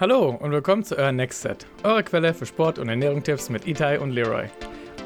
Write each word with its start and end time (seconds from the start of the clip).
Hallo 0.00 0.28
und 0.28 0.52
willkommen 0.52 0.84
zu 0.84 0.96
euer 0.96 1.10
Next 1.10 1.42
Set, 1.42 1.66
eure 1.82 2.04
Quelle 2.04 2.32
für 2.32 2.46
Sport- 2.46 2.78
und 2.78 2.88
Ernährungstipps 2.88 3.50
mit 3.50 3.66
Itai 3.66 3.98
und 3.98 4.12
Leroy. 4.12 4.44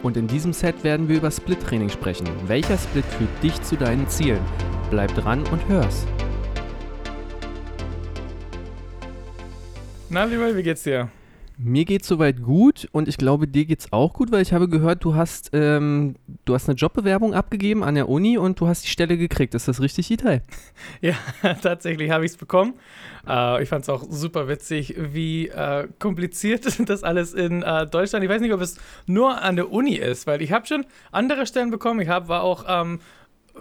Und 0.02 0.18
in 0.18 0.26
diesem 0.26 0.52
Set 0.52 0.84
werden 0.84 1.08
wir 1.08 1.16
über 1.16 1.30
Split-Training 1.30 1.88
sprechen. 1.88 2.28
Welcher 2.46 2.76
Split 2.76 3.06
führt 3.06 3.42
dich 3.42 3.62
zu 3.62 3.76
deinen 3.76 4.06
Zielen? 4.10 4.42
Bleib 4.90 5.14
dran 5.14 5.44
und 5.50 5.66
hör's. 5.66 6.06
Na, 10.10 10.24
Leroy, 10.24 10.54
wie 10.54 10.62
geht's 10.62 10.82
dir? 10.82 11.08
Mir 11.64 11.84
geht's 11.84 12.08
soweit 12.08 12.42
gut 12.42 12.88
und 12.90 13.06
ich 13.06 13.16
glaube, 13.18 13.46
dir 13.46 13.64
geht's 13.64 13.92
auch 13.92 14.14
gut, 14.14 14.32
weil 14.32 14.42
ich 14.42 14.52
habe 14.52 14.68
gehört, 14.68 15.04
du 15.04 15.14
hast, 15.14 15.50
ähm, 15.52 16.16
du 16.44 16.54
hast 16.54 16.68
eine 16.68 16.76
Jobbewerbung 16.76 17.34
abgegeben 17.34 17.84
an 17.84 17.94
der 17.94 18.08
Uni 18.08 18.36
und 18.36 18.58
du 18.58 18.66
hast 18.66 18.84
die 18.84 18.88
Stelle 18.88 19.16
gekriegt. 19.16 19.54
Ist 19.54 19.68
das 19.68 19.80
richtig, 19.80 20.10
Itai? 20.10 20.42
Ja, 21.00 21.14
tatsächlich 21.62 22.10
habe 22.10 22.24
ich 22.24 22.32
es 22.32 22.36
bekommen. 22.36 22.74
Äh, 23.28 23.62
ich 23.62 23.68
fand 23.68 23.82
es 23.82 23.88
auch 23.88 24.04
super 24.08 24.48
witzig, 24.48 24.96
wie 24.98 25.48
äh, 25.48 25.86
kompliziert 25.98 26.66
das 26.88 27.04
alles 27.04 27.32
in 27.32 27.62
äh, 27.62 27.86
Deutschland. 27.86 28.24
Ich 28.24 28.30
weiß 28.30 28.40
nicht, 28.40 28.52
ob 28.52 28.60
es 28.60 28.78
nur 29.06 29.40
an 29.40 29.56
der 29.56 29.70
Uni 29.70 29.94
ist, 29.94 30.26
weil 30.26 30.42
ich 30.42 30.50
habe 30.50 30.66
schon 30.66 30.84
andere 31.12 31.46
Stellen 31.46 31.70
bekommen. 31.70 32.00
Ich 32.00 32.08
hab, 32.08 32.28
war 32.28 32.42
auch 32.42 32.64
ähm, 32.66 33.00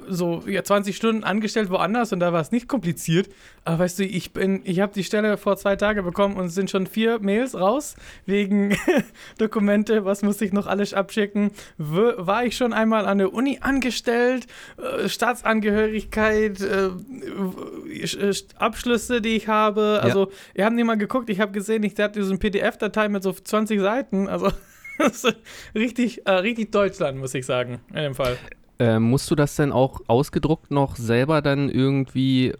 so 0.07 0.43
ja, 0.47 0.63
20 0.63 0.95
Stunden 0.95 1.23
angestellt 1.23 1.69
woanders 1.69 2.13
und 2.13 2.19
da 2.19 2.33
war 2.33 2.41
es 2.41 2.51
nicht 2.51 2.67
kompliziert. 2.67 3.29
Aber 3.63 3.79
weißt 3.79 3.99
du, 3.99 4.05
ich 4.05 4.33
bin, 4.33 4.61
ich 4.63 4.79
habe 4.79 4.93
die 4.93 5.03
Stelle 5.03 5.37
vor 5.37 5.57
zwei 5.57 5.75
Tagen 5.75 6.03
bekommen 6.03 6.35
und 6.37 6.45
es 6.45 6.55
sind 6.55 6.69
schon 6.69 6.87
vier 6.87 7.19
Mails 7.19 7.55
raus 7.55 7.95
wegen 8.25 8.77
Dokumente, 9.37 10.05
was 10.05 10.23
muss 10.23 10.41
ich 10.41 10.53
noch 10.53 10.67
alles 10.67 10.93
abschicken. 10.93 11.51
W 11.77 12.13
war 12.17 12.45
ich 12.45 12.55
schon 12.55 12.73
einmal 12.73 13.05
an 13.05 13.17
der 13.17 13.33
Uni 13.33 13.59
angestellt, 13.61 14.47
äh, 14.77 15.07
Staatsangehörigkeit, 15.07 16.61
äh, 16.61 16.87
äh 16.87 18.33
Abschlüsse, 18.57 19.21
die 19.21 19.35
ich 19.35 19.47
habe. 19.47 19.99
Also, 20.01 20.25
ja. 20.25 20.31
ihr 20.55 20.65
habt 20.65 20.75
nicht 20.75 20.85
mal 20.85 20.97
geguckt, 20.97 21.29
ich 21.29 21.39
habe 21.39 21.51
gesehen, 21.51 21.83
ich 21.83 21.97
hatte 21.99 22.23
so 22.23 22.31
eine 22.31 22.39
PDF-Datei 22.39 23.09
mit 23.09 23.23
so 23.23 23.33
20 23.33 23.79
Seiten. 23.79 24.27
Also, 24.27 24.51
richtig, 25.75 26.25
äh, 26.25 26.31
richtig 26.31 26.71
Deutschland, 26.71 27.17
muss 27.17 27.33
ich 27.33 27.45
sagen, 27.45 27.81
in 27.89 27.95
dem 27.95 28.15
Fall. 28.15 28.37
Äh, 28.81 28.99
musst 28.99 29.29
du 29.29 29.35
das 29.35 29.55
denn 29.55 29.71
auch 29.71 30.01
ausgedruckt 30.07 30.71
noch 30.71 30.95
selber 30.95 31.43
dann 31.43 31.69
irgendwie 31.69 32.53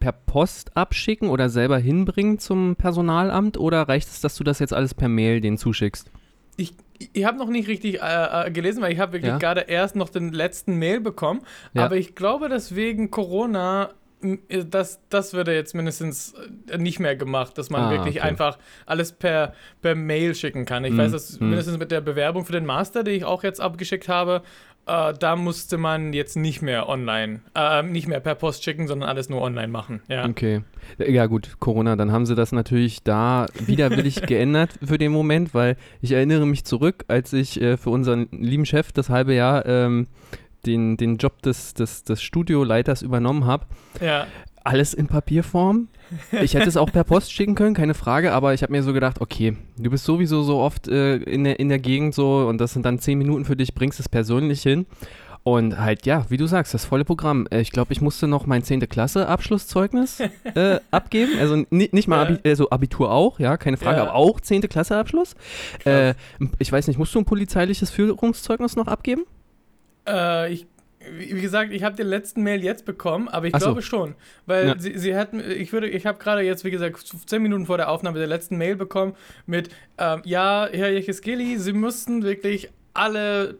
per 0.00 0.12
Post 0.12 0.76
abschicken 0.76 1.30
oder 1.30 1.48
selber 1.48 1.78
hinbringen 1.78 2.38
zum 2.38 2.76
Personalamt 2.76 3.56
oder 3.56 3.88
reicht 3.88 4.08
es, 4.08 4.20
dass 4.20 4.36
du 4.36 4.44
das 4.44 4.58
jetzt 4.58 4.74
alles 4.74 4.92
per 4.92 5.08
Mail 5.08 5.40
denen 5.40 5.56
zuschickst? 5.56 6.10
Ich, 6.58 6.74
ich 7.14 7.24
habe 7.24 7.38
noch 7.38 7.48
nicht 7.48 7.68
richtig 7.68 8.02
äh, 8.02 8.48
äh, 8.48 8.50
gelesen, 8.50 8.82
weil 8.82 8.92
ich 8.92 8.98
habe 8.98 9.14
wirklich 9.14 9.30
ja? 9.30 9.38
gerade 9.38 9.62
erst 9.62 9.96
noch 9.96 10.10
den 10.10 10.30
letzten 10.32 10.74
Mail 10.74 11.00
bekommen. 11.00 11.40
Ja. 11.72 11.86
Aber 11.86 11.96
ich 11.96 12.14
glaube, 12.14 12.50
dass 12.50 12.74
wegen 12.74 13.10
Corona 13.10 13.88
äh, 14.22 14.64
das, 14.64 15.00
das 15.08 15.32
würde 15.32 15.54
jetzt 15.54 15.74
mindestens 15.74 16.34
äh, 16.68 16.78
nicht 16.78 17.00
mehr 17.00 17.16
gemacht, 17.16 17.58
dass 17.58 17.70
man 17.70 17.82
ah, 17.82 17.90
wirklich 17.90 18.16
okay. 18.18 18.28
einfach 18.28 18.58
alles 18.86 19.12
per, 19.12 19.54
per 19.80 19.94
Mail 19.94 20.34
schicken 20.34 20.64
kann. 20.64 20.84
Ich 20.84 20.90
hm, 20.90 20.98
weiß, 20.98 21.12
dass 21.12 21.38
hm. 21.38 21.48
mindestens 21.48 21.78
mit 21.78 21.90
der 21.90 22.00
Bewerbung 22.00 22.44
für 22.44 22.52
den 22.52 22.66
Master, 22.66 23.04
die 23.04 23.12
ich 23.12 23.24
auch 23.24 23.42
jetzt 23.42 23.60
abgeschickt 23.60 24.08
habe, 24.08 24.42
äh, 24.86 25.14
da 25.18 25.36
musste 25.36 25.78
man 25.78 26.12
jetzt 26.12 26.36
nicht 26.36 26.62
mehr 26.62 26.88
online, 26.88 27.40
äh, 27.54 27.82
nicht 27.82 28.08
mehr 28.08 28.20
per 28.20 28.34
Post 28.34 28.64
schicken, 28.64 28.88
sondern 28.88 29.08
alles 29.08 29.28
nur 29.28 29.40
online 29.40 29.68
machen. 29.68 30.02
Ja. 30.08 30.26
Okay. 30.28 30.62
Ja, 30.98 31.26
gut, 31.26 31.56
Corona, 31.60 31.96
dann 31.96 32.12
haben 32.12 32.26
sie 32.26 32.34
das 32.34 32.52
natürlich 32.52 33.02
da 33.02 33.46
widerwillig 33.66 34.22
geändert 34.22 34.70
für 34.84 34.98
den 34.98 35.12
Moment, 35.12 35.54
weil 35.54 35.76
ich 36.00 36.12
erinnere 36.12 36.46
mich 36.46 36.64
zurück, 36.64 37.04
als 37.08 37.32
ich 37.32 37.60
äh, 37.60 37.76
für 37.76 37.90
unseren 37.90 38.28
lieben 38.32 38.66
Chef 38.66 38.92
das 38.92 39.08
halbe 39.08 39.34
Jahr 39.34 39.66
ähm, 39.66 40.08
den, 40.66 40.96
den 40.96 41.16
Job 41.16 41.42
des, 41.42 41.74
des, 41.74 42.04
des 42.04 42.22
Studioleiters 42.22 43.02
übernommen 43.02 43.46
habe. 43.46 43.66
Ja 44.00 44.26
alles 44.64 44.94
in 44.94 45.06
Papierform. 45.06 45.88
Ich 46.42 46.54
hätte 46.54 46.68
es 46.68 46.76
auch 46.76 46.92
per 46.92 47.04
Post 47.04 47.32
schicken 47.32 47.54
können, 47.54 47.74
keine 47.74 47.94
Frage, 47.94 48.32
aber 48.32 48.52
ich 48.54 48.62
habe 48.62 48.72
mir 48.72 48.82
so 48.82 48.92
gedacht, 48.92 49.20
okay, 49.20 49.56
du 49.78 49.90
bist 49.90 50.04
sowieso 50.04 50.42
so 50.42 50.58
oft 50.58 50.88
äh, 50.88 51.16
in, 51.16 51.44
der, 51.44 51.58
in 51.58 51.68
der 51.68 51.78
Gegend 51.78 52.14
so 52.14 52.46
und 52.48 52.58
das 52.58 52.72
sind 52.72 52.84
dann 52.84 52.98
zehn 52.98 53.18
Minuten 53.18 53.44
für 53.44 53.56
dich, 53.56 53.74
bringst 53.74 53.98
es 53.98 54.08
persönlich 54.08 54.62
hin. 54.62 54.86
Und 55.44 55.80
halt, 55.80 56.06
ja, 56.06 56.24
wie 56.28 56.36
du 56.36 56.46
sagst, 56.46 56.72
das 56.72 56.84
volle 56.84 57.04
Programm. 57.04 57.48
Äh, 57.50 57.60
ich 57.60 57.72
glaube, 57.72 57.92
ich 57.92 58.00
musste 58.00 58.28
noch 58.28 58.46
mein 58.46 58.62
10. 58.62 58.88
Klasse 58.88 59.26
Abschlusszeugnis 59.26 60.20
äh, 60.54 60.78
abgeben. 60.92 61.32
Also 61.40 61.64
nicht 61.70 62.06
mal 62.06 62.26
Abi 62.26 62.48
also 62.48 62.70
Abitur 62.70 63.10
auch, 63.10 63.40
ja, 63.40 63.56
keine 63.56 63.76
Frage, 63.76 63.96
ja. 63.96 64.02
aber 64.04 64.14
auch 64.14 64.40
10. 64.40 64.62
Klasse 64.68 64.96
Abschluss. 64.96 65.34
Äh, 65.84 66.14
ich 66.58 66.70
weiß 66.70 66.86
nicht, 66.86 66.96
musst 66.96 67.14
du 67.14 67.18
ein 67.18 67.24
polizeiliches 67.24 67.90
Führungszeugnis 67.90 68.76
noch 68.76 68.86
abgeben? 68.86 69.24
Äh, 70.06 70.52
ich 70.52 70.66
wie 71.10 71.40
gesagt, 71.40 71.72
ich 71.72 71.82
habe 71.82 71.96
den 71.96 72.06
letzten 72.06 72.42
Mail 72.42 72.62
jetzt 72.62 72.84
bekommen, 72.84 73.28
aber 73.28 73.46
ich 73.46 73.54
Ach 73.54 73.60
glaube 73.60 73.82
so. 73.82 73.86
schon, 73.86 74.14
weil 74.46 74.68
ja. 74.68 74.74
sie, 74.78 74.98
sie 74.98 75.16
hatten, 75.16 75.40
ich 75.40 75.72
würde, 75.72 75.88
ich 75.88 76.06
habe 76.06 76.18
gerade 76.18 76.42
jetzt, 76.42 76.64
wie 76.64 76.70
gesagt, 76.70 77.04
zehn 77.26 77.42
Minuten 77.42 77.66
vor 77.66 77.76
der 77.76 77.90
Aufnahme 77.90 78.18
der 78.18 78.28
letzten 78.28 78.56
Mail 78.56 78.76
bekommen 78.76 79.14
mit, 79.46 79.70
ähm, 79.98 80.22
ja, 80.24 80.68
Herr 80.70 80.90
Jecheskeli, 80.90 81.58
Sie 81.58 81.72
müssten 81.72 82.22
wirklich 82.22 82.70
alle 82.94 83.58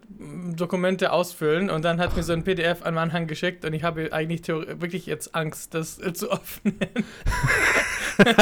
Dokumente 0.55 1.11
ausfüllen 1.13 1.71
und 1.71 1.85
dann 1.85 1.99
hat 2.01 2.15
mir 2.17 2.23
so 2.23 2.33
ein 2.33 2.45
PDF 2.45 2.83
an 2.83 2.99
Anhang 2.99 3.27
geschickt 3.27 3.65
und 3.65 3.73
ich 3.73 3.83
habe 3.83 4.13
eigentlich 4.13 4.47
wirklich 4.47 5.07
jetzt 5.07 5.35
Angst, 5.35 5.75
das 5.75 5.99
zu 6.13 6.31
öffnen. 6.33 6.79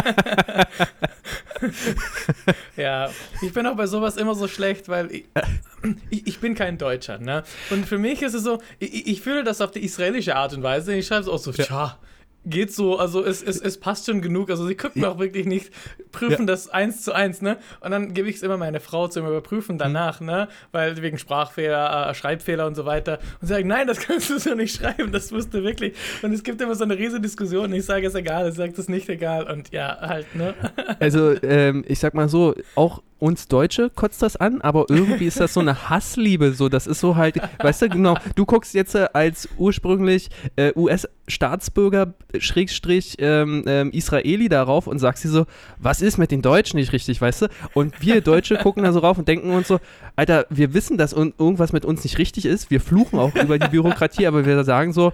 ja, 2.76 3.10
ich 3.42 3.52
bin 3.52 3.66
auch 3.66 3.76
bei 3.76 3.86
sowas 3.86 4.16
immer 4.16 4.34
so 4.34 4.48
schlecht, 4.48 4.88
weil 4.88 5.10
ich, 5.10 5.24
ich, 6.10 6.26
ich, 6.26 6.40
bin 6.40 6.54
kein 6.54 6.78
Deutscher, 6.78 7.18
ne? 7.18 7.42
Und 7.70 7.86
für 7.86 7.98
mich 7.98 8.22
ist 8.22 8.34
es 8.34 8.42
so, 8.42 8.60
ich, 8.78 9.06
ich 9.06 9.20
fühle 9.20 9.44
das 9.44 9.60
auf 9.60 9.70
die 9.70 9.84
israelische 9.84 10.36
Art 10.36 10.54
und 10.54 10.62
Weise. 10.62 10.94
Ich 10.94 11.06
schreibe 11.06 11.22
es 11.22 11.28
auch 11.28 11.38
so, 11.38 11.52
ja. 11.52 11.98
Geht 12.46 12.72
so, 12.72 12.98
also 12.98 13.24
es, 13.24 13.42
es, 13.42 13.60
es 13.60 13.78
passt 13.78 14.06
schon 14.06 14.22
genug. 14.22 14.50
Also 14.50 14.66
sie 14.66 14.74
gucken 14.74 15.04
auch 15.04 15.18
wirklich 15.18 15.46
nicht, 15.46 15.70
prüfen 16.12 16.42
ja. 16.42 16.46
das 16.46 16.68
eins 16.68 17.02
zu 17.02 17.12
eins, 17.12 17.42
ne? 17.42 17.58
Und 17.80 17.90
dann 17.90 18.14
gebe 18.14 18.28
ich 18.28 18.36
es 18.36 18.42
immer 18.42 18.56
meine 18.56 18.80
Frau 18.80 19.08
zum 19.08 19.26
Überprüfen 19.26 19.78
danach, 19.78 20.20
mhm. 20.20 20.26
ne? 20.26 20.48
Weil 20.72 21.00
wegen 21.02 21.18
Sprachfehler, 21.18 22.10
äh, 22.10 22.14
Schreibfehler 22.14 22.66
und 22.66 22.74
so 22.74 22.86
weiter. 22.86 23.18
Und 23.40 23.48
sie 23.48 23.54
sagen, 23.54 23.68
nein, 23.68 23.86
das 23.86 24.00
kannst 24.00 24.30
du 24.30 24.38
so 24.38 24.54
nicht 24.54 24.76
schreiben, 24.76 25.12
das 25.12 25.32
wusste 25.32 25.62
wirklich. 25.62 25.94
Und 26.22 26.32
es 26.32 26.42
gibt 26.42 26.60
immer 26.60 26.74
so 26.74 26.84
eine 26.84 26.96
riesige 26.96 27.20
Diskussion. 27.20 27.72
Ich 27.72 27.84
sage, 27.84 28.06
es 28.06 28.14
egal, 28.14 28.48
ich 28.48 28.54
sage, 28.54 28.72
es 28.72 28.78
ist 28.78 28.88
nicht 28.88 29.08
egal. 29.08 29.50
Und 29.50 29.70
ja, 29.72 29.98
halt, 30.00 30.34
ne? 30.34 30.54
Also, 30.98 31.34
ähm, 31.42 31.84
ich 31.86 31.98
sag 31.98 32.14
mal 32.14 32.28
so, 32.28 32.54
auch 32.74 33.02
uns 33.20 33.48
Deutsche 33.48 33.90
kotzt 33.90 34.22
das 34.22 34.36
an, 34.36 34.60
aber 34.60 34.86
irgendwie 34.88 35.26
ist 35.26 35.40
das 35.40 35.54
so 35.54 35.60
eine 35.60 35.88
Hassliebe. 35.90 36.52
So, 36.52 36.68
das 36.68 36.86
ist 36.86 37.00
so 37.00 37.16
halt, 37.16 37.36
weißt 37.58 37.82
du, 37.82 37.88
genau, 37.88 38.16
du 38.34 38.46
guckst 38.46 38.74
jetzt 38.74 38.94
äh, 38.94 39.08
als 39.12 39.48
ursprünglich 39.58 40.30
äh, 40.56 40.72
US-Staatsbürger, 40.74 42.14
Schrägstrich 42.38 43.16
ähm, 43.18 43.64
ähm, 43.66 43.90
Israeli 43.92 44.48
darauf 44.48 44.86
und 44.86 44.98
sagst 44.98 45.24
dir 45.24 45.30
so, 45.30 45.46
was 45.78 46.02
ist 46.02 46.18
mit 46.18 46.30
den 46.30 46.42
Deutschen 46.42 46.78
nicht 46.78 46.92
richtig, 46.92 47.20
weißt 47.20 47.42
du? 47.42 47.48
Und 47.74 48.00
wir 48.00 48.20
Deutsche 48.20 48.56
gucken 48.56 48.82
da 48.82 48.92
so 48.92 49.00
rauf 49.00 49.18
und 49.18 49.28
denken 49.28 49.50
uns 49.50 49.68
so, 49.68 49.78
Alter, 50.16 50.46
wir 50.50 50.74
wissen, 50.74 50.98
dass 50.98 51.12
irgendwas 51.12 51.72
mit 51.72 51.84
uns 51.84 52.02
nicht 52.04 52.18
richtig 52.18 52.46
ist. 52.46 52.70
Wir 52.70 52.80
fluchen 52.80 53.18
auch 53.18 53.34
über 53.34 53.58
die 53.58 53.68
Bürokratie, 53.68 54.26
aber 54.26 54.46
wir 54.46 54.64
sagen 54.64 54.92
so, 54.92 55.12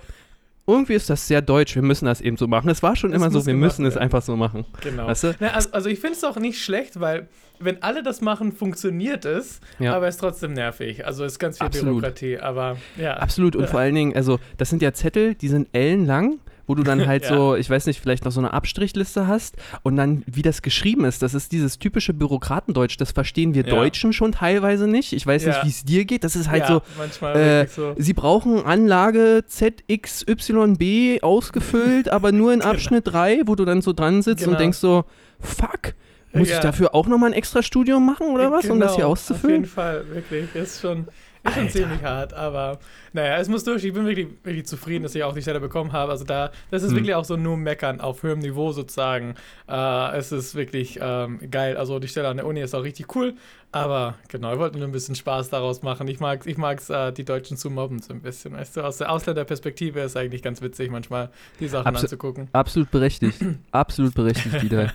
irgendwie 0.67 0.95
ist 0.95 1.09
das 1.09 1.29
sehr 1.29 1.43
deutsch, 1.43 1.75
wir 1.75 1.83
müssen 1.83 2.07
das 2.07 2.21
eben 2.21 2.37
so 2.37 2.49
machen. 2.49 2.69
Es 2.69 2.83
war 2.83 2.97
schon 2.97 3.13
das 3.13 3.21
immer 3.21 3.31
so, 3.31 3.47
wir 3.47 3.55
müssen 3.55 3.85
werden. 3.85 3.93
es 3.93 3.97
einfach 3.97 4.23
so 4.23 4.37
machen. 4.37 4.65
Genau. 4.83 5.07
Weißt 5.07 5.25
du? 5.25 5.35
Na, 5.39 5.49
also, 5.49 5.71
also, 5.73 5.89
ich 5.89 6.01
finde 6.01 6.17
es 6.17 6.25
auch 6.25 6.37
nicht 6.37 6.63
schlecht, 6.63 6.99
weil 7.01 7.29
wenn 7.59 7.83
alle 7.83 8.03
das 8.03 8.21
machen, 8.21 8.53
funktioniert 8.53 9.25
es, 9.25 9.61
ja. 9.79 9.95
aber 9.95 10.09
es 10.09 10.17
ist 10.17 10.21
trotzdem 10.21 10.53
nervig. 10.53 11.07
Also 11.07 11.25
es 11.25 11.33
ist 11.33 11.39
ganz 11.39 11.59
viel 11.59 11.67
Absolut. 11.67 12.01
Bürokratie, 12.01 12.39
aber 12.39 12.77
ja. 12.97 13.15
Absolut 13.15 13.57
und 13.57 13.69
vor 13.71 13.81
allen 13.81 13.95
Dingen, 13.95 14.17
also 14.17 14.39
das 14.57 14.71
sind 14.71 14.83
ja 14.83 14.93
Zettel, 14.93 15.35
die 15.35 15.49
sind 15.49 15.69
ellenlang 15.73 16.39
wo 16.67 16.75
du 16.75 16.83
dann 16.83 17.07
halt 17.07 17.25
ja. 17.31 17.35
so, 17.35 17.57
ich 17.57 17.69
weiß 17.69 17.87
nicht, 17.87 18.01
vielleicht 18.01 18.25
noch 18.25 18.33
so 18.33 18.41
eine 18.41 18.53
Abstrichliste 18.53 19.27
hast 19.27 19.57
und 19.83 19.97
dann, 19.97 20.23
wie 20.27 20.43
das 20.43 20.63
geschrieben 20.63 21.05
ist, 21.05 21.23
das 21.23 21.35
ist 21.35 21.53
dieses 21.53 21.79
typische 21.79 22.13
Bürokratendeutsch, 22.13 22.97
das 22.99 23.13
verstehen 23.13 23.55
wir 23.55 23.65
ja. 23.65 23.71
Deutschen 23.71 24.13
schon 24.13 24.33
teilweise 24.33 24.87
nicht. 24.87 25.13
Ich 25.13 25.27
weiß 25.27 25.45
ja. 25.45 25.49
nicht, 25.51 25.65
wie 25.65 25.69
es 25.69 25.85
dir 25.85 26.05
geht. 26.05 26.25
Das 26.25 26.37
ist 26.37 26.49
halt 26.51 26.67
so, 26.67 26.83
äh, 27.27 27.67
so, 27.67 27.95
sie 27.97 28.15
brauchen 28.15 28.65
Anlage 28.65 29.45
ZXYB 29.47 31.23
ausgefüllt, 31.23 32.09
aber 32.09 32.33
nur 32.33 32.53
in 32.53 32.61
genau. 32.61 32.73
Abschnitt 32.73 33.05
genau. 33.05 33.19
3, 33.19 33.43
wo 33.47 33.55
du 33.55 33.65
dann 33.65 33.83
so 33.83 33.93
dran 33.93 34.23
sitzt 34.23 34.45
genau. 34.45 34.53
und 34.53 34.61
denkst 34.61 34.79
so, 34.79 35.05
fuck. 35.41 35.95
Muss 36.33 36.51
ich 36.51 36.59
dafür 36.59 36.95
auch 36.95 37.07
nochmal 37.07 37.31
ein 37.31 37.33
extra 37.33 37.63
Studium 37.63 38.05
machen 38.05 38.27
oder 38.29 38.53
was, 38.53 38.63
genau, 38.63 38.75
um 38.75 38.81
das 38.81 38.91
hier 38.93 39.05
genau, 39.05 39.13
auszufüllen? 39.13 39.57
Auf 39.57 39.61
jeden 39.63 39.73
Fall, 39.73 40.05
wirklich. 40.11 40.55
Ist 40.55 40.81
schon, 40.81 41.07
ist 41.45 41.55
schon 41.55 41.71
ziemlich 41.71 42.03
hart, 42.03 42.35
aber 42.35 42.79
naja, 43.17 43.39
es 43.39 43.49
muss 43.49 43.65
durch. 43.65 43.83
Ich 43.83 43.95
bin 43.95 44.05
wirklich, 44.05 44.29
wirklich 44.45 44.67
zufrieden, 44.67 45.03
dass 45.03 45.15
ich 45.15 45.25
auch 45.25 45.33
die 45.33 45.41
Stelle 45.41 45.59
bekommen 45.59 45.93
habe. 45.93 46.13
Also 46.13 46.25
da, 46.25 46.51
das 46.71 46.83
ist 46.83 46.91
hm. 46.91 46.97
wirklich 46.99 47.15
auch 47.15 47.25
so 47.25 47.37
nur 47.37 47.57
Meckern 47.57 48.01
auf 48.01 48.23
höherem 48.23 48.41
Niveau 48.41 48.73
sozusagen. 48.73 49.35
Äh, 49.69 50.17
es 50.19 50.33
ist 50.33 50.55
wirklich 50.55 50.99
ähm, 51.01 51.41
geil. 51.51 51.79
Also 51.79 51.99
die 51.99 52.09
Stelle 52.09 52.29
an 52.29 52.37
der 52.37 52.47
Uni 52.47 52.61
ist 52.61 52.75
auch 52.75 52.85
richtig 52.85 53.17
cool. 53.17 53.35
Aber 53.73 54.15
genau, 54.29 54.53
wir 54.53 54.59
wollten 54.59 54.79
nur 54.79 54.89
ein 54.89 54.93
bisschen 54.93 55.15
Spaß 55.15 55.51
daraus 55.51 55.83
machen. 55.83 56.09
Ich 56.09 56.21
mag 56.21 56.41
es, 56.41 56.47
ich 56.47 56.57
mag's, 56.57 56.89
äh, 56.89 57.13
die 57.13 57.25
Deutschen 57.25 57.57
zu 57.57 57.69
mobben 57.69 58.01
so 58.01 58.15
ein 58.15 58.21
bisschen. 58.21 58.55
Weißt 58.55 58.77
du, 58.77 58.83
aus 58.83 58.99
der 58.99 59.11
Ausländerperspektive 59.11 60.01
ist 60.01 60.17
eigentlich 60.17 60.43
ganz 60.43 60.63
witzig, 60.63 60.91
manchmal 60.91 61.31
die 61.61 61.69
Sachen 61.69 61.87
Abs 61.87 62.05
anzugucken. 62.05 62.49
Absolut 62.53 62.91
berechtigt. 62.91 63.39
absolut 63.73 64.15
berechtigt, 64.15 64.63
wieder. 64.63 64.93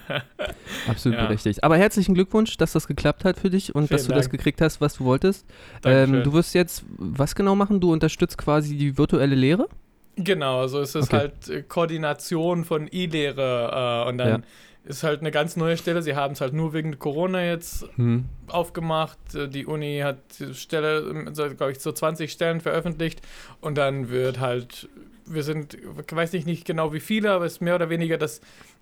absolut 0.87 1.17
ja. 1.19 1.25
berechtigt. 1.25 1.63
Aber 1.63 1.77
herzlichen 1.77 2.15
Glückwunsch, 2.15 2.57
dass 2.57 2.71
das 2.71 2.87
geklappt 2.87 3.25
hat 3.25 3.37
für 3.37 3.49
dich 3.49 3.75
und 3.75 3.87
Vielen 3.87 3.97
dass 3.97 4.05
du 4.05 4.09
Dank. 4.13 4.19
das 4.23 4.29
gekriegt 4.29 4.61
hast, 4.61 4.81
was 4.81 4.95
du 4.95 5.05
wolltest. 5.05 5.45
Ähm, 5.83 6.23
du 6.23 6.33
wirst 6.33 6.55
jetzt 6.55 6.83
was 6.97 7.35
genau 7.35 7.55
machen? 7.55 7.81
Du 7.81 7.91
unterstützt 7.91 8.10
unterstützt 8.11 8.37
quasi 8.37 8.77
die 8.77 8.97
virtuelle 8.97 9.35
Lehre? 9.35 9.67
Genau, 10.17 10.59
also 10.61 10.81
es 10.81 10.93
ist 10.95 11.07
okay. 11.07 11.17
halt 11.17 11.49
äh, 11.49 11.63
Koordination 11.63 12.65
von 12.65 12.87
E-Lehre 12.91 14.03
äh, 14.05 14.09
und 14.09 14.17
dann, 14.17 14.27
ja. 14.27 14.41
ist 14.83 15.03
halt 15.03 15.21
eine 15.21 15.31
ganz 15.31 15.55
neue 15.55 15.77
Stelle. 15.77 16.01
Sie 16.01 16.15
haben 16.15 16.33
es 16.33 16.41
halt 16.41 16.53
nur 16.53 16.73
wegen 16.73 16.99
Corona 16.99 17.43
jetzt 17.45 17.85
Hm. 17.95 18.25
aufgemacht. 18.47 19.17
Äh, 19.33 19.47
Die 19.47 19.65
Uni 19.65 20.01
hat 20.03 20.17
die 20.39 20.53
Stelle, 20.53 21.31
glaube 21.33 21.71
ich, 21.71 21.79
so 21.79 21.91
20 21.91 22.31
Stellen 22.31 22.59
veröffentlicht 22.59 23.21
und 23.61 23.77
dann 23.77 24.09
wird 24.09 24.39
halt, 24.39 24.89
wir 25.25 25.43
sind, 25.43 25.75
ich 25.75 26.15
weiß 26.15 26.33
nicht, 26.33 26.45
nicht 26.45 26.65
genau 26.65 26.91
wie 26.93 26.99
viele, 26.99 27.31
aber 27.31 27.45
es 27.45 27.53
ist 27.53 27.61
mehr 27.61 27.75
oder 27.75 27.89
weniger, 27.89 28.17
dass 28.17 28.41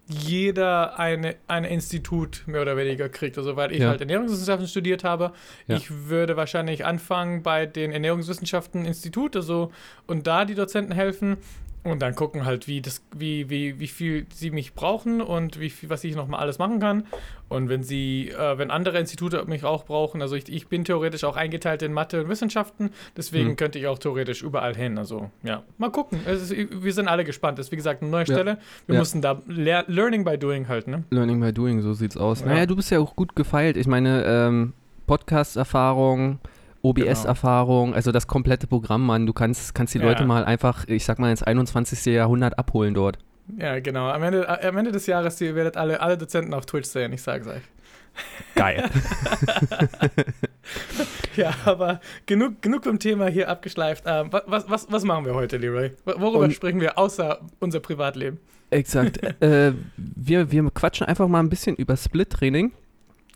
jeder 0.09 0.97
eine, 0.99 1.35
ein 1.47 1.63
Institut 1.63 2.43
mehr 2.47 2.63
oder 2.63 2.75
weniger 2.75 3.09
kriegt. 3.09 3.37
Also 3.37 3.55
weil 3.55 3.71
ich 3.71 3.79
Ja. 3.79 3.89
halt 3.89 4.01
Ernährungswissenschaften 4.01 4.67
studiert 4.67 5.03
habe, 5.03 5.33
Ja. 5.67 5.75
ich 5.77 6.09
würde 6.09 6.35
wahrscheinlich 6.35 6.83
anfangen 6.83 7.43
bei 7.43 7.67
den 7.67 7.91
Ernährungswissenschaften 7.91 8.85
Institut, 8.85 9.35
also 9.35 9.71
und 10.07 10.25
da 10.25 10.45
die 10.45 10.55
Dozenten 10.55 10.93
helfen. 10.93 11.37
Und 11.83 12.01
dann 12.01 12.13
gucken 12.13 12.45
halt, 12.45 12.67
wie 12.67 12.81
das, 12.81 13.01
wie, 13.15 13.49
wie, 13.49 13.79
wie 13.79 13.87
viel 13.87 14.25
sie 14.33 14.51
mich 14.51 14.73
brauchen 14.73 15.21
und 15.21 15.59
wie 15.61 15.69
viel, 15.69 15.89
was 15.89 16.03
ich 16.03 16.13
nochmal 16.15 16.41
alles 16.41 16.59
machen 16.59 16.79
kann. 16.79 17.05
Und 17.47 17.69
wenn 17.69 17.83
sie, 17.83 18.29
äh, 18.29 18.57
wenn 18.57 18.69
andere 18.69 18.99
Institute 18.99 19.43
mich 19.47 19.63
auch 19.63 19.85
brauchen, 19.85 20.21
also 20.21 20.35
ich, 20.35 20.49
ich 20.53 20.67
bin 20.67 20.83
theoretisch 20.83 21.23
auch 21.23 21.37
eingeteilt 21.37 21.81
in 21.81 21.93
Mathe 21.93 22.21
und 22.21 22.29
Wissenschaften, 22.29 22.91
deswegen 23.15 23.49
Hm. 23.51 23.55
könnte 23.55 23.79
ich 23.79 23.87
auch 23.87 23.97
theoretisch 23.97 24.43
überall 24.43 24.75
hin. 24.75 24.97
Also 24.97 25.31
ja, 25.41 25.63
mal 25.77 25.89
gucken. 25.89 26.19
Ist, 26.27 26.53
wir 26.53 26.93
sind 26.93 27.07
alle 27.07 27.23
gespannt. 27.23 27.57
Das 27.57 27.67
ist 27.67 27.71
wie 27.71 27.77
gesagt 27.77 28.01
eine 28.01 28.11
neue 28.11 28.25
Stelle. 28.25 28.57
Wir 28.85 28.95
Ja. 28.95 28.99
mussten 29.01 29.21
da 29.21 29.41
lear 29.47 29.85
Learning 29.87 30.25
by 30.25 30.37
Doing 30.37 30.67
halt, 30.67 30.87
ne? 30.87 31.05
Learning 31.11 31.39
by 31.39 31.53
doing, 31.53 31.81
so 31.81 31.93
sieht's 31.93 32.17
aus. 32.17 32.41
Ja. 32.41 32.47
Naja, 32.47 32.65
du 32.65 32.75
bist 32.75 32.91
ja 32.91 32.99
auch 32.99 33.15
gut 33.15 33.35
gefeilt. 33.37 33.77
Ich 33.77 33.87
meine, 33.87 34.23
ähm, 34.25 34.73
Podcast-Erfahrung, 35.07 36.39
OBS-Erfahrung, 36.81 37.93
also 37.93 38.11
das 38.11 38.27
komplette 38.27 38.67
Programm, 38.67 39.05
Mann. 39.05 39.25
Du 39.25 39.33
kannst, 39.33 39.73
kannst 39.75 39.93
die 39.93 39.99
Ja. 39.99 40.05
Leute 40.05 40.25
mal 40.25 40.45
einfach, 40.45 40.85
ich 40.87 41.05
sag 41.05 41.19
mal, 41.19 41.29
ins 41.31 41.43
21. 41.43 42.05
Jahrhundert 42.13 42.57
abholen 42.57 42.93
dort. 42.93 43.17
Ja, 43.57 43.79
genau. 43.79 44.09
Am 44.09 44.21
Ende, 44.23 44.47
am 44.63 44.77
Ende 44.77 44.91
des 44.91 45.07
Jahres, 45.07 45.41
ihr 45.41 45.55
werdet 45.55 45.75
alle, 45.75 45.99
alle 46.01 46.17
Dozenten 46.17 46.53
auf 46.53 46.65
Twitch 46.65 46.87
sehen, 46.87 47.11
ich 47.13 47.21
sag's 47.21 47.47
euch. 47.47 47.61
Geil. 48.55 48.89
Ja, 51.35 51.53
aber 51.65 51.99
genug, 52.25 52.61
genug 52.61 52.83
vom 52.83 52.99
Thema 52.99 53.27
hier 53.27 53.49
abgeschleift. 53.49 54.03
Ähm, 54.05 54.31
wa- 54.33 54.43
was, 54.45 54.69
was, 54.69 54.91
was 54.91 55.03
machen 55.03 55.25
wir 55.25 55.33
heute, 55.35 55.57
Leroy? 55.57 55.91
Wo- 56.05 56.19
Worüber 56.19 56.43
Und- 56.45 56.53
sprechen 56.53 56.81
wir 56.81 56.97
außer 56.97 57.39
unser 57.59 57.79
Privatleben? 57.79 58.39
Exakt. 58.71 59.19
äh, 59.41 59.73
wir, 59.97 60.51
wir 60.51 60.69
quatschen 60.71 61.07
einfach 61.07 61.27
mal 61.27 61.39
ein 61.39 61.49
bisschen 61.49 61.75
über 61.75 61.95
Split-Training. 61.95 62.71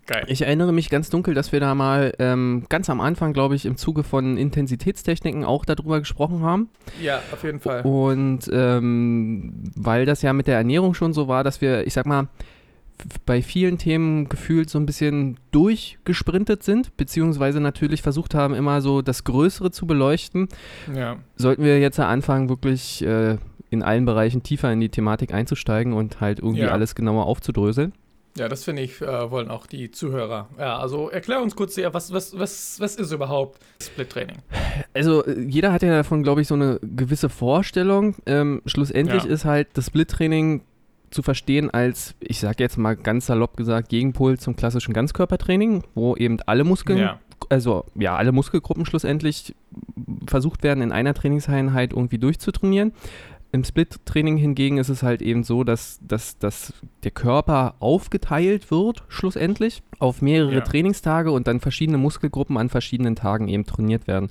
Geil. 0.05 0.25
Ich 0.27 0.41
erinnere 0.41 0.73
mich 0.73 0.89
ganz 0.89 1.09
dunkel, 1.09 1.33
dass 1.33 1.51
wir 1.53 1.59
da 1.61 1.75
mal 1.75 2.13
ähm, 2.19 2.65
ganz 2.67 2.89
am 2.89 2.99
Anfang, 2.99 3.31
glaube 3.31 3.55
ich, 3.55 3.65
im 3.65 3.77
Zuge 3.77 4.03
von 4.03 4.35
Intensitätstechniken 4.37 5.45
auch 5.45 5.63
darüber 5.63 5.99
gesprochen 5.99 6.41
haben. 6.41 6.69
Ja, 7.01 7.21
auf 7.31 7.43
jeden 7.43 7.59
Fall. 7.61 7.81
Und 7.83 8.49
ähm, 8.51 9.53
weil 9.75 10.05
das 10.05 10.21
ja 10.21 10.33
mit 10.33 10.47
der 10.47 10.57
Ernährung 10.57 10.93
schon 10.93 11.13
so 11.13 11.27
war, 11.29 11.43
dass 11.45 11.61
wir, 11.61 11.87
ich 11.87 11.93
sag 11.93 12.05
mal, 12.05 12.27
bei 13.25 13.41
vielen 13.41 13.77
Themen 13.77 14.29
gefühlt 14.29 14.69
so 14.69 14.77
ein 14.77 14.85
bisschen 14.85 15.37
durchgesprintet 15.51 16.63
sind, 16.63 16.95
beziehungsweise 16.95 17.59
natürlich 17.59 18.01
versucht 18.01 18.35
haben, 18.35 18.53
immer 18.53 18.81
so 18.81 19.01
das 19.01 19.23
Größere 19.23 19.71
zu 19.71 19.87
beleuchten, 19.87 20.47
Ja, 20.93 21.17
sollten 21.35 21.63
wir 21.63 21.79
jetzt 21.79 21.99
anfangen, 21.99 22.49
wirklich 22.49 23.03
äh, 23.03 23.37
in 23.69 23.81
allen 23.81 24.05
Bereichen 24.05 24.43
tiefer 24.43 24.71
in 24.71 24.79
die 24.79 24.89
Thematik 24.89 25.33
einzusteigen 25.33 25.93
und 25.93 26.21
halt 26.21 26.39
irgendwie 26.39 26.61
Ja. 26.61 26.69
alles 26.71 26.93
genauer 26.93 27.25
aufzudröseln. 27.25 27.93
Ja 28.37 28.47
das 28.47 28.63
finde 28.63 28.81
ich, 28.81 29.01
äh, 29.01 29.31
wollen 29.31 29.49
auch 29.49 29.65
die 29.67 29.91
Zuhörer. 29.91 30.49
Ja, 30.57 30.77
also 30.77 31.09
erklär 31.09 31.41
uns 31.41 31.55
kurz, 31.55 31.77
was, 31.77 32.11
was, 32.13 32.37
was, 32.37 32.79
was 32.79 32.95
ist 32.95 33.11
überhaupt 33.11 33.59
Split-Training? 33.81 34.37
Also 34.93 35.23
äh, 35.25 35.41
jeder 35.41 35.71
hat 35.71 35.83
ja 35.83 35.89
davon, 35.89 36.23
glaube 36.23 36.41
ich, 36.41 36.47
so 36.47 36.55
eine 36.55 36.79
gewisse 36.81 37.29
Vorstellung. 37.29 38.15
Ähm, 38.25 38.61
schlussendlich 38.65 39.23
Ja. 39.23 39.29
ist 39.29 39.45
halt 39.45 39.69
das 39.73 39.87
Split-Training 39.87 40.61
zu 41.11 41.21
verstehen 41.21 41.69
als, 41.69 42.15
ich 42.19 42.39
sage 42.39 42.55
jetzt 42.63 42.77
mal 42.77 42.95
ganz 42.95 43.27
salopp 43.27 43.55
gesagt, 43.55 43.89
Gegenpol 43.89 44.39
zum 44.39 44.55
klassischen 44.55 44.93
Ganzkörpertraining, 44.93 45.83
wo 45.93 46.15
eben 46.15 46.39
alle 46.47 46.63
Muskeln, 46.63 46.97
Ja, 46.97 47.19
also 47.49 47.85
ja, 47.93 48.15
alle 48.15 48.31
Muskelgruppen 48.31 48.85
schlussendlich 48.85 49.53
versucht 50.27 50.63
werden, 50.63 50.81
in 50.81 50.91
einer 50.91 51.13
Trainingseinheit 51.13 51.93
irgendwie 51.93 52.17
durchzutrainieren. 52.17 52.93
Im 53.53 53.63
Split-Training 53.63 54.35
hingegen 54.37 54.79
ist 54.79 54.89
es 54.89 55.03
halt 55.03 55.21
eben 55.21 55.43
so, 55.43 55.63
dass, 55.63 55.99
dass, 56.01 56.39
dass 56.39 56.73
der 57.03 57.11
Körper 57.11 57.75
aufgeteilt 57.79 58.71
wird, 58.71 59.03
schlussendlich, 59.09 59.83
auf 59.99 60.23
mehrere 60.23 60.55
Ja. 60.55 60.61
Trainingstage 60.61 61.29
und 61.29 61.45
dann 61.47 61.59
verschiedene 61.59 61.99
Muskelgruppen 61.99 62.57
an 62.57 62.69
verschiedenen 62.69 63.15
Tagen 63.15 63.47
eben 63.47 63.63
trainiert 63.63 64.07
werden. 64.07 64.29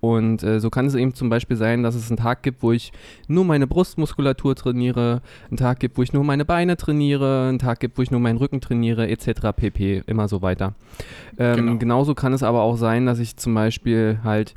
Und 0.00 0.42
äh, 0.42 0.58
so 0.58 0.68
kann 0.68 0.86
es 0.86 0.96
eben 0.96 1.14
zum 1.14 1.28
Beispiel 1.28 1.56
sein, 1.56 1.84
dass 1.84 1.94
es 1.94 2.10
einen 2.10 2.16
Tag 2.16 2.42
gibt, 2.42 2.60
wo 2.64 2.72
ich 2.72 2.90
nur 3.28 3.44
meine 3.44 3.68
Brustmuskulatur 3.68 4.56
trainiere, 4.56 5.22
einen 5.48 5.58
Tag 5.58 5.78
gibt, 5.78 5.96
wo 5.96 6.02
ich 6.02 6.12
nur 6.12 6.24
meine 6.24 6.44
Beine 6.44 6.76
trainiere, 6.76 7.46
einen 7.48 7.60
Tag 7.60 7.78
gibt, 7.78 7.96
wo 7.98 8.02
ich 8.02 8.10
nur 8.10 8.18
meinen 8.20 8.36
Rücken 8.38 8.60
trainiere, 8.60 9.08
etc. 9.08 9.52
pp. 9.56 10.02
Immer 10.08 10.26
so 10.26 10.42
weiter. 10.42 10.74
Ähm, 11.38 11.56
Genau. 11.56 11.78
Genauso 11.78 12.14
kann 12.16 12.32
es 12.32 12.42
aber 12.42 12.62
auch 12.62 12.76
sein, 12.76 13.06
dass 13.06 13.20
ich 13.20 13.36
zum 13.36 13.54
Beispiel 13.54 14.18
halt 14.24 14.54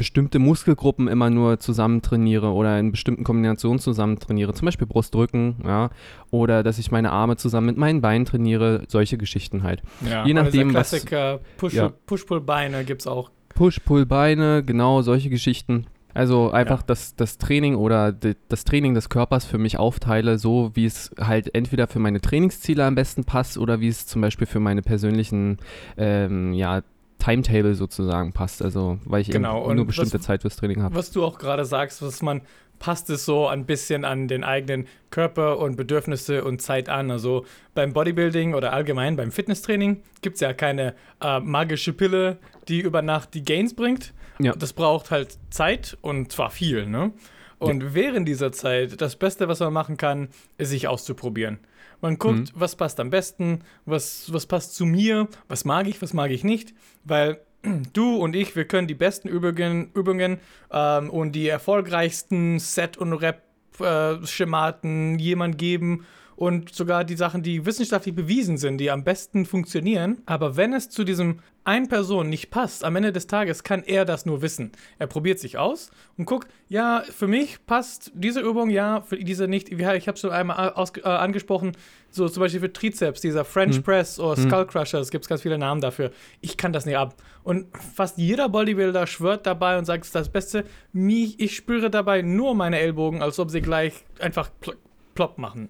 bestimmte 0.00 0.38
Muskelgruppen 0.38 1.08
immer 1.08 1.28
nur 1.28 1.60
zusammen 1.60 2.00
trainiere 2.00 2.46
oder 2.54 2.78
in 2.80 2.90
bestimmten 2.90 3.22
Kombinationen 3.22 3.78
zusammen 3.78 4.18
trainiere, 4.18 4.54
zum 4.54 4.64
Beispiel 4.64 4.86
Brustrücken, 4.86 5.56
ja, 5.62 5.90
oder 6.30 6.62
dass 6.62 6.78
ich 6.78 6.90
meine 6.90 7.12
Arme 7.12 7.36
zusammen 7.36 7.66
mit 7.66 7.76
meinen 7.76 8.00
Beinen 8.00 8.24
trainiere, 8.24 8.84
solche 8.88 9.18
Geschichten 9.18 9.62
halt. 9.62 9.82
ja. 10.00 10.24
Je 10.24 10.32
Aber 10.32 10.44
nachdem, 10.44 10.68
dieser 10.68 10.80
was- 10.80 10.88
Klassiker 10.90 11.40
Push- 11.58 11.74
ja. 11.74 11.92
Push-Pull-Beine 12.06 12.84
gibt 12.86 13.02
es 13.02 13.06
auch. 13.06 13.30
Push, 13.54 13.80
Pull, 13.80 14.06
Beine, 14.06 14.64
genau 14.64 15.02
solche 15.02 15.28
Geschichten. 15.28 15.84
Also 16.14 16.50
einfach 16.50 16.80
Ja. 16.80 16.86
das, 16.86 17.14
das 17.14 17.36
Training 17.36 17.74
oder 17.74 18.10
das 18.48 18.64
Training 18.64 18.94
des 18.94 19.10
Körpers 19.10 19.44
für 19.44 19.58
mich 19.58 19.78
aufteile, 19.78 20.38
so 20.38 20.70
wie 20.74 20.86
es 20.86 21.10
halt 21.20 21.54
entweder 21.54 21.86
für 21.88 21.98
meine 21.98 22.22
Trainingsziele 22.22 22.84
am 22.86 22.94
besten 22.94 23.24
passt 23.24 23.58
oder 23.58 23.80
wie 23.80 23.88
es 23.88 24.06
zum 24.06 24.22
Beispiel 24.22 24.46
für 24.46 24.60
meine 24.60 24.80
persönlichen 24.82 25.58
ähm, 25.98 26.52
ja, 26.54 26.80
Timetable 27.20 27.74
sozusagen 27.74 28.32
passt. 28.32 28.62
Also 28.62 28.98
weil 29.04 29.20
ich 29.22 29.30
Genau, 29.30 29.66
eben 29.66 29.76
nur 29.76 29.86
bestimmte 29.86 30.14
was- 30.18 30.22
Zeit 30.22 30.42
fürs 30.42 30.56
Training 30.56 30.82
habe. 30.82 30.94
Was 30.96 31.12
du 31.12 31.24
auch 31.24 31.38
gerade 31.38 31.64
sagst, 31.64 32.02
was 32.02 32.20
man 32.22 32.40
passt 32.80 33.10
es 33.10 33.26
so 33.26 33.46
ein 33.46 33.66
bisschen 33.66 34.06
an 34.06 34.26
den 34.26 34.42
eigenen 34.42 34.86
Körper 35.10 35.58
und 35.58 35.76
Bedürfnisse 35.76 36.42
und 36.42 36.62
Zeit 36.62 36.88
an. 36.88 37.10
Also 37.10 37.44
beim 37.74 37.92
Bodybuilding 37.92 38.54
oder 38.54 38.72
allgemein 38.72 39.16
beim 39.16 39.30
Fitnesstraining 39.32 40.02
gibt 40.22 40.36
es 40.36 40.40
ja 40.40 40.54
keine 40.54 40.94
äh, 41.22 41.40
magische 41.40 41.92
Pille, 41.92 42.38
die 42.68 42.80
über 42.80 43.02
Nacht 43.02 43.34
die 43.34 43.42
Gains 43.44 43.74
bringt. 43.74 44.14
Ja. 44.38 44.54
Das 44.56 44.72
braucht 44.72 45.10
halt 45.10 45.36
Zeit 45.50 45.98
und 46.00 46.32
zwar 46.32 46.50
viel, 46.50 46.86
ne? 46.86 47.12
Und 47.58 47.92
während 47.92 48.26
dieser 48.26 48.52
Zeit, 48.52 49.02
das 49.02 49.16
Beste, 49.16 49.46
was 49.46 49.60
man 49.60 49.74
machen 49.74 49.98
kann, 49.98 50.28
ist 50.56 50.70
sich 50.70 50.88
auszuprobieren. 50.88 51.58
Man 52.00 52.18
guckt, 52.18 52.38
Mhm. 52.38 52.46
was 52.54 52.76
passt 52.76 52.98
am 53.00 53.10
besten, 53.10 53.60
was, 53.84 54.32
was 54.32 54.46
passt 54.46 54.74
zu 54.74 54.86
mir, 54.86 55.28
was 55.48 55.64
mag 55.64 55.86
ich, 55.86 56.00
was 56.00 56.14
mag 56.14 56.30
ich 56.30 56.44
nicht, 56.44 56.72
weil 57.04 57.40
du 57.92 58.16
und 58.16 58.34
ich, 58.34 58.56
wir 58.56 58.64
können 58.64 58.88
die 58.88 58.94
besten 58.94 59.28
Übungen, 59.28 59.90
Übungen 59.94 60.38
ähm, 60.72 61.10
und 61.10 61.32
die 61.32 61.48
erfolgreichsten 61.48 62.58
Set- 62.58 62.96
und 62.96 63.12
Rep-Schematen 63.12 65.18
jemand 65.18 65.58
geben 65.58 66.06
und 66.40 66.74
sogar 66.74 67.04
die 67.04 67.16
Sachen, 67.16 67.42
die 67.42 67.66
wissenschaftlich 67.66 68.14
bewiesen 68.14 68.56
sind, 68.56 68.78
die 68.78 68.90
am 68.90 69.04
besten 69.04 69.44
funktionieren. 69.44 70.22
Aber 70.24 70.56
wenn 70.56 70.72
es 70.72 70.88
zu 70.88 71.04
diesem 71.04 71.40
einen 71.64 71.88
Person 71.88 72.30
nicht 72.30 72.50
passt, 72.50 72.82
am 72.82 72.96
Ende 72.96 73.12
des 73.12 73.26
Tages 73.26 73.62
kann 73.62 73.82
er 73.82 74.06
das 74.06 74.24
nur 74.24 74.40
wissen. 74.40 74.72
Er 74.98 75.06
probiert 75.06 75.38
sich 75.38 75.58
aus 75.58 75.90
und 76.16 76.24
guckt, 76.24 76.48
ja, 76.70 77.02
für 77.14 77.26
mich 77.28 77.66
passt 77.66 78.10
diese 78.14 78.40
Übung, 78.40 78.70
ja, 78.70 79.02
für 79.02 79.18
diese 79.18 79.48
nicht. 79.48 79.68
Ja, 79.70 79.92
Ich 79.92 80.08
habe 80.08 80.14
es 80.14 80.22
schon 80.22 80.30
einmal 80.30 80.70
aus, 80.72 80.96
äh, 80.96 81.02
angesprochen, 81.02 81.72
so 82.10 82.26
zum 82.26 82.40
Beispiel 82.40 82.60
für 82.60 82.72
Trizeps, 82.72 83.20
dieser 83.20 83.44
French 83.44 83.76
Hm. 83.76 83.82
Press 83.82 84.18
oder 84.18 84.40
Skull 84.40 84.64
Crusher, 84.64 84.98
es 84.98 85.10
gibt 85.10 85.28
ganz 85.28 85.42
viele 85.42 85.58
Namen 85.58 85.82
dafür. 85.82 86.10
Ich 86.40 86.56
kann 86.56 86.72
das 86.72 86.86
nicht 86.86 86.96
ab. 86.96 87.16
Und 87.44 87.66
fast 87.94 88.16
jeder 88.16 88.48
Bodybuilder 88.48 89.06
schwört 89.06 89.46
dabei 89.46 89.76
und 89.76 89.84
sagt, 89.84 90.04
es 90.04 90.08
ist 90.08 90.14
das 90.14 90.30
Beste. 90.30 90.64
Mich, 90.94 91.38
ich 91.38 91.54
spüre 91.54 91.90
dabei 91.90 92.22
nur 92.22 92.54
meine 92.54 92.78
Ellbogen, 92.78 93.20
als 93.20 93.38
ob 93.38 93.50
sie 93.50 93.60
gleich 93.60 93.92
einfach 94.18 94.48
pl 94.62 94.72
plopp 95.14 95.36
machen. 95.36 95.68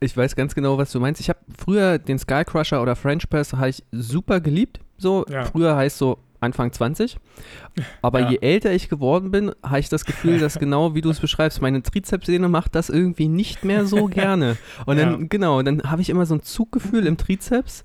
Ich 0.00 0.16
weiß 0.16 0.34
ganz 0.36 0.54
genau, 0.54 0.78
was 0.78 0.92
du 0.92 1.00
meinst. 1.00 1.20
Ich 1.20 1.28
habe 1.28 1.38
früher 1.58 1.98
den 1.98 2.18
Sky 2.18 2.44
Crusher 2.44 2.80
oder 2.82 2.96
French 2.96 3.28
Press 3.28 3.52
habe 3.52 3.68
ich 3.68 3.82
super 3.92 4.40
geliebt. 4.40 4.80
So, 4.96 5.24
Ja. 5.28 5.44
früher 5.44 5.76
heißt 5.76 5.98
so 5.98 6.18
Anfang 6.40 6.72
20. 6.72 7.18
Aber 8.00 8.20
Ja. 8.20 8.30
je 8.30 8.38
älter 8.40 8.72
ich 8.72 8.88
geworden 8.88 9.30
bin, 9.30 9.52
habe 9.62 9.78
ich 9.80 9.90
das 9.90 10.06
Gefühl, 10.06 10.38
dass 10.38 10.58
genau 10.58 10.94
wie 10.94 11.02
du 11.02 11.10
es 11.10 11.20
beschreibst, 11.20 11.60
meine 11.60 11.82
Trizepssehne 11.82 12.48
macht 12.48 12.74
das 12.74 12.88
irgendwie 12.88 13.28
nicht 13.28 13.64
mehr 13.64 13.84
so 13.84 14.06
gerne. 14.06 14.56
Und 14.86 14.98
dann, 14.98 15.20
Ja. 15.20 15.26
genau, 15.28 15.60
dann 15.62 15.82
habe 15.82 16.00
ich 16.00 16.08
immer 16.08 16.24
so 16.24 16.34
ein 16.34 16.42
Zuggefühl 16.42 17.06
im 17.06 17.16
Trizeps. 17.18 17.84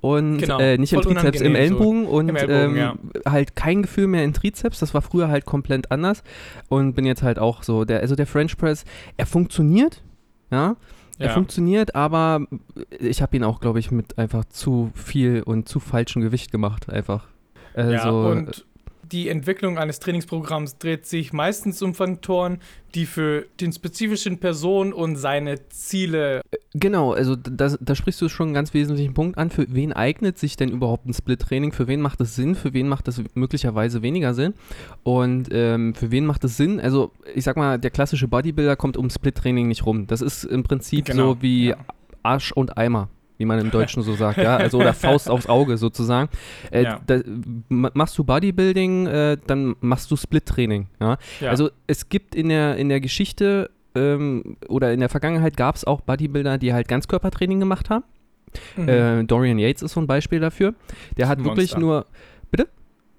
Und 0.00 0.38
Genau, 0.38 0.60
äh, 0.60 0.78
nicht 0.78 0.92
im 0.92 1.02
voll 1.02 1.14
Trizeps, 1.14 1.40
im 1.40 1.46
unangenehm 1.52 1.54
so. 1.54 1.58
Ellenbogen 1.84 2.06
und 2.06 2.28
Im 2.28 2.36
Ellbogen, 2.36 2.76
ähm, 2.76 2.76
ja. 2.76 2.96
halt 3.32 3.56
kein 3.56 3.82
Gefühl 3.82 4.06
mehr 4.06 4.22
in 4.22 4.32
Trizeps. 4.34 4.78
Das 4.78 4.94
war 4.94 5.02
früher 5.02 5.26
halt 5.28 5.46
komplett 5.46 5.90
anders. 5.90 6.22
Und 6.68 6.94
bin 6.94 7.06
jetzt 7.06 7.24
halt 7.24 7.40
auch 7.40 7.64
so, 7.64 7.84
der, 7.84 8.00
also 8.00 8.14
der 8.14 8.26
French 8.26 8.56
Press, 8.56 8.84
er 9.16 9.26
funktioniert, 9.26 10.02
ja, 10.52 10.76
er 11.18 11.28
Ja. 11.28 11.34
funktioniert, 11.34 11.94
aber 11.94 12.46
ich 12.98 13.22
habe 13.22 13.36
ihn 13.36 13.44
auch, 13.44 13.60
glaube 13.60 13.78
ich, 13.78 13.90
mit 13.90 14.18
einfach 14.18 14.44
zu 14.46 14.90
viel 14.94 15.42
und 15.42 15.68
zu 15.68 15.80
falschem 15.80 16.22
Gewicht 16.22 16.50
gemacht, 16.52 16.88
einfach. 16.90 17.26
Also, 17.74 17.92
ja, 17.92 18.10
und 18.10 18.64
die 19.12 19.28
Entwicklung 19.28 19.78
eines 19.78 20.00
Trainingsprogramms 20.00 20.78
dreht 20.78 21.06
sich 21.06 21.32
meistens 21.32 21.82
um 21.82 21.94
Faktoren, 21.94 22.58
die 22.94 23.06
für 23.06 23.46
den 23.60 23.72
spezifischen 23.72 24.38
Person 24.38 24.92
und 24.92 25.16
seine 25.16 25.68
Ziele. 25.68 26.40
Genau, 26.74 27.12
also 27.12 27.36
da, 27.36 27.74
da 27.78 27.94
sprichst 27.94 28.20
du 28.20 28.28
schon 28.28 28.48
einen 28.48 28.54
ganz 28.54 28.74
wesentlichen 28.74 29.14
Punkt 29.14 29.38
an. 29.38 29.50
Für 29.50 29.66
wen 29.68 29.92
eignet 29.92 30.38
sich 30.38 30.56
denn 30.56 30.70
überhaupt 30.70 31.06
ein 31.06 31.14
Split-Training? 31.14 31.72
Für 31.72 31.86
wen 31.88 32.00
macht 32.00 32.20
es 32.20 32.34
Sinn? 32.34 32.54
Für 32.54 32.72
wen 32.72 32.88
macht 32.88 33.08
es 33.08 33.22
möglicherweise 33.34 34.02
weniger 34.02 34.34
Sinn? 34.34 34.54
Und 35.02 35.48
ähm, 35.52 35.94
für 35.94 36.10
wen 36.10 36.26
macht 36.26 36.44
es 36.44 36.56
Sinn? 36.56 36.80
Also, 36.80 37.12
ich 37.34 37.44
sag 37.44 37.56
mal, 37.56 37.78
der 37.78 37.90
klassische 37.90 38.28
Bodybuilder 38.28 38.76
kommt 38.76 38.96
um 38.96 39.10
Split-Training 39.10 39.68
nicht 39.68 39.86
rum. 39.86 40.06
Das 40.06 40.20
ist 40.20 40.44
im 40.44 40.62
Prinzip 40.62 41.06
genau, 41.06 41.34
so 41.34 41.42
wie 41.42 41.68
ja. 41.68 41.76
Arsch 42.22 42.52
und 42.52 42.76
Eimer 42.76 43.08
wie 43.38 43.44
man 43.44 43.58
im 43.58 43.70
Deutschen 43.70 44.02
so 44.02 44.14
sagt, 44.14 44.38
ja, 44.38 44.56
also 44.56 44.78
oder 44.78 44.94
Faust 44.94 45.28
aufs 45.28 45.46
Auge 45.46 45.76
sozusagen. 45.76 46.28
Äh, 46.70 46.84
ja. 46.84 47.00
da, 47.06 47.20
machst 47.68 48.16
du 48.18 48.24
Bodybuilding, 48.24 49.06
äh, 49.06 49.36
dann 49.46 49.76
machst 49.80 50.10
du 50.10 50.16
Split-Training. 50.16 50.88
Ja? 51.00 51.18
ja? 51.40 51.50
Also 51.50 51.70
es 51.86 52.08
gibt 52.08 52.34
in 52.34 52.48
der, 52.48 52.76
in 52.76 52.88
der 52.88 53.00
Geschichte 53.00 53.70
ähm, 53.94 54.56
oder 54.68 54.92
in 54.92 55.00
der 55.00 55.08
Vergangenheit 55.08 55.56
gab 55.56 55.76
es 55.76 55.84
auch 55.84 56.00
Bodybuilder, 56.00 56.58
die 56.58 56.72
halt 56.72 56.88
Ganzkörpertraining 56.88 57.60
gemacht 57.60 57.90
haben. 57.90 58.04
Mhm. 58.76 58.88
Äh, 58.88 59.24
Dorian 59.24 59.58
Yates 59.58 59.82
ist 59.82 59.92
so 59.92 60.00
ein 60.00 60.06
Beispiel 60.06 60.40
dafür. 60.40 60.74
Der 61.16 61.28
hat 61.28 61.42
wirklich 61.44 61.76
nur. 61.76 62.06
Bitte? 62.50 62.68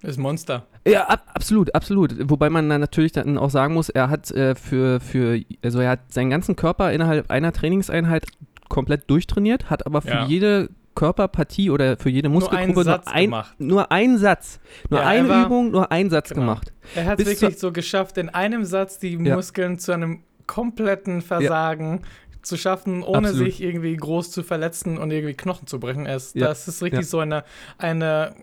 Ist 0.02 0.18
ein 0.18 0.22
Monster. 0.22 0.68
Ja, 0.88 1.06
ab, 1.08 1.24
absolut, 1.34 1.74
absolut. 1.76 2.30
Wobei 2.30 2.50
man 2.50 2.70
dann 2.70 2.80
natürlich 2.80 3.12
dann 3.12 3.38
auch 3.38 3.50
sagen 3.50 3.74
muss, 3.74 3.90
er 3.90 4.10
hat 4.10 4.32
äh, 4.32 4.56
für, 4.56 5.00
für, 5.00 5.42
also 5.64 5.80
er 5.80 5.92
hat 5.92 6.14
seinen 6.14 6.30
ganzen 6.30 6.56
Körper 6.56 6.92
innerhalb 6.94 7.30
einer 7.30 7.52
Trainingseinheit 7.52 8.26
komplett 8.70 9.10
durchtrainiert, 9.10 9.70
hat 9.70 9.86
aber 9.86 10.02
für 10.02 10.10
ja. 10.10 10.26
jede 10.26 10.70
Körperpartie 10.96 11.70
oder 11.70 11.96
für 11.98 12.10
jede 12.10 12.28
Muskelgruppe 12.28 12.84
nur, 12.84 13.08
ein, 13.08 13.36
nur 13.60 13.92
einen 13.92 14.18
Satz, 14.18 14.60
nur 14.90 15.00
ja, 15.00 15.06
eine 15.06 15.30
war, 15.30 15.46
Übung, 15.46 15.70
nur 15.72 15.92
einen 15.92 16.10
Satz 16.10 16.30
genau. 16.30 16.42
gemacht. 16.42 16.74
Er 16.96 17.06
hat 17.06 17.20
es 17.20 17.28
wirklich 17.28 17.60
so 17.60 17.72
geschafft, 17.72 18.18
in 18.18 18.30
einem 18.30 18.66
Satz 18.66 18.98
die 18.98 19.18
Muskeln 19.18 19.74
ja. 19.74 19.78
zu 19.78 19.92
einem 19.92 20.24
kompletten 20.48 21.22
Versagen 21.22 22.02
zu 22.42 22.58
schaffen, 22.58 23.04
ohne 23.04 23.30
Absolut. 23.30 23.46
sich 23.46 23.62
irgendwie 23.62 23.96
groß 23.96 24.32
zu 24.32 24.44
verletzen 24.44 24.98
und 24.98 25.12
irgendwie 25.12 25.34
Knochen 25.34 25.68
zu 25.68 25.80
brechen. 25.80 26.06
ist. 26.06 26.36
Ja. 26.36 26.48
Das 26.48 26.68
ist 26.68 26.82
richtig 26.84 27.02
ja. 27.02 27.06
so 27.06 27.20
eine, 27.20 27.44
eine 27.78 28.36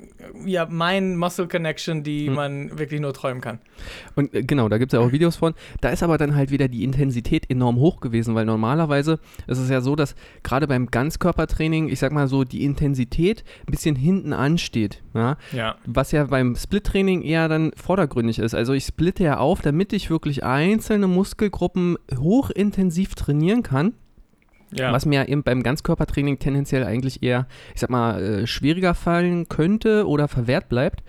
ja, 0.45 0.67
Mind-Muscle-Connection, 0.67 2.03
die 2.03 2.27
hm. 2.27 2.35
man 2.35 2.79
wirklich 2.79 3.01
nur 3.01 3.13
träumen 3.13 3.41
kann. 3.41 3.59
Und 4.15 4.35
äh, 4.35 4.43
genau, 4.43 4.69
da 4.69 4.79
gibt 4.79 4.93
es 4.93 4.99
ja 4.99 5.05
auch 5.05 5.13
Videos 5.13 5.37
von. 5.37 5.55
Da 5.81 5.91
ist 5.91 6.03
aber 6.03 6.19
dann 6.19 6.35
halt 6.35 6.51
wieder 6.51 6.69
die 6.69 6.85
Intensität 6.85 7.51
enorm 7.51 7.77
hoch 7.77 8.01
gewesen, 8.01 8.35
weil 8.35 8.45
normalerweise 8.45 9.19
ist 9.47 9.59
es 9.59 9.71
ja 9.71 9.81
so, 9.81 9.97
dass 9.97 10.15
gerade 10.43 10.67
beim 10.67 10.87
Ganzkörpertraining, 10.87 11.89
ich 11.89 11.99
sag 11.99 12.13
mal 12.13 12.29
so, 12.29 12.45
die 12.45 12.65
Intensität 12.65 13.45
ein 13.67 13.71
bisschen 13.71 13.97
hinten 13.97 14.33
ansteht. 14.33 15.04
Ja? 15.15 15.37
ja. 15.53 15.77
Was 15.87 16.13
ja 16.13 16.25
beim 16.25 16.57
Split-Training 16.57 17.23
eher 17.23 17.49
dann 17.49 17.73
vordergründig 17.77 18.39
ist. 18.39 18.55
Also 18.55 18.73
ich 18.73 18.85
splitte 18.85 19.25
ja 19.25 19.39
auf, 19.39 19.63
damit 19.63 19.93
ich 19.93 20.11
wirklich 20.11 20.45
einzelne 20.45 21.07
Muskelgruppen 21.07 21.97
hochintensiv 22.19 23.15
trainieren 23.15 23.63
kann 23.63 23.95
ja. 24.77 24.93
Was 24.93 25.07
mir 25.07 25.29
eben 25.29 25.43
beim 25.43 25.63
Ganzkörpertraining 25.63 26.39
tendenziell 26.39 26.85
eigentlich 26.85 27.23
eher, 27.23 27.47
ich 27.75 27.81
sag 27.81 27.91
mal, 27.91 28.21
äh, 28.21 28.47
schwieriger 28.47 28.95
fallen 28.95 29.49
könnte 29.49 30.07
oder 30.09 30.29
verwehrt 30.29 30.69
bleibt. 30.69 31.03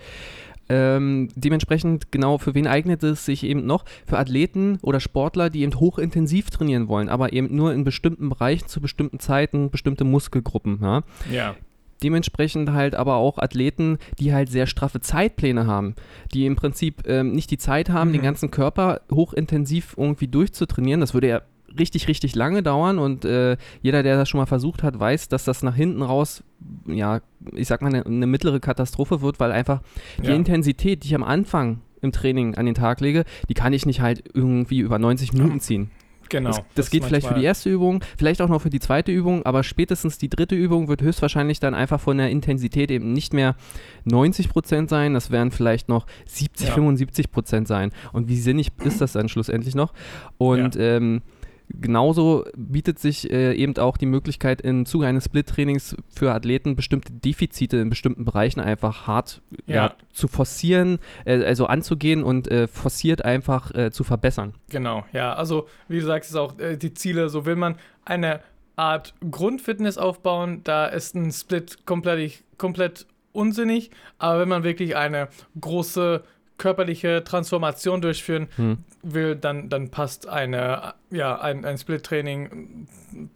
Ähm, 0.68 1.28
dementsprechend, 1.36 2.10
genau, 2.10 2.38
für 2.38 2.54
wen 2.54 2.66
eignet 2.66 3.02
es 3.04 3.24
sich 3.24 3.44
eben 3.44 3.66
noch? 3.66 3.84
Für 4.04 4.18
Athleten 4.18 4.78
oder 4.82 4.98
Sportler, 4.98 5.48
die 5.48 5.62
eben 5.62 5.78
hochintensiv 5.78 6.50
trainieren 6.50 6.88
wollen, 6.88 7.08
aber 7.08 7.32
eben 7.32 7.54
nur 7.54 7.72
in 7.72 7.84
bestimmten 7.84 8.28
Bereichen 8.28 8.66
zu 8.66 8.80
bestimmten 8.80 9.20
Zeiten, 9.20 9.70
bestimmte 9.70 10.04
Muskelgruppen. 10.04 10.80
Ja. 10.82 11.02
ja. 11.30 11.54
Dementsprechend 12.02 12.72
halt 12.72 12.94
aber 12.94 13.16
auch 13.16 13.38
Athleten, 13.38 13.98
die 14.18 14.32
halt 14.32 14.50
sehr 14.50 14.66
straffe 14.66 15.00
Zeitpläne 15.00 15.66
haben, 15.66 15.94
die 16.34 16.46
im 16.46 16.56
Prinzip 16.56 17.06
ähm, 17.06 17.32
nicht 17.32 17.50
die 17.50 17.58
Zeit 17.58 17.90
haben, 17.90 18.08
mhm. 18.08 18.14
den 18.14 18.22
ganzen 18.22 18.50
Körper 18.50 19.00
hochintensiv 19.10 19.94
irgendwie 19.96 20.28
durchzutrainieren. 20.28 21.00
Das 21.00 21.14
würde 21.14 21.28
ja 21.28 21.42
richtig, 21.78 22.08
richtig 22.08 22.34
lange 22.34 22.62
dauern 22.62 22.98
und 22.98 23.24
äh, 23.24 23.56
jeder, 23.82 24.02
der 24.02 24.16
das 24.16 24.28
schon 24.28 24.38
mal 24.38 24.46
versucht 24.46 24.82
hat, 24.82 24.98
weiß, 24.98 25.28
dass 25.28 25.44
das 25.44 25.62
nach 25.62 25.74
hinten 25.74 26.02
raus, 26.02 26.42
ja, 26.86 27.20
ich 27.52 27.68
sag 27.68 27.82
mal, 27.82 27.88
eine, 27.88 28.04
eine 28.04 28.26
mittlere 28.26 28.60
Katastrophe 28.60 29.20
wird, 29.20 29.40
weil 29.40 29.52
einfach 29.52 29.82
die 30.22 30.28
ja. 30.28 30.34
Intensität, 30.34 31.02
die 31.02 31.08
ich 31.08 31.14
am 31.14 31.24
Anfang 31.24 31.80
im 32.02 32.12
Training 32.12 32.54
an 32.54 32.66
den 32.66 32.74
Tag 32.74 33.00
lege, 33.00 33.24
die 33.48 33.54
kann 33.54 33.72
ich 33.72 33.86
nicht 33.86 34.00
halt 34.00 34.24
irgendwie 34.34 34.78
über 34.78 34.98
90 34.98 35.32
Minuten 35.32 35.60
ziehen. 35.60 35.90
Genau. 36.30 36.50
Das, 36.50 36.56
das, 36.56 36.66
das 36.74 36.90
geht 36.90 37.04
vielleicht 37.04 37.26
für 37.26 37.34
die 37.34 37.44
erste 37.44 37.70
Übung, 37.70 38.02
vielleicht 38.16 38.40
auch 38.40 38.48
noch 38.48 38.62
für 38.62 38.70
die 38.70 38.80
zweite 38.80 39.12
Übung, 39.12 39.44
aber 39.44 39.62
spätestens 39.62 40.18
die 40.18 40.28
dritte 40.28 40.54
Übung 40.54 40.88
wird 40.88 41.02
höchstwahrscheinlich 41.02 41.60
dann 41.60 41.74
einfach 41.74 42.00
von 42.00 42.18
der 42.18 42.30
Intensität 42.30 42.90
eben 42.90 43.12
nicht 43.12 43.32
mehr 43.32 43.56
90 44.04 44.48
Prozent 44.48 44.90
sein, 44.90 45.14
das 45.14 45.30
werden 45.30 45.50
vielleicht 45.50 45.88
noch 45.88 46.06
70, 46.26 46.68
ja. 46.68 46.74
75 46.74 47.30
Prozent 47.30 47.68
sein. 47.68 47.92
Und 48.12 48.28
wie 48.28 48.38
sinnig 48.38 48.68
ist 48.84 49.00
das 49.00 49.12
dann 49.12 49.28
schlussendlich 49.28 49.74
noch? 49.74 49.92
Und 50.38 50.74
ja. 50.74 50.96
ähm, 50.96 51.22
Genauso 51.68 52.44
bietet 52.56 52.98
sich 52.98 53.30
äh, 53.30 53.54
eben 53.54 53.76
auch 53.78 53.96
die 53.96 54.06
Möglichkeit 54.06 54.60
im 54.60 54.86
Zuge 54.86 55.06
eines 55.06 55.24
Split-Trainings 55.24 55.96
für 56.08 56.32
Athleten 56.32 56.76
bestimmte 56.76 57.12
Defizite 57.12 57.78
in 57.78 57.90
bestimmten 57.90 58.24
Bereichen 58.24 58.60
einfach 58.60 59.06
hart 59.06 59.42
ja. 59.66 59.74
Ja, 59.74 59.94
zu 60.12 60.28
forcieren, 60.28 60.98
äh, 61.24 61.44
also 61.44 61.66
anzugehen 61.66 62.22
und 62.22 62.48
äh, 62.48 62.68
forciert 62.68 63.24
einfach 63.24 63.74
äh, 63.74 63.90
zu 63.90 64.04
verbessern. 64.04 64.54
Genau, 64.70 65.04
ja. 65.12 65.34
Also 65.34 65.66
wie 65.88 65.98
du 65.98 66.06
sagst, 66.06 66.30
ist 66.30 66.36
auch 66.36 66.58
äh, 66.58 66.76
die 66.76 66.94
Ziele, 66.94 67.28
so 67.28 67.46
will 67.46 67.56
man 67.56 67.76
eine 68.04 68.40
Art 68.76 69.14
Grundfitness 69.30 69.98
aufbauen, 69.98 70.60
da 70.62 70.86
ist 70.86 71.14
ein 71.14 71.32
Split 71.32 71.86
komplett, 71.86 72.44
komplett 72.58 73.06
unsinnig, 73.32 73.90
aber 74.18 74.40
wenn 74.40 74.48
man 74.48 74.64
wirklich 74.64 74.96
eine 74.96 75.28
große 75.60 76.22
körperliche 76.58 77.22
Transformation 77.24 78.00
durchführen 78.00 78.48
hm. 78.56 78.78
will, 79.02 79.36
dann, 79.36 79.68
dann 79.68 79.90
passt 79.90 80.28
eine 80.28 80.94
ja, 81.16 81.40
ein, 81.40 81.64
ein 81.64 81.78
Split-Training 81.78 82.86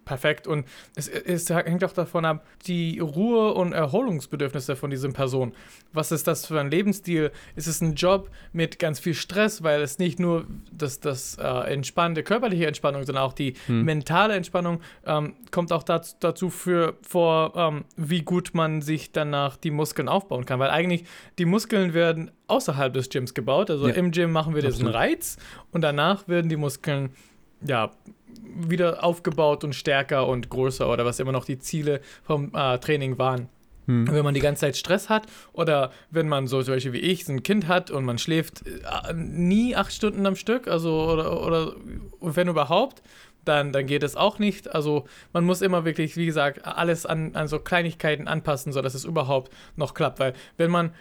perfekt. 0.05 0.47
Und 0.47 0.67
es, 0.95 1.09
es, 1.09 1.49
hängt 1.51 1.83
auch 1.85 1.93
davon 1.93 2.25
ab, 2.25 2.47
die 2.67 2.99
Ruhe- 2.99 3.55
und 3.55 3.73
Erholungsbedürfnisse 3.73 4.77
von 4.77 4.91
dieser 4.91 5.11
Person. 5.11 5.53
Was 5.93 6.13
ist 6.13 6.27
das 6.27 6.47
für 6.47 6.61
ein 6.61 6.71
Lebensstil? 6.71 7.33
Ist 7.57 7.67
es 7.67 7.81
ein 7.81 7.95
Job 7.95 8.31
mit 8.53 8.79
ganz 8.79 9.01
viel 9.01 9.15
Stress, 9.15 9.63
weil 9.63 9.83
es 9.83 9.99
nicht 9.99 10.21
nur 10.21 10.47
das, 10.71 11.01
das 11.01 11.37
äh, 11.39 11.73
entspannende 11.73 12.23
körperliche 12.23 12.67
Entspannung, 12.67 13.05
sondern 13.05 13.25
auch 13.25 13.33
die 13.33 13.55
hm. 13.67 13.85
mentale 13.85 14.35
Entspannung 14.35 14.81
ähm, 15.07 15.35
kommt 15.51 15.73
auch 15.73 15.83
dazu, 15.83 16.15
dazu 16.21 16.51
für, 16.51 16.97
vor, 17.03 17.55
ähm, 17.57 17.85
wie 17.97 18.23
gut 18.23 18.51
man 18.55 18.83
sich 18.83 19.13
danach 19.13 19.57
die 19.57 19.71
Muskeln 19.71 20.09
aufbauen 20.09 20.45
kann. 20.45 20.61
Weil 20.61 20.71
eigentlich 20.71 21.05
die 21.39 21.45
Muskeln 21.47 21.95
werden 21.95 22.31
außerhalb 22.51 22.93
des 22.93 23.09
Gyms 23.09 23.35
gebaut. 23.35 23.71
Also 23.71 23.89
ja. 23.89 23.95
im 23.95 24.11
Gym 24.11 24.33
machen 24.33 24.55
wir 24.55 24.63
diesen 24.63 24.87
Reiz 24.87 25.37
und 25.73 25.83
danach 25.83 26.29
werden 26.29 26.49
die 26.49 26.57
Muskeln 26.57 27.11
ja, 27.67 27.91
wieder 28.43 29.05
aufgebaut 29.05 29.65
und 29.65 29.75
stärker 29.75 30.27
und 30.27 30.51
größer 30.51 30.91
oder 30.91 31.05
was 31.05 31.21
immer 31.21 31.33
noch 31.33 31.45
die 31.45 31.59
Ziele 31.59 32.01
vom 32.23 32.53
äh, 32.55 32.79
Training 32.79 33.19
waren. 33.19 33.49
Hm. 33.87 34.11
Wenn 34.11 34.25
man 34.25 34.35
die 34.35 34.41
ganze 34.41 34.61
Zeit 34.61 34.77
Stress 34.77 35.09
hat 35.09 35.27
oder 35.53 35.91
wenn 36.11 36.29
man 36.29 36.47
so 36.47 36.63
solche 36.63 36.93
wie 36.93 36.99
ich 36.99 37.29
ein 37.29 37.43
Kind 37.43 37.69
hat 37.69 37.91
und 37.91 38.05
man 38.05 38.19
schläft 38.19 38.67
äh, 38.67 39.13
nie 39.15 39.75
acht 39.75 39.93
Stunden 39.93 40.27
am 40.27 40.37
Stück, 40.37 40.69
also 40.69 41.11
oder, 41.11 41.45
oder 41.45 41.73
wenn 42.21 42.49
überhaupt, 42.49 43.03
dann, 43.45 43.73
dann 43.73 43.87
geht 43.87 44.03
es 44.03 44.17
auch 44.17 44.39
nicht. 44.39 44.75
Also 44.75 45.07
man 45.33 45.45
muss 45.45 45.63
immer 45.63 45.85
wirklich, 45.85 46.17
wie 46.17 46.27
gesagt, 46.27 46.67
alles 46.67 47.07
an, 47.07 47.35
an 47.35 47.49
so 47.49 47.59
Kleinigkeiten 47.59 48.29
anpassen, 48.29 48.73
sodass 48.73 48.95
es 48.95 49.05
überhaupt 49.05 49.53
noch 49.77 49.95
klappt. 49.95 50.21
Weil 50.21 50.35
wenn 50.57 50.71
man 50.71 50.93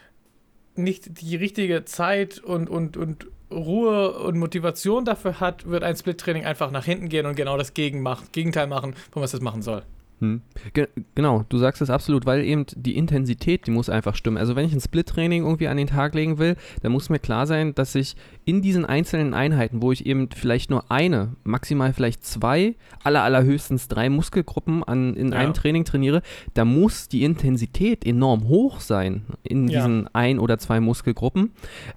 nicht 0.83 1.21
die 1.21 1.36
richtige 1.36 1.86
Zeit 1.86 2.39
und, 2.39 2.69
und, 2.69 2.98
und 2.98 3.27
Ruhe 3.51 4.12
und 4.19 4.38
Motivation 4.38 5.05
dafür 5.05 5.39
hat, 5.39 5.67
wird 5.67 5.83
ein 5.83 5.95
Split-Training 5.95 6.45
einfach 6.45 6.71
nach 6.71 6.86
hinten 6.86 7.09
gehen 7.09 7.25
und 7.25 7.36
genau 7.36 7.57
das 7.57 7.74
Gegenteil 7.74 8.67
machen, 8.67 8.95
von 9.12 9.21
was 9.21 9.33
es 9.33 9.41
machen 9.41 9.62
soll. 9.62 9.83
Hm. 10.19 10.41
Ge 10.73 10.88
genau, 11.15 11.45
du 11.47 11.57
sagst 11.57 11.81
es 11.81 11.89
absolut, 11.89 12.25
weil 12.25 12.43
eben 12.43 12.65
die 12.75 12.97
Intensität, 12.97 13.67
die 13.67 13.71
muss 13.71 13.89
einfach 13.89 14.15
stimmen. 14.15 14.38
Also 14.38 14.55
wenn 14.55 14.65
ich 14.65 14.73
ein 14.73 14.81
Split-Training 14.81 15.43
irgendwie 15.43 15.67
an 15.69 15.77
den 15.77 15.88
Tag 15.88 16.13
legen 16.13 16.39
will, 16.39 16.57
dann 16.81 16.91
muss 16.91 17.09
mir 17.09 17.19
klar 17.19 17.47
sein, 17.47 17.73
dass 17.73 17.95
ich 17.95 18.15
in 18.43 18.61
diesen 18.61 18.85
einzelnen 18.85 19.33
Einheiten, 19.33 19.81
wo 19.81 19.91
ich 19.91 20.05
eben 20.05 20.29
vielleicht 20.35 20.71
nur 20.71 20.91
eine, 20.91 21.35
maximal 21.43 21.93
vielleicht 21.93 22.25
zwei, 22.25 22.75
aller 23.03 23.23
allerhöchstens 23.23 23.88
drei 23.88 24.09
Muskelgruppen 24.09 24.83
an, 24.83 25.15
in 25.15 25.31
ja. 25.31 25.38
einem 25.38 25.53
Training 25.53 25.85
trainiere, 25.85 26.21
da 26.53 26.65
muss 26.65 27.07
die 27.07 27.23
Intensität 27.23 28.05
enorm 28.05 28.47
hoch 28.47 28.81
sein 28.81 29.23
in 29.43 29.67
ja. 29.67 29.79
diesen 29.79 30.13
ein 30.13 30.39
oder 30.39 30.57
zwei 30.57 30.81
Muskelgruppen. 30.81 31.51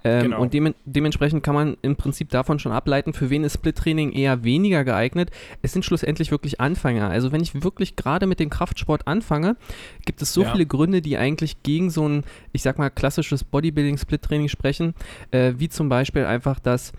Ähm, 0.05 0.23
genau. 0.25 0.43
Und 0.43 0.55
de 0.55 0.75
dementsprechend 0.85 1.43
kann 1.43 1.55
man 1.55 1.77
im 1.83 1.97
Prinzip 1.97 2.31
davon 2.31 2.61
schon 2.61 2.71
ableiten, 2.71 3.15
für 3.15 3.31
wen 3.31 3.43
ist 3.43 3.55
Split-Training 3.55 4.13
eher 4.13 4.45
weniger 4.45 4.85
geeignet. 4.85 5.31
Es 5.63 5.73
sind 5.73 5.85
schlussendlich 5.85 6.31
wirklich 6.31 6.61
Anfänger. 6.61 7.09
Also 7.09 7.33
wenn 7.33 7.41
ich 7.41 7.63
wirklich 7.65 7.97
gerade 7.97 8.12
gerade 8.13 8.27
mit 8.27 8.41
dem 8.41 8.51
Kraftsport 8.51 9.07
anfange, 9.07 9.57
gibt 10.05 10.21
es 10.21 10.35
so 10.35 10.43
ja. 10.43 10.53
viele 10.53 10.67
Gründe, 10.67 11.01
die 11.01 11.17
eigentlich 11.17 11.63
gegen 11.63 11.91
so 11.91 12.07
ein, 12.07 12.25
ich 12.53 12.63
sag 12.63 12.79
mal, 12.79 12.91
klassisches 12.91 13.43
Bodybuilding-Split-Training 13.45 14.49
sprechen, 14.49 14.95
äh, 15.31 15.55
wie 15.57 15.69
zum 15.69 15.89
Beispiel 15.89 16.27
einfach, 16.27 16.61
dass 16.61 16.93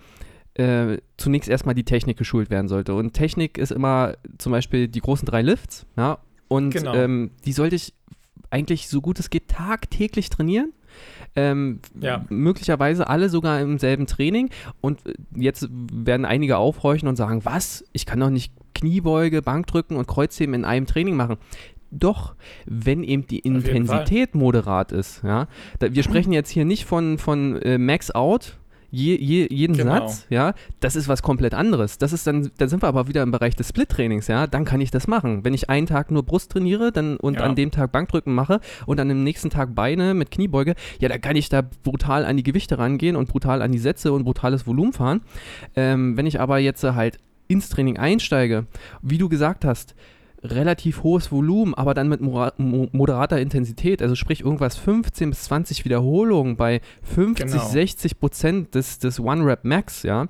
äh, 0.54 0.98
zunächst 1.16 1.48
erstmal 1.48 1.74
die 1.76 1.84
Technik 1.84 2.16
geschult 2.16 2.50
werden 2.50 2.68
sollte. 2.68 2.94
Und 2.94 3.12
Technik 3.12 3.58
ist 3.58 3.70
immer 3.70 4.14
zum 4.38 4.50
Beispiel 4.52 4.88
die 4.88 5.00
großen 5.00 5.26
drei 5.26 5.42
Lifts, 5.42 5.86
ja, 5.96 6.18
und 6.48 6.70
genau. 6.70 6.94
ähm, 6.94 7.30
die 7.44 7.52
sollte 7.52 7.76
ich 7.76 7.94
eigentlich 8.50 8.88
so 8.88 9.00
gut 9.00 9.18
es 9.18 9.30
geht 9.30 9.48
tagtäglich 9.48 10.30
trainieren. 10.30 10.72
Ähm, 11.34 11.80
Ja. 12.00 12.24
Möglicherweise 12.28 13.08
alle 13.08 13.28
sogar 13.28 13.60
im 13.60 13.78
selben 13.78 14.06
Training. 14.06 14.50
Und 14.80 15.00
jetzt 15.34 15.68
werden 15.70 16.24
einige 16.24 16.58
aufhorchen 16.58 17.08
und 17.08 17.16
sagen, 17.16 17.44
was? 17.44 17.84
Ich 17.92 18.06
kann 18.06 18.20
doch 18.20 18.30
nicht 18.30 18.52
Kniebeuge, 18.74 19.42
Bankdrücken 19.42 19.96
und 19.96 20.06
Kreuzheben 20.06 20.54
in 20.54 20.64
einem 20.64 20.86
Training 20.86 21.16
machen. 21.16 21.36
Doch, 21.90 22.34
wenn 22.66 23.04
eben 23.04 23.26
die. 23.26 23.38
Intensität 23.38 24.34
moderat 24.34 24.90
ist. 24.90 25.22
Ja? 25.22 25.46
Da, 25.78 25.94
wir 25.94 26.02
sprechen 26.02 26.32
jetzt 26.32 26.50
hier 26.50 26.64
nicht 26.64 26.84
von, 26.84 27.18
von 27.18 27.60
äh, 27.62 27.78
Max 27.78 28.10
Out, 28.10 28.58
je, 28.90 29.14
je, 29.16 29.46
jeden 29.48 29.76
Genau. 29.76 29.92
Satz, 30.08 30.26
ja, 30.28 30.54
das 30.80 30.96
ist 30.96 31.06
was 31.08 31.22
komplett 31.22 31.54
anderes. 31.54 31.98
Das 31.98 32.12
ist 32.12 32.26
dann, 32.26 32.50
dann 32.58 32.68
sind 32.68 32.82
wir 32.82 32.88
aber 32.88 33.06
wieder 33.06 33.22
im 33.22 33.30
Bereich 33.30 33.54
des 33.54 33.68
Split-Trainings, 33.68 34.26
ja, 34.26 34.46
dann 34.48 34.64
kann 34.64 34.80
ich 34.80 34.90
das 34.90 35.06
machen. 35.06 35.44
Wenn 35.44 35.54
ich 35.54 35.70
einen 35.70 35.86
Tag 35.86 36.10
nur 36.10 36.24
Brust 36.24 36.50
trainiere 36.52 36.90
dann, 36.90 37.16
und 37.16 37.34
Ja. 37.34 37.44
an 37.44 37.54
dem 37.54 37.70
Tag 37.70 37.92
Bankdrücken 37.92 38.34
mache 38.34 38.60
und 38.86 38.98
an 38.98 39.08
dem 39.08 39.22
nächsten 39.22 39.50
Tag 39.50 39.74
Beine 39.76 40.14
mit 40.14 40.30
Kniebeuge, 40.32 40.74
ja, 41.00 41.08
dann 41.08 41.20
kann 41.20 41.36
ich 41.36 41.48
da 41.48 41.62
brutal 41.62 42.24
an 42.24 42.36
die 42.36 42.42
Gewichte 42.42 42.78
rangehen 42.78 43.14
und 43.14 43.28
brutal 43.28 43.62
an 43.62 43.70
die 43.70 43.78
Sätze 43.78 44.12
und 44.12 44.24
brutales 44.24 44.66
Volumen 44.66 44.92
fahren. 44.92 45.20
Ähm, 45.76 46.16
wenn 46.16 46.26
ich 46.26 46.40
aber 46.40 46.58
jetzt 46.58 46.82
äh, 46.82 46.92
halt 46.94 47.18
ins 47.48 47.68
Training 47.68 47.98
einsteige, 47.98 48.66
wie 49.02 49.18
du 49.18 49.28
gesagt 49.28 49.64
hast, 49.64 49.94
relativ 50.42 51.02
hohes 51.02 51.32
Volumen, 51.32 51.74
aber 51.74 51.94
dann 51.94 52.08
mit 52.08 52.20
moderater 52.20 53.40
Intensität, 53.40 54.02
also 54.02 54.14
sprich 54.14 54.42
irgendwas 54.42 54.76
15 54.76 55.30
bis 55.30 55.44
20 55.44 55.84
Wiederholungen 55.86 56.56
bei 56.56 56.80
50, 57.02 57.50
Genau. 57.50 57.64
60 57.66 58.18
Prozent 58.20 58.74
des, 58.74 58.98
des 58.98 59.18
One-Rep-Max, 59.20 60.02
ja. 60.02 60.26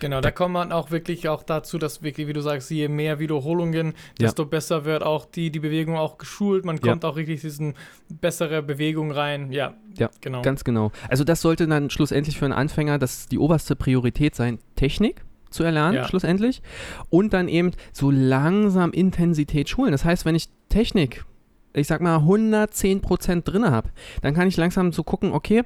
Genau, 0.00 0.20
da 0.20 0.32
kommt 0.32 0.54
man 0.54 0.72
auch 0.72 0.90
wirklich 0.90 1.28
auch 1.28 1.44
dazu, 1.44 1.78
dass 1.78 2.02
wirklich, 2.02 2.26
wie 2.26 2.32
du 2.32 2.40
sagst, 2.40 2.70
je 2.72 2.88
mehr 2.88 3.20
Wiederholungen, 3.20 3.88
Ja. 4.18 4.26
desto 4.26 4.46
besser 4.46 4.84
wird 4.84 5.04
auch 5.04 5.26
die, 5.26 5.50
die 5.52 5.60
Bewegung 5.60 5.96
auch 5.96 6.18
geschult. 6.18 6.64
Man 6.64 6.76
Ja. 6.82 6.90
kommt 6.92 7.04
auch 7.04 7.14
richtig 7.14 7.42
diesen 7.42 7.74
bessere 8.08 8.62
Bewegung 8.64 9.12
rein. 9.12 9.52
Ja, 9.52 9.74
Ja, 9.96 10.10
genau. 10.20 10.42
Ganz 10.42 10.64
genau. 10.64 10.90
Also 11.08 11.22
das 11.22 11.40
sollte 11.40 11.68
dann 11.68 11.88
schlussendlich 11.90 12.36
für 12.38 12.46
einen 12.46 12.54
Anfänger 12.54 12.98
das 12.98 13.28
die 13.28 13.38
oberste 13.38 13.76
Priorität 13.76 14.34
sein, 14.34 14.58
Technik 14.74 15.22
zu 15.52 15.62
erlernen, 15.62 15.94
Ja. 15.96 16.08
schlussendlich. 16.08 16.62
Und 17.10 17.32
dann 17.32 17.48
eben 17.48 17.72
so 17.92 18.10
langsam 18.10 18.92
Intensität 18.92 19.68
schulen. 19.68 19.92
Das 19.92 20.04
heißt, 20.04 20.24
wenn 20.24 20.34
ich 20.34 20.48
Technik, 20.68 21.24
ich 21.74 21.86
sag 21.86 22.00
mal 22.00 22.18
110% 22.18 23.42
drin 23.42 23.70
habe, 23.70 23.90
dann 24.20 24.34
kann 24.34 24.48
ich 24.48 24.56
langsam 24.56 24.92
so 24.92 25.02
gucken, 25.04 25.32
okay, 25.32 25.62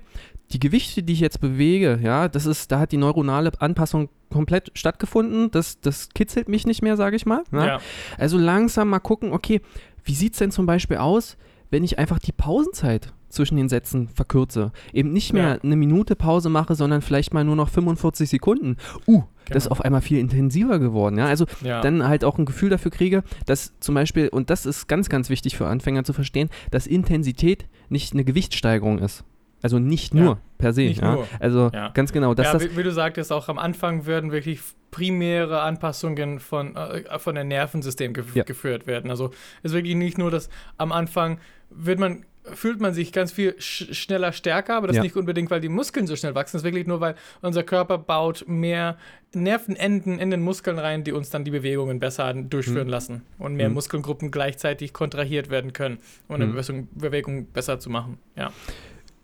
die 0.52 0.60
Gewichte, 0.60 1.02
die 1.02 1.12
ich 1.12 1.20
jetzt 1.20 1.40
bewege, 1.40 1.98
ja, 2.02 2.28
das 2.28 2.46
ist, 2.46 2.70
da 2.70 2.78
hat 2.78 2.92
die 2.92 2.96
neuronale 2.96 3.50
Anpassung 3.58 4.08
komplett 4.32 4.70
stattgefunden. 4.74 5.50
Das, 5.50 5.80
das 5.80 6.10
kitzelt 6.10 6.48
mich 6.48 6.66
nicht 6.66 6.82
mehr, 6.82 6.96
sage 6.96 7.16
ich 7.16 7.26
mal. 7.26 7.42
ja. 7.52 7.66
ja. 7.66 7.80
Also 8.18 8.38
langsam 8.38 8.88
mal 8.90 9.00
gucken, 9.00 9.32
okay, 9.32 9.60
wie 10.04 10.14
sieht 10.14 10.34
es 10.34 10.38
denn 10.38 10.52
zum 10.52 10.66
Beispiel 10.66 10.98
aus, 10.98 11.36
wenn 11.70 11.82
ich 11.82 11.98
einfach 11.98 12.20
die 12.20 12.30
Pausenzeit 12.32 13.12
zwischen 13.36 13.56
den 13.56 13.68
Sätzen 13.68 14.08
verkürze? 14.08 14.72
Eben 14.92 15.12
nicht 15.12 15.32
mehr 15.32 15.48
Ja. 15.56 15.58
eine 15.62 15.76
Minute 15.76 16.16
Pause 16.16 16.48
mache, 16.48 16.74
sondern 16.74 17.02
vielleicht 17.02 17.32
mal 17.32 17.44
nur 17.44 17.54
noch 17.56 17.68
45 17.68 18.28
Sekunden. 18.28 18.76
Uh, 19.06 19.22
das 19.48 19.58
ist 19.58 19.64
Genau. 19.64 19.72
auf 19.72 19.80
einmal 19.82 20.00
viel 20.00 20.18
intensiver 20.18 20.78
geworden. 20.80 21.18
Ja? 21.18 21.26
Also 21.26 21.46
ja. 21.62 21.80
dann 21.80 22.08
halt 22.08 22.24
auch 22.24 22.38
ein 22.38 22.46
Gefühl 22.46 22.70
dafür 22.70 22.90
kriege, 22.90 23.22
dass 23.46 23.72
zum 23.78 23.94
Beispiel, 23.94 24.26
und 24.28 24.50
das 24.50 24.66
ist 24.66 24.88
ganz, 24.88 25.08
ganz 25.08 25.30
wichtig 25.30 25.56
für 25.56 25.66
Anfänger 25.68 26.02
zu 26.02 26.12
verstehen, 26.12 26.48
dass 26.72 26.86
Intensität 26.88 27.66
nicht 27.88 28.12
eine 28.14 28.24
Gewichtssteigerung 28.24 28.98
ist. 28.98 29.22
Also 29.62 29.78
nicht 29.78 30.14
Ja, 30.14 30.20
nur 30.22 30.38
per 30.58 30.72
se. 30.72 30.82
nicht 30.82 31.00
ja? 31.00 31.14
nur. 31.14 31.26
Also 31.40 31.70
Ja. 31.72 31.88
ganz 31.90 32.12
genau. 32.12 32.34
Dass 32.34 32.46
ja, 32.46 32.52
das, 32.54 32.62
wie, 32.64 32.76
wie 32.76 32.82
du 32.82 32.92
sagtest, 32.92 33.32
auch 33.32 33.48
am 33.48 33.58
Anfang 33.58 34.06
werden 34.06 34.30
wirklich 34.32 34.60
primäre 34.90 35.60
Anpassungen 35.62 36.40
von, 36.40 36.74
äh, 36.76 37.18
von 37.18 37.34
dem 37.34 37.48
Nervensystem 37.48 38.12
gef 38.14 38.34
Ja. 38.34 38.44
geführt 38.44 38.86
werden. 38.86 39.10
Also 39.10 39.26
es 39.62 39.70
ist 39.70 39.74
wirklich 39.74 39.94
nicht 39.94 40.18
nur, 40.18 40.30
dass 40.30 40.48
am 40.78 40.92
Anfang 40.92 41.38
wird 41.70 41.98
man 41.98 42.24
fühlt 42.54 42.80
man 42.80 42.94
sich 42.94 43.12
ganz 43.12 43.32
viel 43.32 43.54
sch 43.60 43.94
schneller 43.94 44.32
stärker, 44.32 44.76
aber 44.76 44.86
das 44.86 44.96
Ja. 44.96 45.02
nicht 45.02 45.16
unbedingt, 45.16 45.50
weil 45.50 45.60
die 45.60 45.68
Muskeln 45.68 46.06
so 46.06 46.16
schnell 46.16 46.34
wachsen, 46.34 46.56
das 46.56 46.62
ist 46.62 46.64
wirklich 46.64 46.86
nur, 46.86 47.00
weil 47.00 47.14
unser 47.42 47.62
Körper 47.62 47.98
baut 47.98 48.44
mehr 48.46 48.96
Nervenenden 49.34 50.18
in 50.18 50.30
den 50.30 50.42
Muskeln 50.42 50.78
rein, 50.78 51.04
die 51.04 51.12
uns 51.12 51.30
dann 51.30 51.44
die 51.44 51.50
Bewegungen 51.50 51.98
besser 51.98 52.32
durchführen 52.34 52.86
Mhm. 52.86 52.90
lassen 52.90 53.22
und 53.38 53.54
mehr 53.54 53.68
Mhm. 53.68 53.74
Muskelgruppen 53.74 54.30
gleichzeitig 54.30 54.92
kontrahiert 54.92 55.50
werden 55.50 55.72
können, 55.72 55.98
um 56.28 56.36
eine 56.36 56.46
Mhm. 56.46 56.88
Bewegung, 56.94 57.46
besser 57.52 57.78
zu 57.78 57.90
machen. 57.90 58.18
Ja. 58.36 58.50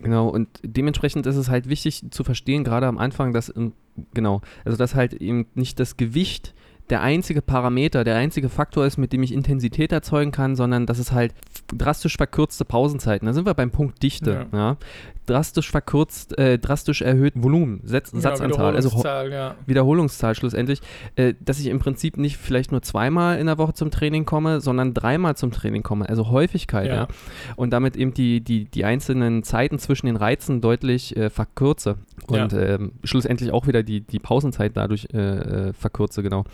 Genau, 0.01 0.29
und 0.29 0.49
dementsprechend 0.65 1.27
ist 1.27 1.37
es 1.37 1.49
halt 1.49 1.69
wichtig 1.69 2.03
zu 2.11 2.25
verstehen, 2.25 2.65
gerade 2.65 2.87
am 2.87 2.99
Anfang, 2.99 3.33
dass, 3.33 3.53
genau, 4.15 4.41
also 4.65 4.77
dass 4.77 4.95
halt 4.95 5.15
eben 5.15 5.47
nicht 5.55 5.79
das 5.79 5.97
Gewicht 5.97 6.55
der 6.93 7.01
einzige 7.01 7.41
Parameter, 7.41 8.05
der 8.05 8.17
einzige 8.17 8.51
Faktor 8.51 8.85
ist, 8.85 8.99
mit 8.99 9.15
dem 9.15 9.23
ich 9.23 9.33
Intensität 9.33 9.93
erzeugen 9.93 10.31
kann, 10.31 10.55
sondern 10.57 10.85
dass 10.85 10.99
es 10.99 11.11
halt 11.11 11.33
drastisch 11.75 12.19
verkürzte 12.19 12.67
Pausenzeiten. 12.67 13.25
Da 13.25 13.33
sind 13.33 13.47
wir 13.47 13.55
beim 13.55 13.71
Punkt 13.71 14.03
Dichte. 14.03 14.47
Ja. 14.53 14.77
Drastisch 15.25 15.71
verkürzt, 15.71 16.37
äh, 16.37 16.59
drastisch 16.59 17.01
erhöht 17.01 17.35
Volumen, 17.37 17.81
Setz, 17.85 18.11
Genau, 18.11 18.23
Satzanzahl, 18.23 18.75
also 18.75 18.91
ho- 18.91 18.99
Wiederholungszahl, 18.99 19.33
ja. 19.33 19.55
Wiederholungszahl 19.67 20.35
schlussendlich, 20.35 20.81
äh, 21.15 21.35
dass 21.41 21.61
ich 21.61 21.67
im 21.69 21.79
Prinzip 21.79 22.17
nicht 22.17 22.37
vielleicht 22.39 22.73
nur 22.73 22.83
zweimal 22.83 23.39
in 23.39 23.47
der 23.47 23.57
Woche 23.57 23.73
zum 23.73 23.93
Training 23.93 24.25
komme, 24.25 24.61
sondern 24.61 24.95
dreimal 24.95 25.37
zum 25.37 25.53
Training 25.53 25.85
komme, 25.85 26.09
also 26.09 26.29
Häufigkeit, 26.29 26.89
ja. 26.89 26.95
Ja. 26.95 27.09
Und 27.55 27.73
damit 27.73 27.97
eben 27.97 28.13
die, 28.15 28.41
die, 28.41 28.65
die 28.65 28.85
einzelnen 28.85 29.45
Zeiten 29.45 29.79
zwischen 29.79 30.07
den 30.07 30.17
Reizen 30.17 30.61
deutlich 30.61 31.17
äh, 31.17 31.31
verkürze. 31.31 31.99
Und 32.27 32.53
ähm, 32.53 32.93
schlussendlich 33.05 33.53
auch 33.53 33.67
wieder 33.69 33.83
die, 33.85 34.01
die 34.01 34.19
Pausenzeit 34.19 34.77
dadurch 34.77 35.07
äh, 35.13 35.19
äh, 35.69 35.73
verkürze, 35.73 36.23
genau. 36.25 36.45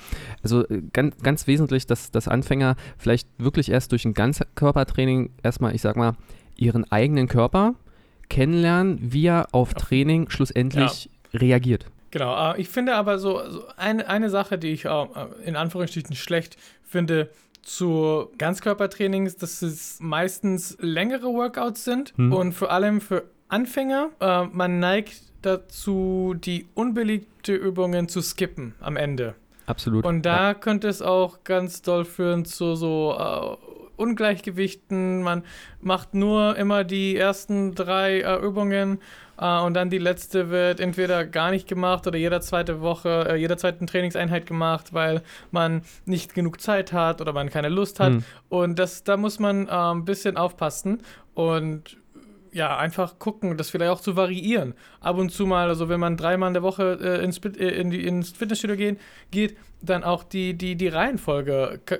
Also 0.42 0.66
äh, 0.68 0.82
ganz, 0.92 1.16
ganz 1.22 1.46
wesentlich, 1.46 1.86
dass, 1.86 2.10
dass 2.10 2.28
Anfänger 2.28 2.76
vielleicht 2.96 3.28
wirklich 3.38 3.70
erst 3.70 3.92
durch 3.92 4.04
ein 4.04 4.14
Ganzkörpertraining 4.14 5.30
erstmal, 5.42 5.74
ich 5.74 5.82
sag 5.82 5.96
mal, 5.96 6.16
ihren 6.56 6.90
eigenen 6.90 7.28
Körper 7.28 7.74
kennenlernen, 8.28 8.98
wie 9.00 9.26
er 9.26 9.48
auf 9.52 9.74
Training 9.74 10.28
schlussendlich 10.30 11.10
reagiert. 11.32 11.86
Genau, 12.10 12.52
äh, 12.52 12.60
ich 12.60 12.68
finde 12.68 12.94
aber 12.94 13.18
so, 13.18 13.40
so 13.50 13.64
eine, 13.76 14.08
eine 14.08 14.30
Sache, 14.30 14.58
die 14.58 14.68
ich 14.68 14.86
äh, 14.86 15.06
in 15.44 15.56
Anführungsstrichen 15.56 16.16
schlecht 16.16 16.56
finde 16.84 17.30
zu 17.62 18.30
Ganzkörpertrainings, 18.38 19.36
dass 19.36 19.62
es 19.62 19.98
meistens 20.00 20.76
längere 20.80 21.26
Workouts 21.26 21.84
sind 21.84 22.14
Hm. 22.16 22.32
und 22.32 22.52
vor 22.54 22.70
allem 22.70 23.00
für 23.00 23.24
Anfänger, 23.48 24.10
äh, 24.20 24.44
man 24.44 24.78
neigt 24.78 25.22
dazu, 25.42 26.34
die 26.36 26.66
unbeliebte 26.74 27.54
Übungen 27.54 28.08
zu 28.08 28.20
skippen 28.20 28.74
am 28.80 28.96
Ende. 28.96 29.34
Absolut. 29.68 30.06
Und 30.06 30.22
da 30.22 30.54
könnte 30.54 30.88
es 30.88 31.02
auch 31.02 31.44
ganz 31.44 31.82
doll 31.82 32.04
führen 32.06 32.46
zu 32.46 32.74
so 32.74 33.14
äh, 33.18 34.00
Ungleichgewichten. 34.00 35.22
Man 35.22 35.42
macht 35.80 36.14
nur 36.14 36.56
immer 36.56 36.84
die 36.84 37.16
ersten 37.16 37.74
drei 37.74 38.20
äh, 38.20 38.36
Übungen 38.36 39.00
äh, 39.38 39.60
und 39.60 39.74
dann 39.74 39.90
die 39.90 39.98
letzte 39.98 40.48
wird 40.48 40.80
entweder 40.80 41.26
gar 41.26 41.50
nicht 41.50 41.68
gemacht 41.68 42.06
oder 42.06 42.16
jeder 42.16 42.40
zweite 42.40 42.80
Woche, 42.80 43.26
äh, 43.28 43.36
jeder 43.36 43.58
zweiten 43.58 43.86
Trainingseinheit 43.86 44.46
gemacht, 44.46 44.94
weil 44.94 45.22
man 45.50 45.82
nicht 46.06 46.34
genug 46.34 46.60
Zeit 46.62 46.94
hat 46.94 47.20
oder 47.20 47.34
man 47.34 47.50
keine 47.50 47.68
Lust 47.68 48.00
hat. 48.00 48.12
Hm. 48.12 48.24
Und 48.48 48.78
das, 48.78 49.04
da 49.04 49.18
muss 49.18 49.38
man 49.38 49.68
äh, 49.68 49.70
ein 49.70 50.06
bisschen 50.06 50.38
aufpassen 50.38 51.02
und 51.34 51.98
ja, 52.52 52.76
einfach 52.76 53.18
gucken, 53.18 53.56
das 53.56 53.70
vielleicht 53.70 53.92
auch 53.92 54.00
zu 54.00 54.16
variieren. 54.16 54.74
Ab 55.00 55.16
und 55.16 55.30
zu 55.30 55.46
mal, 55.46 55.68
also 55.68 55.88
wenn 55.88 56.00
man 56.00 56.16
dreimal 56.16 56.48
in 56.48 56.54
der 56.54 56.62
Woche 56.62 56.98
äh, 57.00 57.24
ins, 57.24 57.38
äh, 57.38 57.80
in 57.80 57.90
die, 57.90 58.04
ins 58.04 58.30
Fitnessstudio 58.30 58.76
gehen, 58.76 58.98
geht, 59.30 59.56
dann 59.80 60.02
auch 60.02 60.24
die, 60.24 60.54
die, 60.54 60.74
die 60.74 60.88
Reihenfolge 60.88 61.80
ka- 61.86 61.98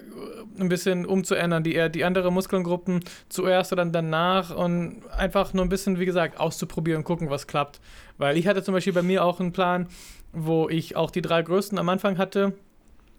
ein 0.59 0.69
bisschen 0.69 1.07
umzuändern, 1.07 1.63
die, 1.63 1.91
die 1.91 2.05
andere 2.05 2.33
Muskelgruppen 2.33 3.05
zuerst 3.29 3.73
oder 3.73 3.85
dann 3.85 3.93
danach 3.93 4.55
und 4.55 5.03
einfach 5.17 5.55
nur 5.55 5.65
ein 5.65 5.69
bisschen, 5.69 5.99
wie 6.01 6.07
gesagt, 6.07 6.41
auszuprobieren 6.41 7.05
gucken, 7.05 7.31
was 7.31 7.47
klappt. 7.47 7.81
Weil 8.17 8.37
ich 8.37 8.49
hatte 8.49 8.63
zum 8.63 8.75
Beispiel 8.75 8.93
bei 8.93 9.03
mir 9.03 9.25
auch 9.25 9.39
einen 9.39 9.53
Plan, 9.53 9.87
wo 10.33 10.69
ich 10.69 10.97
auch 10.97 11.11
die 11.11 11.23
drei 11.23 11.43
größten 11.43 11.79
am 11.79 11.89
Anfang 11.89 12.19
hatte. 12.19 12.55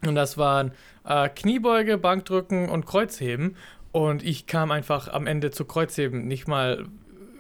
Und 0.06 0.16
das 0.16 0.38
waren 0.38 0.72
äh, 1.06 1.30
Kniebeuge, 1.30 1.98
Bankdrücken 1.98 2.70
und 2.70 2.86
Kreuzheben. 2.86 3.56
Und 3.92 4.24
ich 4.24 4.46
kam 4.46 4.70
einfach 4.72 5.08
am 5.08 5.26
Ende 5.26 5.50
zu 5.52 5.66
Kreuzheben 5.66 6.28
nicht 6.28 6.48
mal 6.48 6.86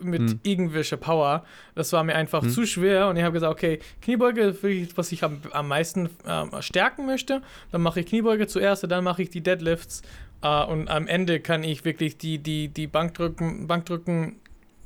mit 0.01 0.21
Hm. 0.21 0.39
irgendwelcher 0.43 0.97
Power. 0.97 1.43
Das 1.75 1.91
war 1.93 2.03
mir 2.03 2.15
einfach 2.15 2.41
Hm. 2.43 2.49
zu 2.49 2.65
schwer. 2.65 3.07
Und 3.07 3.17
ich 3.17 3.23
habe 3.23 3.33
gesagt, 3.33 3.51
okay, 3.51 3.79
Kniebeuge 4.01 4.41
ist 4.41 4.63
wirklich, 4.63 4.97
was 4.97 5.12
ich 5.12 5.23
am, 5.23 5.41
am 5.51 5.67
meisten 5.67 6.09
ähm, 6.27 6.51
stärken 6.62 7.05
möchte. 7.05 7.41
Dann 7.71 7.81
mache 7.81 7.99
ich 8.01 8.05
Kniebeuge 8.07 8.47
zuerst 8.47 8.83
und 8.83 8.89
dann 8.89 9.03
mache 9.03 9.21
ich 9.23 9.29
die 9.29 9.41
Deadlifts. 9.41 10.01
Äh, 10.41 10.63
und 10.65 10.88
am 10.89 11.07
Ende 11.07 11.39
kann 11.39 11.63
ich 11.63 11.85
wirklich 11.85 12.17
die, 12.17 12.38
die, 12.38 12.67
die 12.69 12.88
Bankdrücken, 12.88 13.67
Bankdrücken 13.67 14.35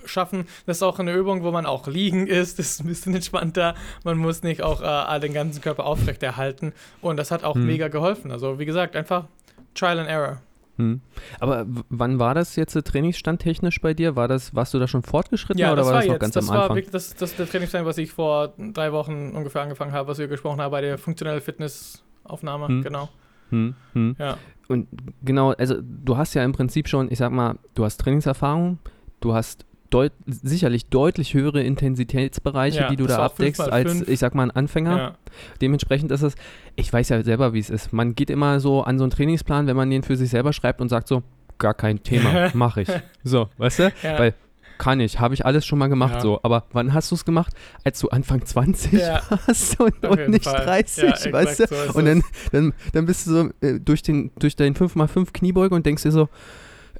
schaffen. 0.05 0.47
Das 0.65 0.77
ist 0.77 0.83
auch 0.83 0.99
eine 0.99 1.13
Übung, 1.13 1.43
wo 1.43 1.51
man 1.51 1.65
auch 1.65 1.87
liegen 1.87 2.27
ist. 2.27 2.57
Das 2.59 2.71
ist 2.71 2.81
ein 2.81 2.87
bisschen 2.87 3.15
entspannter. 3.15 3.75
Man 4.03 4.17
muss 4.17 4.43
nicht 4.43 4.61
auch 4.61 4.81
äh, 4.81 5.19
den 5.19 5.33
ganzen 5.33 5.61
Körper 5.61 5.85
aufrechterhalten. 5.85 6.73
Und 7.01 7.17
das 7.17 7.31
hat 7.31 7.43
auch 7.43 7.55
Hm. 7.55 7.65
mega 7.65 7.87
geholfen. 7.87 8.31
Also 8.31 8.59
wie 8.59 8.65
gesagt, 8.65 8.95
einfach 8.95 9.25
Trial 9.75 9.99
and 9.99 10.09
Error. 10.09 10.41
Hm. 10.77 11.01
Aber 11.39 11.65
wann 11.89 12.17
war 12.19 12.33
das 12.33 12.55
jetzt 12.55 12.73
Trainingsstand 12.73 13.41
technisch 13.41 13.79
bei 13.79 13.93
dir? 13.93 14.15
War 14.15 14.27
das, 14.27 14.55
warst 14.55 14.73
du 14.73 14.79
da 14.79 14.87
schon 14.87 15.03
fortgeschritten 15.03 15.59
Ja, 15.59 15.67
oder 15.67 15.77
das 15.77 15.85
war 15.85 15.93
war 15.93 15.99
das 16.01 16.07
noch 16.07 16.13
jetzt. 16.13 16.21
ganz 16.21 16.33
Das 16.33 16.49
am 16.49 16.55
war 16.55 16.61
Anfang? 16.63 16.77
wirklich 16.77 16.91
das, 16.91 17.15
das 17.15 17.31
ist 17.31 17.39
der 17.39 17.47
Trainingsplan, 17.47 17.85
was 17.85 17.97
ich 17.99 18.11
vor 18.11 18.53
drei 18.57 18.91
Wochen 18.91 19.31
ungefähr 19.35 19.61
angefangen 19.61 19.91
habe, 19.91 20.07
was 20.07 20.17
wir 20.17 20.27
gesprochen 20.27 20.59
haben 20.61 20.71
bei 20.71 20.81
der 20.81 20.97
funktionellen 20.97 21.41
Fitnessaufnahme. 21.41 22.67
Hm. 22.67 22.81
Genau. 22.83 23.09
Hm, 23.49 23.75
hm. 23.93 24.15
Ja. 24.17 24.37
Und 24.67 24.87
genau, 25.23 25.51
also 25.51 25.75
du 25.81 26.17
hast 26.17 26.33
ja 26.33 26.43
im 26.43 26.53
Prinzip 26.53 26.87
schon, 26.87 27.11
ich 27.11 27.19
sag 27.19 27.31
mal, 27.31 27.59
du 27.75 27.85
hast 27.85 27.97
Trainingserfahrung, 27.97 28.79
du 29.19 29.33
hast 29.33 29.65
deut 29.93 30.11
sicherlich 30.25 30.87
deutlich 30.87 31.33
höhere 31.33 31.61
Intensitätsbereiche, 31.61 32.79
Ja, 32.81 32.89
die 32.89 32.95
du 32.95 33.05
da 33.05 33.19
abdeckst, 33.19 33.61
als 33.61 34.01
ich 34.07 34.19
sag 34.19 34.33
mal 34.35 34.43
ein 34.43 34.51
Anfänger. 34.51 34.97
Ja. 34.97 35.15
Dementsprechend 35.61 36.11
ist 36.11 36.21
es, 36.23 36.35
ich 36.75 36.91
weiß 36.91 37.09
ja 37.09 37.21
selber, 37.23 37.53
wie 37.53 37.59
es 37.59 37.69
ist. 37.69 37.93
Man 37.93 38.15
geht 38.15 38.29
immer 38.29 38.59
so 38.59 38.81
an 38.83 38.97
so 38.97 39.03
einen 39.03 39.11
Trainingsplan, 39.11 39.67
wenn 39.67 39.75
man 39.75 39.89
den 39.89 40.03
für 40.03 40.15
sich 40.17 40.29
selber 40.29 40.53
schreibt 40.53 40.81
und 40.81 40.89
sagt 40.89 41.07
so, 41.07 41.23
gar 41.59 41.73
kein 41.73 42.01
Thema, 42.03 42.49
mache 42.53 42.81
ich. 42.81 42.89
So, 43.23 43.49
weißt 43.57 43.79
du? 43.79 43.93
Ja. 44.03 44.19
Weil 44.19 44.33
kann 44.79 44.99
ich, 44.99 45.19
habe 45.19 45.35
ich 45.35 45.45
alles 45.45 45.65
schon 45.65 45.77
mal 45.79 45.87
gemacht 45.87 46.15
Ja. 46.15 46.19
so. 46.21 46.39
Aber 46.41 46.65
wann 46.73 46.93
hast 46.93 47.11
du 47.11 47.15
es 47.15 47.23
gemacht? 47.25 47.53
Als 47.83 47.99
du 47.99 48.09
Anfang 48.09 48.43
20 48.43 48.91
Ja. 48.93 49.21
warst 49.29 49.79
und, 49.79 50.03
und 50.05 50.29
nicht 50.29 50.43
Fall. 50.45 50.65
30, 50.65 51.03
Ja, 51.25 51.31
weißt 51.31 51.59
du? 51.59 51.67
so 51.67 51.99
und 51.99 52.05
dann, 52.05 52.23
dann, 52.51 52.73
dann 52.91 53.05
bist 53.05 53.27
du 53.27 53.31
so 53.31 53.49
äh, 53.65 53.79
durch, 53.79 54.01
den, 54.01 54.31
durch 54.39 54.55
deinen 54.55 54.75
5x5 54.75 55.27
Kniebeuge 55.31 55.75
und 55.75 55.85
denkst 55.85 56.03
dir 56.03 56.11
so, 56.11 56.27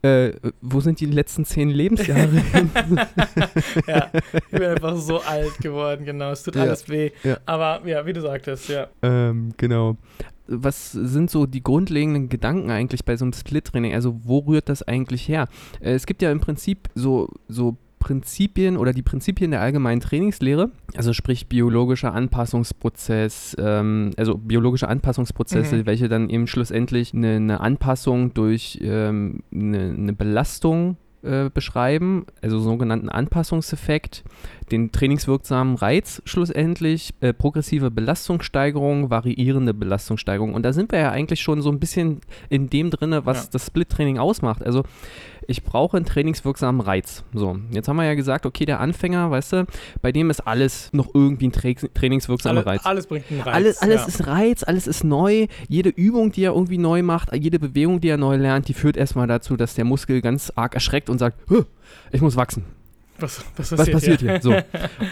äh, 0.03 0.33
wo 0.61 0.79
sind 0.81 0.99
die 0.99 1.05
letzten 1.05 1.45
10 1.45 1.69
Lebensjahre? 1.69 2.29
hin? 2.53 2.69
ja, 3.87 4.09
ich 4.13 4.49
bin 4.51 4.63
einfach 4.63 4.95
so 4.97 5.19
alt 5.21 5.57
geworden, 5.59 6.05
genau. 6.05 6.31
Es 6.31 6.43
tut 6.43 6.55
Ja. 6.55 6.63
alles 6.63 6.87
weh. 6.89 7.11
Ja. 7.23 7.37
Aber 7.45 7.81
ja, 7.87 8.05
wie 8.05 8.13
du 8.13 8.21
sagtest, 8.21 8.69
ja. 8.69 8.87
Ähm, 9.01 9.53
genau. 9.57 9.97
Was 10.47 10.91
sind 10.91 11.31
so 11.31 11.45
die 11.45 11.63
grundlegenden 11.63 12.27
Gedanken 12.27 12.69
eigentlich 12.69 13.05
bei 13.05 13.15
so 13.15 13.23
einem 13.23 13.31
Split-Training? 13.33 13.93
Also 13.93 14.19
wo 14.23 14.39
rührt 14.39 14.67
das 14.67 14.83
eigentlich 14.83 15.27
her? 15.29 15.47
Äh, 15.79 15.93
es 15.93 16.05
gibt 16.05 16.21
ja 16.21 16.31
im 16.31 16.41
Prinzip 16.41 16.89
so, 16.95 17.29
so 17.47 17.77
Prinzipien 18.03 18.75
oder 18.75 18.91
die 18.91 19.01
Prinzipien 19.01 19.51
der 19.51 19.61
allgemeinen 19.61 20.01
Trainingslehre, 20.01 20.71
also 20.97 21.13
sprich 21.13 21.47
biologischer 21.47 22.13
Anpassungsprozess, 22.13 23.55
ähm, 23.57 24.11
also 24.17 24.37
biologische 24.37 24.89
Anpassungsprozesse, 24.89 25.77
Mhm. 25.77 25.85
welche 25.85 26.09
dann 26.09 26.29
eben 26.29 26.47
schlussendlich 26.47 27.13
eine, 27.13 27.37
eine 27.37 27.61
Anpassung 27.61 28.33
durch 28.33 28.77
ähm, 28.83 29.43
eine, 29.53 29.95
eine 29.97 30.11
Belastung 30.11 30.97
äh, 31.21 31.49
beschreiben, 31.49 32.25
also 32.41 32.59
sogenannten 32.59 33.07
Anpassungseffekt, 33.07 34.25
den 34.71 34.91
trainingswirksamen 34.91 35.75
Reiz 35.75 36.21
schlussendlich, 36.25 37.13
äh, 37.21 37.33
progressive 37.33 37.91
Belastungssteigerung, 37.91 39.09
variierende 39.09 39.73
Belastungssteigerung. 39.73 40.53
Und 40.53 40.63
da 40.63 40.73
sind 40.73 40.91
wir 40.91 40.99
ja 40.99 41.11
eigentlich 41.11 41.41
schon 41.41 41.61
so 41.61 41.69
ein 41.69 41.79
bisschen 41.79 42.21
in 42.49 42.69
dem 42.69 42.89
drinne, 42.89 43.25
was 43.25 43.43
Ja. 43.45 43.49
das 43.53 43.67
Split-Training 43.67 44.17
ausmacht. 44.17 44.63
Also 44.63 44.83
ich 45.45 45.63
brauche 45.63 45.97
einen 45.97 46.05
trainingswirksamen 46.05 46.79
Reiz. 46.79 47.23
So, 47.33 47.57
jetzt 47.71 47.87
haben 47.89 47.97
wir 47.97 48.05
ja 48.05 48.13
gesagt, 48.13 48.45
okay, 48.45 48.65
der 48.65 48.79
Anfänger, 48.79 49.29
weißt 49.29 49.53
du, 49.53 49.65
bei 50.01 50.11
dem 50.13 50.29
ist 50.29 50.39
alles 50.47 50.89
noch 50.93 51.13
irgendwie 51.13 51.47
ein 51.47 51.51
tra 51.51 51.69
trainingswirksamer 51.93 52.59
Alle, 52.59 52.65
Reiz. 52.65 52.85
alles 52.85 53.07
bringt 53.07 53.25
einen 53.29 53.41
Reiz. 53.41 53.53
Alles, 53.53 53.77
alles 53.81 54.01
ja. 54.01 54.07
ist 54.07 54.27
Reiz, 54.27 54.63
alles 54.63 54.87
ist 54.87 55.03
neu. 55.03 55.47
Jede 55.67 55.89
Übung, 55.89 56.31
die 56.31 56.43
er 56.45 56.53
irgendwie 56.53 56.77
neu 56.77 57.03
macht, 57.03 57.35
jede 57.35 57.59
Bewegung, 57.59 57.99
die 57.99 58.07
er 58.09 58.17
neu 58.17 58.37
lernt, 58.37 58.67
die 58.69 58.73
führt 58.73 58.95
erstmal 58.95 59.27
dazu, 59.27 59.57
dass 59.57 59.75
der 59.75 59.83
Muskel 59.85 60.21
ganz 60.21 60.51
arg 60.55 60.75
erschreckt 60.75 61.09
und 61.09 61.17
sagt, 61.17 61.37
"Huh, 61.49 61.63
ich 62.13 62.21
muss 62.21 62.37
wachsen. 62.37 62.63
Was, 63.23 63.45
was 63.57 63.71
Was 63.77 63.89
passiert 63.91 64.19
hier? 64.19 64.31
hier? 64.33 64.41
So. 64.41 64.55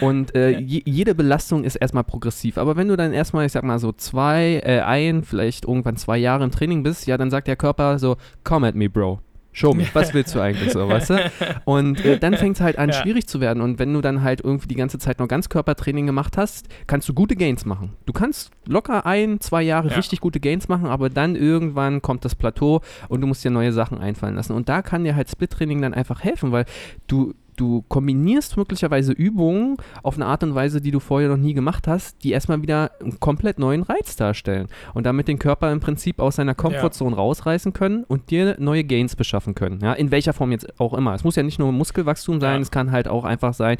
Und 0.06 0.34
äh, 0.34 0.58
je, 0.58 0.82
jede 0.84 1.14
Belastung 1.14 1.64
ist 1.64 1.76
erstmal 1.76 2.04
progressiv. 2.04 2.58
Aber 2.58 2.76
wenn 2.76 2.88
du 2.88 2.96
dann 2.96 3.12
erstmal, 3.12 3.46
ich 3.46 3.52
sag 3.52 3.64
mal 3.64 3.78
so 3.78 3.92
zwei, 3.92 4.60
äh, 4.64 4.80
ein, 4.80 5.22
vielleicht 5.24 5.64
irgendwann 5.64 5.96
zwei 5.96 6.18
Jahre 6.18 6.44
im 6.44 6.50
Training 6.50 6.82
bist, 6.82 7.06
ja, 7.06 7.16
dann 7.16 7.30
sagt 7.30 7.48
der 7.48 7.56
Körper 7.56 7.98
so, 7.98 8.16
come 8.44 8.66
at 8.68 8.74
me, 8.74 8.88
Bro. 8.90 9.20
Show 9.54 9.74
me, 9.74 9.86
was 9.92 10.14
willst 10.14 10.34
du 10.34 10.40
eigentlich 10.40 10.72
so, 10.72 10.88
weißt 10.88 11.10
du? 11.10 11.30
Und 11.66 12.02
äh, 12.06 12.16
dann 12.18 12.38
fängt 12.38 12.56
es 12.56 12.62
halt 12.62 12.78
an, 12.78 12.88
Ja. 12.88 12.94
schwierig 12.94 13.26
zu 13.26 13.38
werden. 13.38 13.60
Und 13.60 13.78
wenn 13.78 13.92
du 13.92 14.00
dann 14.00 14.22
halt 14.22 14.40
irgendwie 14.40 14.66
die 14.68 14.76
ganze 14.76 14.98
Zeit 14.98 15.18
nur 15.18 15.28
Ganzkörpertraining 15.28 16.06
gemacht 16.06 16.38
hast, 16.38 16.68
kannst 16.86 17.06
du 17.10 17.12
gute 17.12 17.36
Gains 17.36 17.66
machen. 17.66 17.92
Du 18.06 18.14
kannst 18.14 18.50
locker 18.66 19.04
ein, 19.04 19.42
zwei 19.42 19.60
Jahre 19.60 19.88
Ja. 19.90 19.96
richtig 19.96 20.20
gute 20.20 20.40
Gains 20.40 20.68
machen, 20.68 20.86
aber 20.86 21.10
dann 21.10 21.36
irgendwann 21.36 22.00
kommt 22.00 22.24
das 22.24 22.34
Plateau 22.34 22.80
und 23.10 23.20
du 23.20 23.26
musst 23.26 23.44
dir 23.44 23.50
neue 23.50 23.72
Sachen 23.72 23.98
einfallen 23.98 24.36
lassen. 24.36 24.54
Und 24.54 24.70
da 24.70 24.80
kann 24.80 25.04
dir 25.04 25.14
halt 25.16 25.28
Split-Training 25.30 25.82
dann 25.82 25.92
einfach 25.92 26.24
helfen, 26.24 26.50
weil 26.50 26.64
du, 27.06 27.34
du 27.56 27.82
kombinierst 27.88 28.56
möglicherweise 28.56 29.12
Übungen 29.12 29.76
auf 30.02 30.14
eine 30.16 30.26
Art 30.26 30.42
und 30.42 30.54
Weise, 30.54 30.80
die 30.80 30.90
du 30.90 31.00
vorher 31.00 31.28
noch 31.28 31.36
nie 31.36 31.54
gemacht 31.54 31.86
hast, 31.86 32.22
die 32.24 32.32
erstmal 32.32 32.62
wieder 32.62 32.90
einen 33.00 33.20
komplett 33.20 33.58
neuen 33.58 33.82
Reiz 33.82 34.16
darstellen 34.16 34.68
und 34.94 35.04
damit 35.04 35.28
den 35.28 35.38
Körper 35.38 35.70
im 35.72 35.80
Prinzip 35.80 36.18
aus 36.20 36.36
seiner 36.36 36.54
Komfortzone 36.54 37.14
rausreißen 37.16 37.72
können 37.72 38.04
und 38.04 38.30
dir 38.30 38.56
neue 38.58 38.84
Gains 38.84 39.16
beschaffen 39.16 39.54
können. 39.54 39.80
Ja, 39.82 39.92
in 39.92 40.10
welcher 40.10 40.32
Form 40.32 40.50
jetzt 40.52 40.80
auch 40.80 40.94
immer. 40.94 41.14
Es 41.14 41.24
muss 41.24 41.36
ja 41.36 41.42
nicht 41.42 41.58
nur 41.58 41.72
Muskelwachstum 41.72 42.40
sein, 42.40 42.56
Ja. 42.56 42.60
es 42.62 42.70
kann 42.70 42.90
halt 42.92 43.08
auch 43.08 43.24
einfach 43.24 43.54
sein, 43.54 43.78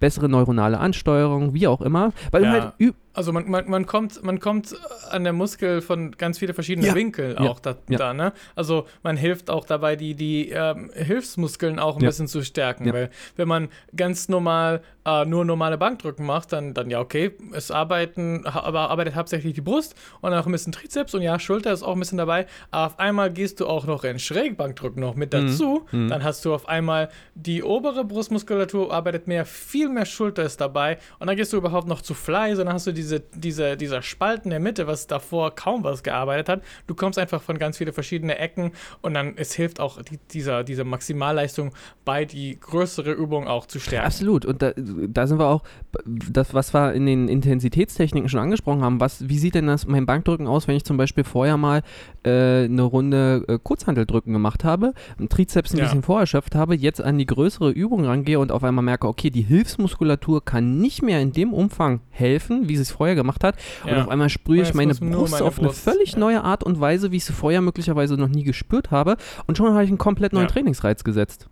bessere 0.00 0.28
neuronale 0.28 0.78
Ansteuerung, 0.78 1.54
wie 1.54 1.66
auch 1.66 1.80
immer, 1.80 2.12
weil 2.30 2.42
Ja. 2.42 2.52
du 2.52 2.60
halt 2.62 2.72
Also 3.14 3.32
man, 3.32 3.48
man, 3.50 3.68
man, 3.68 3.86
kommt, 3.86 4.22
man 4.22 4.40
kommt 4.40 4.74
an 5.10 5.24
der 5.24 5.32
Muskel 5.34 5.82
von 5.82 6.12
ganz 6.12 6.38
viele 6.38 6.54
verschiedene 6.54 6.86
Ja. 6.88 6.94
Winkeln 6.94 7.36
Ja. 7.42 7.50
auch 7.50 7.60
da, 7.60 7.76
Ja. 7.88 7.98
da, 7.98 8.14
ne? 8.14 8.32
Also 8.56 8.86
man 9.02 9.16
hilft 9.16 9.50
auch 9.50 9.64
dabei, 9.66 9.96
die, 9.96 10.14
die 10.14 10.48
ähm, 10.50 10.90
Hilfsmuskeln 10.94 11.78
auch 11.78 11.96
ein 11.96 12.02
Ja. 12.02 12.08
bisschen 12.08 12.26
zu 12.28 12.42
stärken. 12.42 12.86
Ja. 12.86 12.92
Weil 12.94 13.10
wenn 13.36 13.48
man 13.48 13.68
ganz 13.94 14.28
normal 14.28 14.82
äh, 15.04 15.24
nur 15.24 15.44
normale 15.44 15.78
Bankdrücken 15.78 16.24
macht, 16.24 16.52
dann, 16.52 16.74
dann 16.74 16.88
ja 16.88 17.00
okay, 17.00 17.32
es 17.52 17.70
arbeiten, 17.72 18.46
aber 18.46 18.88
arbeitet 18.90 19.14
hauptsächlich 19.16 19.52
die 19.54 19.60
Brust 19.60 19.94
und 20.20 20.30
dann 20.30 20.40
auch 20.40 20.46
ein 20.46 20.52
bisschen 20.52 20.72
Trizeps 20.72 21.12
und 21.14 21.22
ja, 21.22 21.38
Schulter 21.40 21.72
ist 21.72 21.82
auch 21.82 21.94
ein 21.94 21.98
bisschen 21.98 22.18
dabei. 22.18 22.46
Aber 22.70 22.86
auf 22.86 22.98
einmal 23.00 23.32
gehst 23.32 23.58
du 23.60 23.66
auch 23.66 23.84
noch 23.84 24.04
in 24.04 24.18
Schrägbankdrücken 24.20 25.00
noch 25.00 25.16
mit 25.16 25.32
Mhm. 25.32 25.46
dazu. 25.48 25.86
Mhm. 25.90 26.08
Dann 26.08 26.22
hast 26.24 26.44
du 26.44 26.54
auf 26.54 26.68
einmal 26.68 27.08
die 27.34 27.62
obere 27.64 28.04
Brustmuskulatur 28.04 28.92
arbeitet 28.92 29.26
mehr, 29.26 29.44
viel 29.44 29.88
mehr 29.88 30.06
Schulter 30.06 30.44
ist 30.44 30.60
dabei 30.60 30.98
und 31.18 31.26
dann 31.26 31.36
gehst 31.36 31.52
du 31.52 31.56
überhaupt 31.56 31.88
noch 31.88 32.00
zu 32.02 32.14
Fly, 32.14 32.54
sondern 32.54 32.74
hast 32.74 32.86
du 32.86 32.92
diese, 33.02 33.20
diese, 33.34 33.76
dieser 33.76 34.02
Spalten 34.02 34.48
in 34.48 34.50
der 34.50 34.60
Mitte, 34.60 34.86
was 34.86 35.06
davor 35.06 35.54
kaum 35.54 35.82
was 35.84 36.02
gearbeitet 36.02 36.48
hat. 36.48 36.62
Du 36.86 36.94
kommst 36.94 37.18
einfach 37.18 37.42
von 37.42 37.58
ganz 37.58 37.78
viele 37.78 37.92
verschiedene 37.92 38.38
Ecken 38.38 38.72
und 39.00 39.14
dann 39.14 39.34
es 39.36 39.52
hilft 39.52 39.80
auch 39.80 40.00
die, 40.02 40.18
dieser, 40.30 40.62
diese 40.64 40.84
Maximalleistung 40.84 41.72
bei 42.04 42.24
die 42.24 42.58
größere 42.60 43.12
Übung 43.12 43.48
auch 43.48 43.66
zu 43.66 43.80
stärken. 43.80 44.06
Absolut. 44.06 44.44
Und 44.46 44.62
da, 44.62 44.72
da 44.76 45.26
sind 45.26 45.38
wir 45.38 45.46
auch, 45.48 45.62
das, 46.06 46.54
was 46.54 46.72
wir 46.74 46.92
in 46.92 47.06
den 47.06 47.28
Intensitätstechniken 47.28 48.28
schon 48.28 48.40
angesprochen 48.40 48.82
haben, 48.82 49.00
was, 49.00 49.28
wie 49.28 49.38
sieht 49.38 49.54
denn 49.54 49.66
das 49.66 49.86
mein 49.86 50.06
Bankdrücken 50.06 50.46
aus, 50.46 50.68
wenn 50.68 50.76
ich 50.76 50.84
zum 50.84 50.96
Beispiel 50.96 51.24
vorher 51.24 51.56
mal 51.56 51.82
äh, 52.24 52.64
eine 52.64 52.82
Runde 52.82 53.44
äh, 53.48 53.58
Kurzhanteldrücken 53.62 54.32
gemacht 54.32 54.64
habe, 54.64 54.94
einen 55.18 55.28
Trizeps 55.28 55.72
ein 55.72 55.78
Ja. 55.78 55.84
bisschen 55.84 56.02
vorerschöpft 56.02 56.54
habe, 56.54 56.76
jetzt 56.76 57.00
an 57.02 57.18
die 57.18 57.26
größere 57.26 57.70
Übung 57.70 58.04
rangehe 58.04 58.38
und 58.38 58.52
auf 58.52 58.62
einmal 58.62 58.84
merke, 58.84 59.08
okay, 59.08 59.30
die 59.30 59.42
Hilfsmuskulatur 59.42 60.44
kann 60.44 60.78
nicht 60.78 61.02
mehr 61.02 61.20
in 61.20 61.32
dem 61.32 61.52
Umfang 61.52 62.00
helfen, 62.10 62.68
wie 62.68 62.76
sie 62.76 62.82
es 62.82 62.91
vorher 62.92 63.14
gemacht 63.16 63.44
hat. 63.44 63.56
Und 63.84 63.90
Ja. 63.90 64.02
auf 64.02 64.08
einmal 64.08 64.28
sprühe 64.28 64.60
Und 64.62 64.68
ich 64.68 64.74
meine 64.74 64.94
Brust 64.94 65.32
meine 65.32 65.44
auf 65.44 65.58
eine 65.58 65.68
Brust, 65.68 65.82
völlig 65.82 66.12
ja. 66.12 66.18
neue 66.18 66.44
Art 66.44 66.62
und 66.64 66.80
Weise, 66.80 67.10
wie 67.10 67.16
ich 67.16 67.24
sie 67.24 67.32
vorher 67.32 67.60
möglicherweise 67.60 68.14
noch 68.16 68.28
nie 68.28 68.44
gespürt 68.44 68.90
habe. 68.90 69.16
Und 69.46 69.56
schon 69.58 69.72
habe 69.72 69.84
ich 69.84 69.88
einen 69.90 69.98
komplett 69.98 70.32
neuen. 70.32 70.48
Trainingsreiz 70.48 71.04
gesetzt 71.04 71.48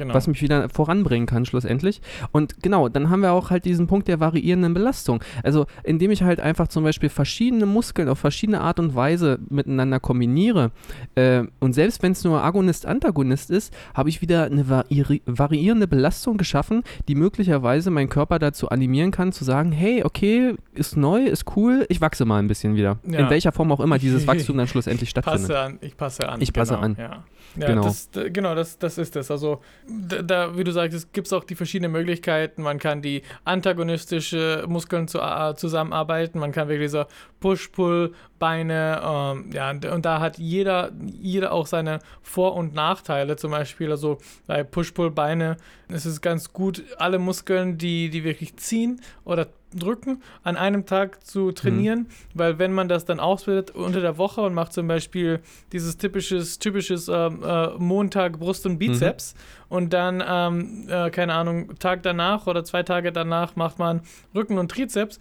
Genau. 0.00 0.14
was 0.14 0.26
mich 0.26 0.40
wieder 0.40 0.70
voranbringen 0.70 1.26
kann 1.26 1.44
schlussendlich. 1.44 2.00
Und 2.32 2.62
genau, 2.62 2.88
dann 2.88 3.10
haben 3.10 3.20
wir 3.20 3.32
auch 3.32 3.50
halt 3.50 3.66
diesen 3.66 3.86
Punkt 3.86 4.08
der 4.08 4.18
variierenden 4.18 4.72
Belastung. 4.72 5.22
Also 5.42 5.66
indem 5.84 6.10
ich 6.10 6.22
halt 6.22 6.40
einfach 6.40 6.68
zum 6.68 6.84
Beispiel 6.84 7.10
verschiedene 7.10 7.66
Muskeln 7.66 8.08
auf 8.08 8.18
verschiedene 8.18 8.62
Art 8.62 8.80
und 8.80 8.94
Weise 8.94 9.40
miteinander 9.50 10.00
kombiniere 10.00 10.70
äh, 11.16 11.42
und 11.58 11.74
selbst 11.74 12.02
wenn 12.02 12.12
es 12.12 12.24
nur 12.24 12.42
Agonist-Antagonist 12.42 13.50
ist, 13.50 13.74
habe 13.92 14.08
ich 14.08 14.22
wieder 14.22 14.44
eine 14.44 14.70
vari 14.70 15.20
variierende 15.26 15.86
Belastung 15.86 16.38
geschaffen, 16.38 16.82
die 17.06 17.14
möglicherweise 17.14 17.90
meinen 17.90 18.08
Körper 18.08 18.38
dazu 18.38 18.70
animieren 18.70 19.10
kann, 19.10 19.32
zu 19.32 19.44
sagen, 19.44 19.70
hey, 19.70 20.02
okay, 20.02 20.54
ist 20.72 20.96
neu, 20.96 21.24
ist 21.24 21.44
cool, 21.56 21.84
ich 21.90 22.00
wachse 22.00 22.24
mal 22.24 22.38
ein 22.38 22.48
bisschen 22.48 22.74
wieder. 22.74 22.98
Ja. 23.06 23.18
In 23.18 23.28
welcher 23.28 23.52
Form 23.52 23.70
auch 23.70 23.80
immer 23.80 23.98
dieses 23.98 24.26
Wachstum 24.26 24.56
dann 24.56 24.66
schlussendlich 24.66 25.10
stattfindet. 25.10 25.42
passe 25.42 25.58
an, 25.60 25.78
ich 25.82 25.96
passe 25.96 26.26
an. 26.26 26.40
Ich 26.40 26.52
passe 26.54 26.74
genau, 26.74 26.84
an. 26.86 26.96
Ja, 26.98 27.24
ja 27.56 27.66
Genau. 27.66 27.82
Das, 27.82 28.10
genau, 28.12 28.54
das, 28.54 28.78
das 28.78 28.98
ist 28.98 29.16
es. 29.16 29.30
Also, 29.30 29.60
da, 29.86 30.56
wie 30.56 30.64
du 30.64 30.72
sagst, 30.72 31.12
gibt 31.12 31.26
es 31.26 31.32
auch 31.32 31.44
die 31.44 31.54
verschiedenen 31.54 31.92
Möglichkeiten. 31.92 32.62
Man 32.62 32.78
kann 32.78 33.02
die 33.02 33.22
antagonistische 33.44 34.64
Muskeln 34.68 35.08
zu, 35.08 35.18
äh, 35.18 35.54
zusammenarbeiten. 35.56 36.38
Man 36.38 36.52
kann 36.52 36.68
wirklich 36.68 36.90
so 36.90 37.04
Push-Pull-Beine, 37.40 39.00
ähm, 39.04 39.50
ja, 39.52 39.70
und, 39.70 39.84
und 39.86 40.04
da 40.04 40.20
hat 40.20 40.38
jeder, 40.38 40.90
jeder 41.20 41.52
auch 41.52 41.66
seine 41.66 42.00
Vor- 42.22 42.54
und 42.54 42.74
Nachteile. 42.74 43.36
Zum 43.36 43.50
Beispiel, 43.50 43.90
also 43.90 44.18
bei 44.46 44.62
Push-Pull-Beine 44.62 45.56
ist 45.88 46.04
es 46.04 46.20
ganz 46.20 46.52
gut, 46.52 46.84
alle 46.98 47.18
Muskeln, 47.18 47.78
die, 47.78 48.10
die 48.10 48.24
wirklich 48.24 48.56
ziehen 48.56 49.00
oder 49.24 49.48
drücken, 49.74 50.22
an 50.42 50.56
einem 50.56 50.84
Tag 50.86 51.24
zu 51.24 51.52
trainieren, 51.52 52.06
weil 52.34 52.58
wenn 52.58 52.72
man 52.72 52.88
das 52.88 53.04
dann 53.04 53.20
ausbildet 53.20 53.70
unter 53.70 54.00
der 54.00 54.18
Woche 54.18 54.40
und 54.40 54.52
macht 54.54 54.72
zum 54.72 54.88
Beispiel 54.88 55.40
dieses 55.72 55.96
typisches, 55.96 56.58
typisches 56.58 57.08
ähm, 57.08 57.42
äh, 57.44 57.68
Montag 57.78 58.38
Brust 58.40 58.66
und 58.66 58.78
Bizeps 58.78 59.34
und 59.68 59.92
dann, 59.92 60.22
ähm, 60.26 60.86
äh, 60.88 61.10
keine 61.10 61.34
Ahnung, 61.34 61.78
Tag 61.78 62.02
danach 62.02 62.46
oder 62.46 62.64
zwei 62.64 62.82
Tage 62.82 63.12
danach 63.12 63.54
macht 63.56 63.78
man 63.78 64.00
Rücken 64.34 64.58
und 64.58 64.70
Trizeps, 64.70 65.20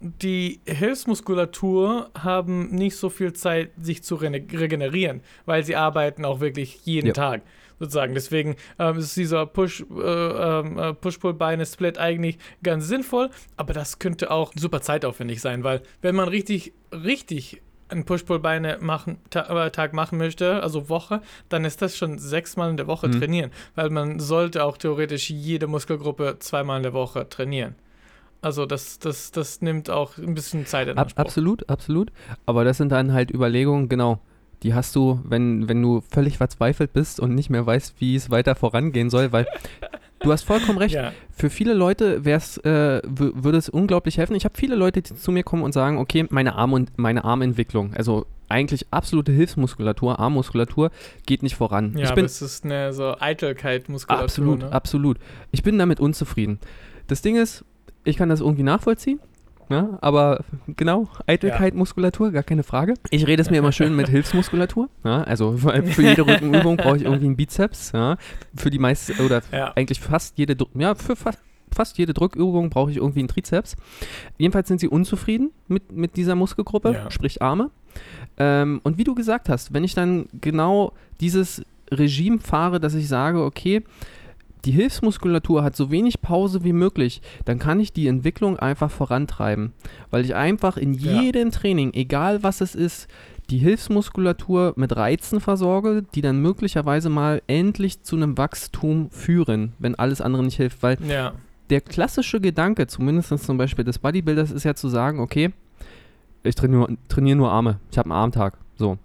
die 0.00 0.60
Hilfsmuskulatur 0.66 2.10
haben 2.18 2.70
nicht 2.74 2.96
so 2.96 3.08
viel 3.08 3.32
Zeit, 3.32 3.70
sich 3.80 4.02
zu 4.02 4.16
rene- 4.16 4.44
regenerieren, 4.52 5.20
weil 5.46 5.64
sie 5.64 5.76
arbeiten 5.76 6.24
auch 6.24 6.40
wirklich 6.40 6.80
jeden 6.84 7.06
Ja. 7.08 7.12
Tag 7.12 7.42
sozusagen. 7.78 8.14
Deswegen 8.14 8.56
ähm, 8.78 8.98
ist 8.98 9.16
dieser 9.16 9.46
Push, 9.46 9.80
äh, 9.90 10.02
ähm, 10.02 10.78
äh, 10.78 10.94
Push-Pull-Beine-Split 10.94 11.98
eigentlich 11.98 12.38
ganz 12.62 12.86
sinnvoll, 12.86 13.30
aber 13.56 13.72
das 13.72 13.98
könnte 13.98 14.30
auch 14.30 14.52
super 14.56 14.80
zeitaufwendig 14.80 15.40
sein, 15.40 15.64
weil 15.64 15.82
wenn 16.02 16.14
man 16.14 16.28
richtig, 16.28 16.72
richtig 16.92 17.60
einen 17.88 18.04
Push-Pull-Beine 18.06 18.78
machen, 18.80 19.18
ta 19.30 19.66
äh, 19.66 19.70
Tag 19.70 19.92
machen 19.92 20.16
möchte, 20.18 20.62
also 20.62 20.88
Woche, 20.88 21.20
dann 21.50 21.64
ist 21.64 21.82
das 21.82 21.96
schon 21.96 22.18
sechsmal 22.18 22.70
in 22.70 22.76
der 22.76 22.86
Woche 22.86 23.08
Mhm. 23.08 23.18
trainieren, 23.20 23.50
weil 23.74 23.90
man 23.90 24.20
sollte 24.20 24.64
auch 24.64 24.78
theoretisch 24.78 25.28
jede 25.30 25.66
Muskelgruppe 25.66 26.36
zweimal 26.38 26.78
in 26.78 26.82
der 26.82 26.94
Woche 26.94 27.28
trainieren. 27.28 27.74
Also 28.40 28.66
das, 28.66 28.98
das, 28.98 29.30
das 29.32 29.60
nimmt 29.62 29.90
auch 29.90 30.18
ein 30.18 30.34
bisschen 30.34 30.66
Zeit 30.66 30.88
in 30.88 30.98
Ab, 30.98 31.06
Anspruch. 31.06 31.24
absolut, 31.24 31.68
absolut. 31.68 32.10
Aber 32.46 32.64
das 32.64 32.78
sind 32.78 32.90
dann 32.92 33.12
halt 33.12 33.30
Überlegungen, 33.30 33.88
genau. 33.88 34.20
Die 34.64 34.74
hast 34.74 34.96
du, 34.96 35.20
wenn, 35.24 35.68
wenn 35.68 35.80
du 35.82 36.02
völlig 36.10 36.38
verzweifelt 36.38 36.92
bist 36.94 37.20
und 37.20 37.34
nicht 37.34 37.50
mehr 37.50 37.64
weißt, 37.64 38.00
wie 38.00 38.16
es 38.16 38.30
weiter 38.30 38.54
vorangehen 38.54 39.10
soll, 39.10 39.30
weil 39.30 39.46
du 40.20 40.32
hast 40.32 40.42
vollkommen 40.42 40.78
recht. 40.78 40.94
Ja, 40.94 41.12
Für 41.30 41.50
viele 41.50 41.74
Leute 41.74 42.24
wär's, 42.24 42.56
äh, 42.58 43.02
würde 43.04 43.58
es 43.58 43.68
unglaublich 43.68 44.16
helfen. 44.16 44.34
Ich 44.34 44.46
habe 44.46 44.56
viele 44.56 44.74
Leute, 44.74 45.02
die 45.02 45.14
zu 45.14 45.30
mir 45.32 45.42
kommen 45.44 45.62
und 45.62 45.72
sagen, 45.72 45.98
okay, 45.98 46.26
meine 46.30 46.54
Arm 46.54 46.72
und 46.72 46.98
meine 46.98 47.24
Armentwicklung, 47.24 47.92
also 47.94 48.26
eigentlich 48.48 48.86
absolute 48.90 49.32
Hilfsmuskulatur, 49.32 50.18
Armmuskulatur, 50.18 50.90
geht 51.26 51.42
nicht 51.42 51.56
voran. 51.56 51.94
ja 51.96 52.08
ich 52.08 52.14
bin 52.14 52.24
es 52.24 52.40
ist 52.40 52.64
eine 52.64 52.92
so 52.94 53.16
Eitelkeit-Muskulatur. 53.18 54.24
absolut, 54.24 54.58
ne? 54.60 54.72
absolut. 54.72 55.18
Ich 55.50 55.62
bin 55.62 55.78
damit 55.78 56.00
unzufrieden. 56.00 56.58
Das 57.06 57.20
Ding 57.20 57.36
ist, 57.36 57.64
ich 58.04 58.16
kann 58.16 58.30
das 58.30 58.40
irgendwie 58.40 58.62
nachvollziehen. 58.62 59.20
Ja, 59.70 59.98
aber 60.02 60.44
genau, 60.66 61.08
Eitelkeit, 61.26 61.74
Muskulatur, 61.74 62.30
gar 62.32 62.42
keine 62.42 62.62
Frage. 62.62 62.94
Ich 63.10 63.26
rede 63.26 63.40
es 63.42 63.50
mir 63.50 63.58
immer 63.58 63.72
schön 63.72 63.96
mit 63.96 64.08
Hilfsmuskulatur. 64.10 64.88
Ja, 65.04 65.22
also 65.22 65.56
für, 65.56 65.82
für 65.82 66.02
jede 66.02 66.26
Rückenübung 66.26 66.76
brauche 66.76 66.96
ich 66.98 67.04
irgendwie 67.04 67.26
einen 67.26 67.36
Bizeps. 67.36 67.92
Ja, 67.92 68.16
für 68.54 68.70
die 68.70 68.78
meisten 68.78 69.20
oder 69.24 69.42
Ja. 69.52 69.72
eigentlich 69.74 70.00
fast 70.00 70.36
jede, 70.38 70.56
ja, 70.74 70.94
für 70.94 71.16
fast, 71.16 71.38
fast 71.72 71.96
jede 71.98 72.12
Drückübung 72.14 72.70
brauche 72.70 72.90
ich 72.90 72.98
irgendwie 72.98 73.20
einen 73.20 73.28
Trizeps. 73.28 73.76
Jedenfalls 74.38 74.68
sind 74.68 74.80
sie 74.80 74.88
unzufrieden 74.88 75.50
mit, 75.68 75.90
mit 75.92 76.16
dieser 76.16 76.34
Muskelgruppe, 76.34 76.92
Ja. 76.92 77.10
sprich 77.10 77.40
Arme. 77.42 77.70
Ähm, 78.36 78.80
und 78.84 78.98
wie 78.98 79.04
du 79.04 79.14
gesagt 79.14 79.48
hast, 79.48 79.72
wenn 79.72 79.84
ich 79.84 79.94
dann 79.94 80.26
genau 80.40 80.92
dieses 81.20 81.62
Regime 81.90 82.38
fahre, 82.38 82.80
dass 82.80 82.94
ich 82.94 83.08
sage, 83.08 83.42
okay, 83.42 83.82
die 84.64 84.72
Hilfsmuskulatur 84.72 85.62
hat 85.62 85.76
so 85.76 85.90
wenig 85.90 86.20
Pause 86.20 86.64
wie 86.64 86.72
möglich, 86.72 87.20
dann 87.44 87.58
kann 87.58 87.80
ich 87.80 87.92
die 87.92 88.06
Entwicklung 88.06 88.58
einfach 88.58 88.90
vorantreiben. 88.90 89.72
Weil 90.10 90.24
ich 90.24 90.34
einfach 90.34 90.76
in 90.76 90.94
Ja. 90.94 91.20
jedem 91.20 91.50
Training, 91.50 91.92
egal 91.92 92.42
was 92.42 92.60
es 92.60 92.74
ist, 92.74 93.08
die 93.50 93.58
Hilfsmuskulatur 93.58 94.72
mit 94.76 94.96
Reizen 94.96 95.40
versorge, 95.40 96.04
die 96.14 96.22
dann 96.22 96.40
möglicherweise 96.40 97.10
mal 97.10 97.42
endlich 97.46 98.02
zu 98.02 98.16
einem 98.16 98.38
Wachstum 98.38 99.10
führen, 99.10 99.74
wenn 99.78 99.94
alles 99.96 100.20
andere 100.20 100.42
nicht 100.42 100.56
hilft. 100.56 100.82
Weil 100.82 100.96
Ja, 101.06 101.34
der 101.70 101.80
klassische 101.80 102.40
Gedanke, 102.40 102.86
zumindest 102.86 103.38
zum 103.44 103.58
Beispiel 103.58 103.84
des 103.84 103.98
Bodybuilders, 103.98 104.50
ist 104.50 104.64
ja 104.64 104.74
zu 104.74 104.88
sagen, 104.88 105.20
okay, 105.20 105.52
ich 106.42 106.54
trainiere 106.54 106.80
nur, 106.90 106.98
trainiere 107.08 107.36
nur 107.36 107.50
Arme, 107.50 107.80
ich 107.90 107.98
habe 107.98 108.06
einen 108.10 108.18
Armtag. 108.18 108.58
So. 108.76 108.98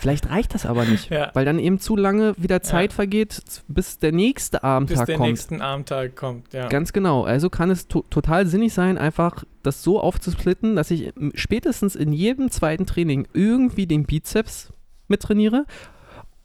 Vielleicht 0.00 0.28
reicht 0.30 0.54
das 0.54 0.66
aber 0.66 0.84
nicht, 0.84 1.10
Ja. 1.10 1.30
weil 1.34 1.44
dann 1.44 1.58
eben 1.58 1.78
zu 1.78 1.96
lange 1.96 2.34
wieder 2.36 2.62
Zeit 2.62 2.92
vergeht, 2.92 3.32
z- 3.32 3.62
bis 3.68 3.98
der 3.98 4.12
nächste 4.12 4.58
bis 4.58 4.64
Armtag 4.64 5.06
der 5.06 5.16
kommt. 5.16 5.28
nächsten 5.28 5.60
Armtag 5.60 6.16
kommt. 6.16 6.52
Ja. 6.52 6.68
Ganz 6.68 6.92
genau. 6.92 7.24
Also 7.24 7.50
kann 7.50 7.70
es 7.70 7.88
to 7.88 8.04
total 8.10 8.46
sinnig 8.46 8.72
sein, 8.74 8.98
einfach 8.98 9.44
das 9.62 9.82
so 9.82 10.00
aufzusplitten, 10.00 10.76
dass 10.76 10.90
ich 10.90 11.12
spätestens 11.34 11.96
in 11.96 12.12
jedem 12.12 12.50
zweiten 12.50 12.86
Training 12.86 13.26
irgendwie 13.32 13.86
den 13.86 14.04
Bizeps 14.04 14.72
mit 15.08 15.20
trainiere 15.22 15.64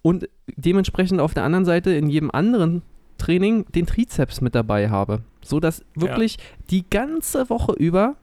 und 0.02 0.28
dementsprechend 0.56 1.20
auf 1.20 1.34
der 1.34 1.44
anderen 1.44 1.66
Seite 1.66 1.92
in 1.92 2.10
jedem 2.10 2.32
anderen 2.32 2.82
Training 3.18 3.66
den 3.74 3.86
Trizeps 3.86 4.42
mit 4.42 4.56
dabei 4.56 4.90
habe. 4.90 5.22
So 5.46 5.60
dass 5.60 5.84
wirklich 5.96 6.38
die 6.70 6.90
ganze 6.90 7.50
Woche 7.50 7.74
über 7.74 8.16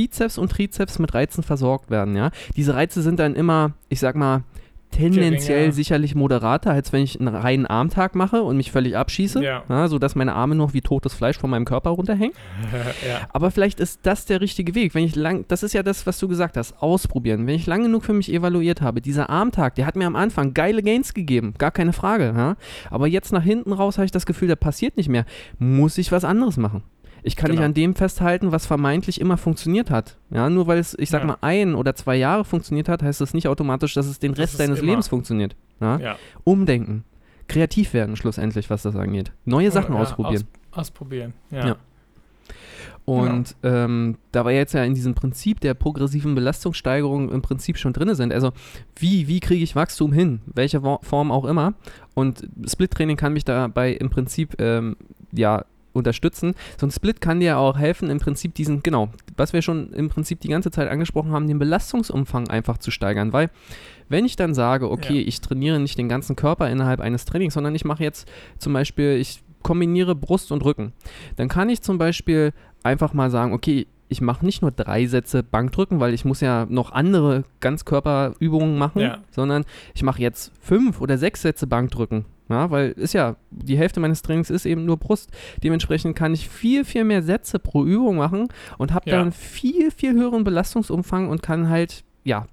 Bizeps 0.00 0.38
und 0.38 0.50
Trizeps 0.50 0.98
mit 0.98 1.12
Reizen 1.12 1.42
versorgt 1.42 1.90
werden, 1.90 2.16
ja. 2.16 2.30
Diese 2.56 2.74
Reize 2.74 3.02
sind 3.02 3.18
dann 3.20 3.34
immer, 3.34 3.72
ich 3.90 4.00
sag 4.00 4.16
mal, 4.16 4.44
tendenziell 4.92 5.58
Geringer. 5.58 5.72
sicherlich 5.72 6.14
moderater, 6.14 6.70
als 6.72 6.92
wenn 6.92 7.02
ich 7.04 7.20
einen 7.20 7.28
reinen 7.28 7.66
Armtag 7.66 8.14
mache 8.14 8.42
und 8.42 8.56
mich 8.56 8.72
völlig 8.72 8.96
abschieße, 8.96 9.40
Ja. 9.42 9.86
sodass 9.88 10.14
meine 10.16 10.32
Arme 10.34 10.54
noch 10.54 10.72
wie 10.72 10.80
totes 10.80 11.12
Fleisch 11.14 11.38
von 11.38 11.50
meinem 11.50 11.64
Körper 11.64 11.90
runterhängen. 11.90 12.34
ja. 13.08 13.20
Aber 13.32 13.50
vielleicht 13.50 13.78
ist 13.78 14.00
das 14.02 14.24
der 14.24 14.40
richtige 14.40 14.74
Weg. 14.74 14.94
Wenn 14.94 15.04
ich 15.04 15.14
lang, 15.14 15.44
das 15.48 15.62
ist 15.62 15.74
ja 15.74 15.82
das, 15.82 16.06
was 16.06 16.18
du 16.18 16.28
gesagt 16.28 16.56
hast, 16.56 16.82
ausprobieren. 16.82 17.46
Wenn 17.46 17.54
ich 17.54 17.66
lang 17.66 17.82
genug 17.82 18.04
für 18.04 18.14
mich 18.14 18.32
evaluiert 18.32 18.80
habe, 18.80 19.00
dieser 19.00 19.30
Armtag, 19.30 19.74
der 19.76 19.86
hat 19.86 19.96
mir 19.96 20.06
am 20.06 20.16
Anfang 20.16 20.54
geile 20.54 20.82
Gains 20.82 21.14
gegeben, 21.14 21.54
gar 21.58 21.70
keine 21.70 21.92
Frage. 21.92 22.32
Ja? 22.36 22.56
Aber 22.90 23.06
jetzt 23.06 23.32
nach 23.32 23.44
hinten 23.44 23.72
raus 23.72 23.96
habe 23.98 24.06
ich 24.06 24.12
das 24.12 24.26
Gefühl, 24.26 24.48
der 24.48 24.56
passiert 24.56 24.96
nicht 24.96 25.08
mehr. 25.08 25.24
Muss 25.60 25.98
ich 25.98 26.10
was 26.10 26.24
anderes 26.24 26.56
machen? 26.56 26.82
Ich 27.22 27.36
kann 27.36 27.50
nicht 27.50 27.58
Genau. 27.58 27.66
an 27.66 27.74
dem 27.74 27.94
festhalten, 27.94 28.52
was 28.52 28.66
vermeintlich 28.66 29.20
immer 29.20 29.36
funktioniert 29.36 29.90
hat. 29.90 30.16
Ja, 30.30 30.48
nur 30.50 30.66
weil 30.66 30.78
es, 30.78 30.96
ich 30.98 31.10
sag 31.10 31.20
Ja. 31.22 31.26
mal, 31.28 31.36
ein 31.40 31.74
oder 31.74 31.94
zwei 31.94 32.16
Jahre 32.16 32.44
funktioniert 32.44 32.88
hat, 32.88 33.02
heißt 33.02 33.20
das 33.20 33.34
nicht 33.34 33.48
automatisch, 33.48 33.94
dass 33.94 34.06
es 34.06 34.18
den 34.18 34.32
Rest 34.32 34.58
deines 34.58 34.78
immer. 34.80 34.88
Lebens 34.90 35.08
funktioniert. 35.08 35.56
Ja? 35.80 35.98
ja. 35.98 36.16
Umdenken. 36.44 37.04
Kreativ 37.48 37.94
werden, 37.94 38.16
schlussendlich, 38.16 38.70
was 38.70 38.82
das 38.82 38.94
angeht. 38.96 39.32
Neue 39.44 39.70
Sachen 39.70 39.94
Ja, 39.94 40.00
ausprobieren. 40.02 40.44
Aus, 40.70 40.78
ausprobieren. 40.78 41.32
Ja. 41.50 41.76
Und 43.04 43.56
ähm, 43.64 44.18
da 44.30 44.44
wir 44.44 44.52
jetzt 44.52 44.72
ja 44.72 44.84
in 44.84 44.94
diesem 44.94 45.14
Prinzip 45.14 45.58
der 45.60 45.74
progressiven 45.74 46.34
Belastungssteigerung 46.34 47.30
im 47.32 47.42
Prinzip 47.42 47.76
schon 47.76 47.92
drin 47.92 48.14
sind, 48.14 48.32
also 48.32 48.52
wie, 48.96 49.26
wie 49.26 49.40
kriege 49.40 49.64
ich 49.64 49.74
Wachstum 49.74 50.12
hin, 50.12 50.40
welche 50.46 50.80
Form 50.80 51.32
auch 51.32 51.44
immer. 51.44 51.74
Und 52.14 52.48
Split-Training 52.66 53.16
kann 53.16 53.32
mich 53.32 53.44
dabei 53.44 53.92
im 53.94 54.10
Prinzip 54.10 54.60
ähm, 54.60 54.96
ja 55.32 55.64
unterstützen. 55.92 56.54
So 56.78 56.86
ein 56.86 56.90
Split 56.90 57.20
kann 57.20 57.40
dir 57.40 57.58
auch 57.58 57.78
helfen, 57.78 58.10
im 58.10 58.18
Prinzip 58.20 58.54
diesen, 58.54 58.82
genau, 58.82 59.08
was 59.36 59.52
wir 59.52 59.62
schon 59.62 59.92
im 59.92 60.08
Prinzip 60.08 60.40
die 60.40 60.48
ganze 60.48 60.70
Zeit 60.70 60.88
angesprochen 60.88 61.32
haben, 61.32 61.46
den 61.48 61.58
Belastungsumfang 61.58 62.48
einfach 62.48 62.78
zu 62.78 62.90
steigern. 62.90 63.32
Weil 63.32 63.50
wenn 64.08 64.24
ich 64.24 64.36
dann 64.36 64.54
sage, 64.54 64.90
okay, 64.90 65.20
Ja. 65.20 65.26
ich 65.28 65.40
trainiere 65.40 65.80
nicht 65.80 65.98
den 65.98 66.08
ganzen 66.08 66.36
Körper 66.36 66.68
innerhalb 66.70 67.00
eines 67.00 67.24
Trainings, 67.24 67.54
sondern 67.54 67.74
ich 67.74 67.84
mache 67.84 68.02
jetzt 68.02 68.28
zum 68.58 68.72
Beispiel, 68.72 69.16
ich 69.16 69.42
kombiniere 69.62 70.14
Brust 70.14 70.52
und 70.52 70.64
Rücken, 70.64 70.92
dann 71.36 71.48
kann 71.48 71.68
ich 71.68 71.82
zum 71.82 71.98
Beispiel 71.98 72.52
einfach 72.82 73.12
mal 73.12 73.30
sagen, 73.30 73.52
okay, 73.52 73.86
ich 74.08 74.20
mache 74.20 74.44
nicht 74.44 74.62
nur 74.62 74.72
drei 74.72 75.06
Sätze 75.06 75.42
Bankdrücken, 75.44 76.00
weil 76.00 76.14
ich 76.14 76.24
muss 76.24 76.40
ja 76.40 76.66
noch 76.68 76.90
andere 76.90 77.44
Ganzkörperübungen 77.60 78.76
machen, 78.78 79.00
Ja. 79.02 79.18
sondern 79.30 79.64
ich 79.94 80.02
mache 80.02 80.20
jetzt 80.22 80.52
fünf 80.60 81.00
oder 81.00 81.18
sechs 81.18 81.42
Sätze 81.42 81.66
Bankdrücken. 81.66 82.24
Ja, 82.50 82.70
weil 82.70 82.90
ist 82.90 83.14
ja, 83.14 83.36
die 83.50 83.78
Hälfte 83.78 84.00
meines 84.00 84.22
Trainings 84.22 84.50
ist 84.50 84.66
eben 84.66 84.84
nur 84.84 84.96
Brust. 84.96 85.30
Dementsprechend 85.62 86.16
kann 86.16 86.34
ich 86.34 86.48
viel, 86.48 86.84
viel 86.84 87.04
mehr 87.04 87.22
Sätze 87.22 87.58
pro 87.60 87.84
Übung 87.84 88.16
machen 88.16 88.48
und 88.76 88.92
habe 88.92 89.08
Ja. 89.08 89.18
dann 89.18 89.30
viel, 89.32 89.90
viel 89.92 90.12
höheren 90.14 90.42
Belastungsumfang 90.44 91.28
und 91.28 91.42
kann 91.42 91.68
halt, 91.68 92.02
ja, 92.24 92.46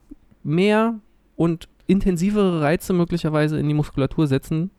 mehr 0.44 1.00
und 1.36 1.68
intensivere 1.88 2.62
Reize 2.62 2.94
möglicherweise 2.94 3.58
in 3.60 3.68
die 3.68 3.74
Muskulatur 3.74 4.28
setzen, 4.28 4.70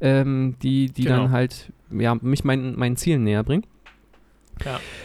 ähm, 0.00 0.54
die, 0.62 0.86
die 0.86 1.04
Genau. 1.04 1.22
dann 1.24 1.30
halt, 1.32 1.72
ja, 1.90 2.14
mich 2.14 2.44
meinen, 2.44 2.78
meinen 2.78 2.96
Zielen 2.96 3.24
näher 3.24 3.42
bringen. 3.42 3.64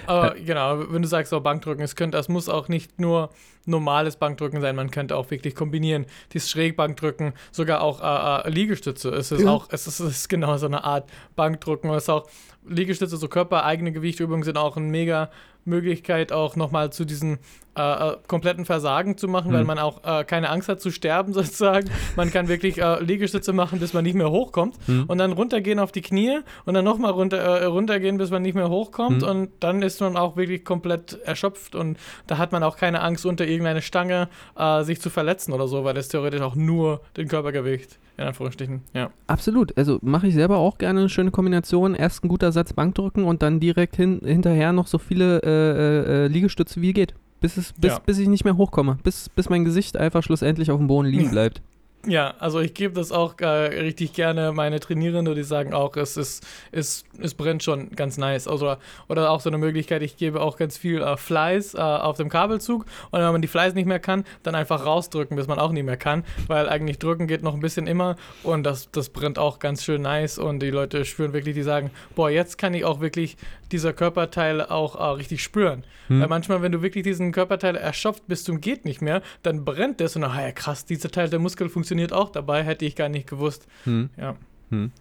Aber 0.05 0.35
genau, 0.35 0.91
wenn 0.91 1.01
du 1.01 1.07
sagst, 1.07 1.33
auch 1.33 1.41
Bankdrücken, 1.41 1.83
es 1.83 1.95
könnte, 1.95 2.17
es 2.17 2.29
muss 2.29 2.47
auch 2.49 2.67
nicht 2.69 2.99
nur 2.99 3.29
normales 3.65 4.15
Bankdrücken 4.15 4.61
sein, 4.61 4.75
man 4.75 4.91
könnte 4.91 5.15
auch 5.17 5.29
wirklich 5.29 5.53
kombinieren. 5.55 6.05
Dieses 6.33 6.49
Schrägbankdrücken, 6.49 7.33
sogar 7.51 7.81
auch 7.81 8.01
äh, 8.01 8.47
äh, 8.47 8.49
Liegestütze. 8.49 9.09
Es 9.09 9.31
ist 9.31 9.41
Ja. 9.41 9.49
auch, 9.51 9.67
es 9.71 9.87
ist, 9.87 9.99
es 9.99 10.15
ist 10.17 10.29
genau 10.29 10.55
so 10.57 10.67
eine 10.67 10.83
Art 10.85 11.09
Bankdrücken. 11.35 11.89
Es 11.91 12.03
ist 12.03 12.09
auch 12.09 12.27
Liegestütze, 12.69 13.17
so 13.17 13.27
körpereigene 13.27 13.91
Gewichtübungen 13.91 14.43
sind 14.43 14.57
auch 14.57 14.77
eine 14.77 14.85
mega 14.85 15.29
Möglichkeit, 15.65 16.31
auch 16.31 16.55
nochmal 16.55 16.91
zu 16.93 17.03
diesen 17.05 17.39
äh, 17.77 17.81
äh, 18.13 18.17
kompletten 18.27 18.65
Versagen 18.65 19.17
zu 19.17 19.27
machen, 19.27 19.51
weil 19.53 19.61
Mhm. 19.61 19.67
man 19.67 19.77
auch 19.79 20.01
äh, 20.03 20.23
keine 20.23 20.49
Angst 20.49 20.67
hat 20.69 20.81
zu 20.81 20.89
sterben 20.91 21.33
sozusagen. 21.33 21.89
Man 22.15 22.31
kann 22.31 22.47
wirklich 22.47 22.81
äh, 22.81 23.03
Liegestütze 23.03 23.53
machen, 23.53 23.79
bis 23.79 23.93
man 23.93 24.03
nicht 24.03 24.15
mehr 24.15 24.31
hochkommt 24.31 24.75
Mhm. 24.87 25.03
und 25.07 25.17
dann 25.19 25.33
runtergehen 25.33 25.77
auf 25.77 25.91
die 25.91 26.01
Knie 26.01 26.39
und 26.65 26.73
dann 26.73 26.85
nochmal 26.85 27.11
runter, 27.11 27.37
äh, 27.37 27.65
runtergehen, 27.65 28.17
bis 28.17 28.31
man 28.31 28.41
nicht 28.41 28.55
mehr 28.55 28.69
hochkommt 28.69 29.21
Mhm. 29.21 29.27
und 29.27 29.49
dann 29.59 29.81
ist 29.83 29.99
man 30.01 30.17
auch 30.17 30.37
wirklich 30.37 30.63
komplett 30.65 31.19
erschöpft 31.25 31.75
und 31.75 31.97
da 32.27 32.37
hat 32.39 32.51
man 32.51 32.63
auch 32.63 32.77
keine 32.77 33.01
Angst, 33.01 33.25
unter 33.27 33.45
irgendeine 33.45 33.81
Stange 33.83 34.29
äh, 34.57 34.83
sich 34.83 34.99
zu 35.01 35.09
verletzen 35.11 35.51
oder 35.53 35.67
so, 35.67 35.83
weil 35.83 35.93
das 35.93 36.07
theoretisch 36.07 36.41
auch 36.41 36.55
nur 36.55 37.01
den 37.17 37.27
Körpergewicht, 37.27 37.99
in 38.17 38.23
Anführungsstrichen, 38.23 38.81
ja. 38.93 39.11
Absolut. 39.27 39.77
Also 39.77 39.99
mache 40.01 40.25
ich 40.27 40.33
selber 40.33 40.57
auch 40.57 40.79
gerne 40.79 41.01
eine 41.01 41.09
schöne 41.09 41.29
Kombination. 41.29 41.93
Erst 41.93 42.23
ein 42.23 42.29
guter 42.29 42.51
Satz 42.57 42.73
Bankdrücken 42.73 43.23
und 43.23 43.41
dann 43.41 43.59
direkt 43.59 43.95
hin, 43.95 44.19
hinterher 44.23 44.73
noch 44.73 44.87
so 44.87 44.97
viele 44.97 45.41
äh, 45.43 45.49
äh, 45.49 46.25
äh, 46.25 46.27
Liegestütze 46.27 46.81
wie 46.81 46.93
geht. 46.93 47.13
Bis, 47.39 47.55
es, 47.57 47.73
bis, 47.73 47.91
Ja. 47.93 47.99
bis 47.99 48.17
ich 48.17 48.27
nicht 48.27 48.45
mehr 48.45 48.57
hochkomme. 48.57 48.97
Bis, 49.03 49.29
bis 49.29 49.47
mein 49.49 49.63
Gesicht 49.63 49.95
einfach 49.95 50.23
schlussendlich 50.23 50.71
auf 50.71 50.79
dem 50.79 50.87
Boden 50.87 51.07
liegen 51.07 51.29
bleibt. 51.31 51.61
Ja, 52.05 52.35
also 52.39 52.59
ich 52.59 52.73
gebe 52.73 52.93
das 52.93 53.11
auch 53.11 53.33
äh, 53.39 53.45
richtig 53.45 54.13
gerne 54.13 54.53
meine 54.53 54.79
Trainierenden, 54.79 55.35
die 55.35 55.43
sagen 55.43 55.73
auch, 55.73 55.97
es 55.97 56.15
ist, 56.15 56.45
es, 56.71 57.03
es 57.19 57.33
brennt 57.33 57.63
schon 57.63 57.89
ganz 57.89 58.17
nice. 58.17 58.47
Also, 58.47 58.77
oder 59.09 59.31
auch 59.31 59.41
so 59.41 59.49
eine 59.49 59.57
Möglichkeit, 59.57 60.03
ich 60.03 60.15
gebe 60.15 60.39
auch 60.39 60.57
ganz 60.57 60.77
viel 60.77 61.01
äh, 61.01 61.17
Fleiß 61.17 61.73
äh, 61.73 61.79
auf 61.79 62.15
dem 62.15 62.29
Kabelzug 62.29 62.85
und 63.11 63.19
wenn 63.19 63.31
man 63.31 63.41
die 63.41 63.47
Fleiß 63.49 63.73
nicht 63.73 63.87
mehr 63.87 63.99
kann, 63.99 64.23
dann 64.43 64.55
einfach 64.55 64.85
rausdrücken, 64.85 65.35
bis 65.35 65.47
man 65.47 65.59
auch 65.59 65.71
nicht 65.71 65.83
mehr 65.83 65.97
kann, 65.97 66.23
weil 66.47 66.69
eigentlich 66.69 66.99
drücken 66.99 67.27
geht 67.27 67.43
noch 67.43 67.55
ein 67.55 67.59
bisschen 67.59 67.87
immer 67.87 68.15
und 68.43 68.63
das, 68.63 68.89
das 68.91 69.09
brennt 69.09 69.37
auch 69.37 69.59
ganz 69.59 69.83
schön 69.83 70.03
nice 70.03 70.37
und 70.37 70.59
die 70.59 70.69
Leute 70.69 71.03
spüren 71.03 71.33
wirklich, 71.33 71.55
die 71.55 71.63
sagen, 71.63 71.91
boah, 72.15 72.29
jetzt 72.29 72.57
kann 72.57 72.73
ich 72.73 72.85
auch 72.85 73.01
wirklich 73.01 73.35
dieser 73.73 73.91
Körperteil 73.91 74.61
auch 74.61 74.95
äh, 74.95 75.03
richtig 75.15 75.43
spüren. 75.43 75.83
Hm. 76.07 76.21
Weil 76.21 76.29
manchmal, 76.29 76.61
wenn 76.61 76.71
du 76.71 76.81
wirklich 76.81 77.03
diesen 77.03 77.33
Körperteil 77.33 77.75
erschöpft 77.75 78.27
bis 78.27 78.45
zum 78.45 78.61
geht 78.61 78.85
nicht 78.85 79.01
mehr, 79.01 79.21
dann 79.43 79.65
brennt 79.65 79.99
das 79.99 80.15
und 80.15 80.21
dann, 80.21 80.37
ja 80.37 80.53
krass, 80.53 80.85
dieser 80.85 81.11
Teil 81.11 81.29
der 81.29 81.39
Muskel 81.39 81.67
funktioniert 81.67 81.86
auch 82.11 82.29
dabei, 82.29 82.63
hätte 82.63 82.85
ich 82.85 82.95
gar 82.95 83.09
nicht 83.09 83.27
gewusst. 83.27 83.67
Hm. 83.83 84.09
Ja. 84.17 84.35
Hm. 84.69 84.91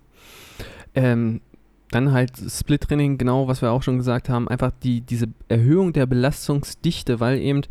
Ähm, 0.95 1.41
dann 1.91 2.13
halt 2.13 2.33
Split-Training, 2.37 3.19
genau, 3.19 3.49
was 3.49 3.63
wir 3.63 3.71
auch 3.71 3.83
schon 3.83 3.99
gesagt 3.99 4.29
haben, 4.29 4.49
einfach 4.49 4.73
die, 4.83 5.03
diese 5.03 5.27
Erhöhung 5.49 5.93
der 5.93 6.07
Belastungsdichte, 6.07 7.21
weil 7.21 7.39
eben 7.39 7.63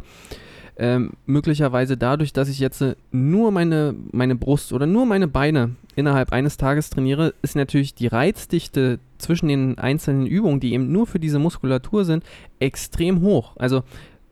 ähm, 0.77 1.13
möglicherweise 1.25 1.97
dadurch, 1.97 2.33
dass 2.33 2.49
ich 2.49 2.59
jetzt 2.59 2.83
nur 3.11 3.51
meine, 3.51 3.95
meine 4.11 4.35
Brust 4.35 4.73
oder 4.73 4.85
nur 4.85 5.05
meine 5.05 5.27
Beine 5.27 5.75
innerhalb 5.95 6.33
eines 6.33 6.57
Tages 6.57 6.89
trainiere, 6.89 7.33
ist 7.41 7.55
natürlich 7.55 7.95
die 7.95 8.07
Reizdichte 8.07 8.99
zwischen 9.17 9.47
den 9.47 9.77
einzelnen 9.77 10.27
Übungen, 10.27 10.59
die 10.59 10.73
eben 10.73 10.91
nur 10.91 11.07
für 11.07 11.19
diese 11.19 11.39
Muskulatur 11.39 12.03
sind, 12.03 12.23
extrem 12.59 13.21
hoch. 13.21 13.55
Also 13.55 13.83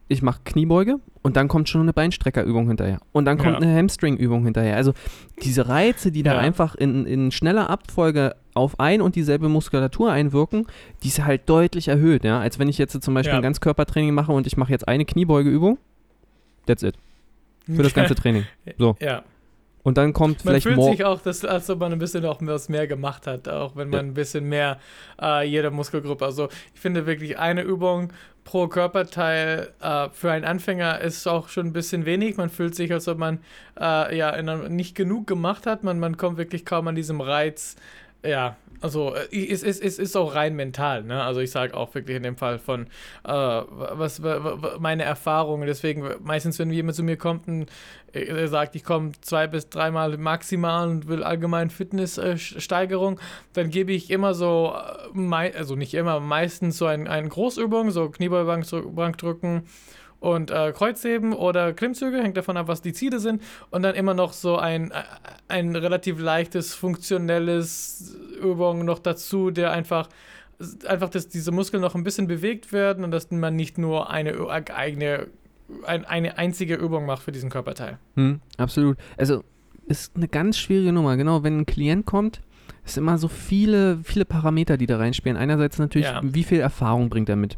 ich 0.08 0.22
mache 0.22 0.42
Kniebeuge 0.44 1.00
und 1.22 1.38
dann 1.38 1.48
kommt 1.48 1.70
schon 1.70 1.82
eine 1.82 1.94
Beinstreckerübung 1.94 2.68
hinterher. 2.68 3.00
Und 3.12 3.26
dann 3.26 3.38
kommt 3.38 3.54
ja. 3.54 3.68
eine 3.68 3.76
Hamstringübung 3.76 4.44
hinterher. 4.44 4.76
Also 4.76 4.94
diese 5.42 5.68
Reize, 5.68 6.12
die 6.12 6.24
da 6.24 6.38
einfach 6.38 6.76
in, 6.76 7.06
in 7.06 7.32
schneller 7.32 7.70
Abfolge 7.70 8.36
auf 8.54 8.80
ein 8.80 9.02
und 9.02 9.16
dieselbe 9.16 9.50
Muskulatur 9.50 10.12
einwirken, 10.12 10.68
die 11.04 11.08
ist 11.08 11.24
halt 11.24 11.50
deutlich 11.50 11.88
erhöht. 11.88 12.24
Ja? 12.24 12.40
Als 12.40 12.60
wenn 12.60 12.68
ich 12.68 12.78
jetzt 12.78 13.02
zum 13.02 13.14
Beispiel 13.14 13.34
ja. 13.34 13.38
ein 13.40 13.44
Ganzkörpertraining 13.44 14.14
mache 14.14 14.32
und 14.32 14.46
ich 14.46 14.58
mache 14.58 14.72
jetzt 14.72 14.88
eine 14.88 15.06
Kniebeugeübung. 15.06 15.78
That's 16.66 16.84
it. 16.84 16.96
Für 17.66 17.84
das 17.84 17.94
ganze 17.96 18.16
Training. 18.16 18.46
So. 18.78 18.96
Ja. 19.00 19.24
Und 19.84 19.98
dann 19.98 20.14
kommt 20.14 20.46
man 20.46 20.54
vielleicht 20.62 20.66
Man 20.66 20.86
fühlt 20.86 20.98
sich 20.98 21.06
auch, 21.06 21.22
dass, 21.22 21.44
als 21.44 21.70
ob 21.70 21.80
man 21.80 21.92
ein 21.92 22.00
bisschen 22.00 22.26
auch 22.26 22.40
was 22.42 22.70
mehr 22.70 22.88
gemacht 22.88 23.28
hat, 23.28 23.50
auch 23.50 23.76
wenn 23.76 23.90
man 23.90 24.06
ja. 24.06 24.12
ein 24.12 24.14
bisschen 24.14 24.48
mehr 24.48 24.80
äh, 25.22 25.46
jede 25.46 25.72
Muskelgruppe. 25.72 26.26
Also 26.26 26.48
ich 26.74 26.80
finde 26.80 27.06
wirklich 27.06 27.38
eine 27.38 27.64
Übung 27.64 28.14
pro 28.46 28.68
Körperteil 28.68 29.74
äh, 29.82 30.10
für 30.12 30.32
einen 30.32 30.46
Anfänger 30.46 31.02
ist 31.02 31.28
auch 31.28 31.50
schon 31.50 31.68
ein 31.68 31.74
bisschen 31.74 32.06
wenig. 32.06 32.38
Man 32.38 32.50
fühlt 32.50 32.76
sich, 32.76 32.92
als 32.94 33.08
ob 33.08 33.18
man 33.18 33.40
äh, 33.80 34.18
ja 34.18 34.42
nicht 34.70 34.96
genug 34.96 35.28
gemacht 35.28 35.66
hat. 35.66 35.84
Man, 35.84 36.00
man 36.00 36.18
kommt 36.18 36.38
wirklich 36.38 36.66
kaum 36.66 36.88
an 36.88 36.96
diesem 36.96 37.20
Reiz 37.22 37.76
ja, 38.26 38.56
also 38.84 39.16
äh, 39.16 39.52
es, 39.52 39.64
es, 39.64 39.80
es 39.80 39.98
ist 39.98 40.16
auch 40.18 40.36
rein 40.36 40.56
mental, 40.56 41.04
ne? 41.04 41.24
Also 41.24 41.40
ich 41.40 41.52
sage 41.52 41.76
auch 41.76 41.96
wirklich 41.96 42.18
in 42.18 42.24
dem 42.24 42.36
Fall 42.36 42.60
von 42.60 42.88
äh, 43.24 43.30
was, 43.32 44.22
meine 44.80 45.04
Erfahrungen. 45.04 45.66
Deswegen 45.66 46.06
meistens, 46.22 46.60
wenn 46.60 46.70
jemand 46.70 46.96
zu 46.96 47.04
mir 47.04 47.16
kommt 47.16 47.48
und 47.48 47.72
äh, 48.12 48.26
er 48.26 48.48
sagt, 48.50 48.76
ich 48.76 48.84
komme 48.84 49.14
zwei 49.22 49.48
bis 49.48 49.70
dreimal 49.70 50.18
maximal 50.18 50.90
und 50.90 51.08
will 51.08 51.24
allgemein 51.24 51.70
Fitnesssteigerung, 51.70 53.20
dann 53.54 53.70
gebe 53.70 53.94
ich 53.94 54.12
immer 54.12 54.34
so, 54.34 54.76
also 54.76 55.76
nicht 55.76 55.94
immer, 55.94 56.20
meistens 56.20 56.78
so 56.78 56.86
ein, 56.86 57.08
eine 57.08 57.30
Großübung, 57.30 57.92
so 57.92 58.10
Kniebeugebank 58.10 59.18
drücken 59.18 59.64
und 60.24 60.52
äh, 60.52 60.72
Kreuzheben 60.72 61.34
oder 61.34 61.74
Klimmzüge, 61.74 62.24
hängt 62.24 62.38
davon 62.38 62.56
ab, 62.56 62.70
was 62.70 62.82
die 62.82 62.94
Ziele 62.94 63.20
sind. 63.20 63.42
Und 63.72 63.84
dann 63.84 63.94
immer 63.94 64.14
noch 64.14 64.32
so 64.32 64.56
ein, 64.58 64.92
äh, 64.92 65.04
ein 65.50 65.76
relativ 65.76 66.18
leichtes, 66.18 66.74
funktionelles 66.74 68.16
Übung 68.42 68.86
noch 68.86 69.00
dazu, 69.00 69.52
der 69.52 69.72
einfach 69.72 70.08
einfach, 70.88 71.10
dass 71.10 71.28
diese 71.28 71.52
Muskeln 71.52 71.82
noch 71.82 71.94
ein 71.94 72.06
bisschen 72.06 72.28
bewegt 72.28 72.72
werden 72.72 73.04
und 73.04 73.12
dass 73.12 73.32
man 73.32 73.58
nicht 73.58 73.78
nur 73.78 74.12
eine 74.12 74.34
eigene, 74.50 75.28
ein, 75.86 76.06
eine 76.06 76.38
einzige 76.38 76.76
Übung 76.76 77.06
macht 77.06 77.24
für 77.24 77.34
diesen 77.34 77.50
Körperteil. 77.50 77.98
Hm, 78.16 78.40
absolut. 78.56 78.98
Also 79.18 79.44
ist 79.88 80.16
eine 80.16 80.30
ganz 80.30 80.58
schwierige 80.58 80.94
Nummer. 80.94 81.18
Genau, 81.18 81.44
wenn 81.44 81.60
ein 81.60 81.66
Klient 81.66 82.06
kommt, 82.06 82.40
ist 82.86 82.98
immer 82.98 83.18
so 83.18 83.28
viele, 83.28 83.98
viele 84.04 84.24
Parameter, 84.24 84.78
die 84.78 84.86
da 84.86 85.00
reinspielen. 85.00 85.38
Einerseits 85.38 85.80
natürlich, 85.80 86.08
ja. 86.08 86.22
wie 86.24 86.44
viel 86.44 86.62
Erfahrung 86.62 87.10
bringt 87.10 87.28
er 87.28 87.36
mit? 87.36 87.58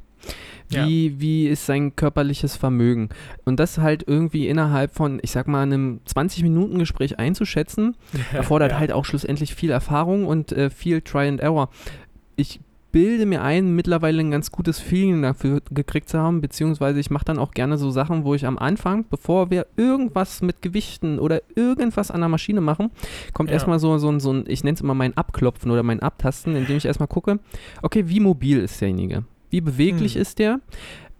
Wie, 0.70 1.08
ja. 1.08 1.14
wie 1.20 1.48
ist 1.48 1.66
sein 1.66 1.96
körperliches 1.96 2.56
Vermögen? 2.56 3.10
Und 3.44 3.60
das 3.60 3.78
halt 3.78 4.04
irgendwie 4.08 4.48
innerhalb 4.48 4.94
von, 4.94 5.20
ich 5.22 5.32
sag 5.32 5.48
mal, 5.48 5.62
einem 5.62 6.00
20-Minuten-Gespräch 6.08 7.20
einzuschätzen, 7.20 7.96
erfordert 8.34 8.72
ja. 8.72 8.80
halt 8.80 8.92
auch 8.92 9.06
schlussendlich 9.06 9.54
viel 9.56 9.72
Erfahrung 9.72 10.26
und 10.26 10.52
äh, 10.52 10.70
viel 10.70 11.02
Try 11.02 11.28
and 11.28 11.40
Error. 11.40 11.70
Ich 12.36 12.60
bilde 12.96 13.26
mir 13.26 13.42
ein, 13.42 13.76
mittlerweile 13.76 14.22
ein 14.22 14.32
ganz 14.32 14.54
gutes 14.54 14.80
Feeling 14.80 15.22
dafür 15.22 15.62
gekriegt 15.70 16.08
zu 16.08 16.18
haben, 16.18 16.40
beziehungsweise 16.40 16.98
ich 16.98 17.10
mache 17.10 17.26
dann 17.26 17.40
auch 17.40 17.52
gerne 17.52 17.78
so 17.78 17.92
Sachen, 17.92 18.24
wo 18.24 18.36
ich 18.36 18.46
am 18.46 18.58
Anfang, 18.58 19.04
bevor 19.10 19.50
wir 19.50 19.68
irgendwas 19.76 20.42
mit 20.42 20.62
Gewichten 20.62 21.20
oder 21.20 21.42
irgendwas 21.56 22.10
an 22.10 22.22
der 22.22 22.30
Maschine 22.30 22.62
machen, 22.62 22.92
kommt 23.34 23.50
ja. 23.50 23.56
erstmal 23.56 23.80
so, 23.80 23.98
so, 23.98 24.18
so 24.20 24.32
ein, 24.32 24.46
ich 24.48 24.64
nenne 24.64 24.76
es 24.76 24.82
immer 24.82 24.94
mein 24.94 25.18
Abklopfen 25.18 25.72
oder 25.72 25.84
mein 25.84 26.00
Abtasten, 26.00 26.56
indem 26.56 26.78
ich 26.78 26.86
erstmal 26.86 27.10
gucke, 27.10 27.40
okay, 27.82 28.08
wie 28.08 28.22
mobil 28.22 28.60
ist 28.60 28.80
derjenige? 28.80 29.26
Wie 29.56 29.62
beweglich 29.62 30.16
hm. 30.16 30.22
ist 30.22 30.40
der? 30.40 30.60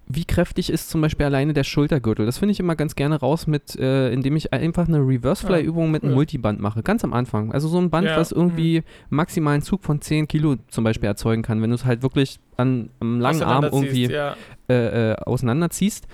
Wie 0.08 0.26
kräftig 0.26 0.70
ist 0.70 0.90
zum 0.90 1.00
Beispiel 1.00 1.26
alleine 1.26 1.54
der 1.54 1.64
Schultergürtel? 1.64 2.26
Das 2.26 2.38
finde 2.38 2.52
ich 2.52 2.60
immer 2.60 2.76
ganz 2.76 2.96
gerne 2.96 3.18
raus, 3.18 3.48
mit, 3.48 3.78
äh, 3.78 4.12
indem 4.12 4.36
ich 4.36 4.52
einfach 4.52 4.90
eine 4.90 5.00
Reverse-Fly-Übung 5.00 5.90
mit 5.90 6.04
einem 6.04 6.12
ja. 6.12 6.16
Multiband 6.16 6.60
mache. 6.60 6.84
Ganz 6.84 7.06
am 7.06 7.14
Anfang. 7.14 7.54
Also 7.54 7.70
so 7.70 7.78
ein 7.78 7.90
Band, 7.90 8.08
ja. 8.08 8.18
was 8.18 8.34
irgendwie 8.34 8.80
mhm. 8.80 9.16
maximalen 9.16 9.62
Zug 9.62 9.84
von 9.84 10.02
10 10.02 10.28
Kilo 10.28 10.58
zum 10.68 10.84
Beispiel 10.84 11.08
erzeugen 11.08 11.44
kann, 11.44 11.62
wenn 11.62 11.70
du 11.70 11.76
es 11.76 11.86
halt 11.86 12.04
wirklich 12.04 12.40
an, 12.58 12.90
am 13.00 13.22
langen 13.22 13.44
Arm 13.44 13.64
irgendwie 13.64 14.08
ja. 14.08 14.36
äh, 14.68 15.12
äh, 15.12 15.16
auseinanderziehst. 15.16 16.06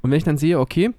Und 0.00 0.12
wenn 0.12 0.18
ich 0.18 0.24
dann 0.24 0.38
sehe, 0.38 0.60
okay, 0.60 0.92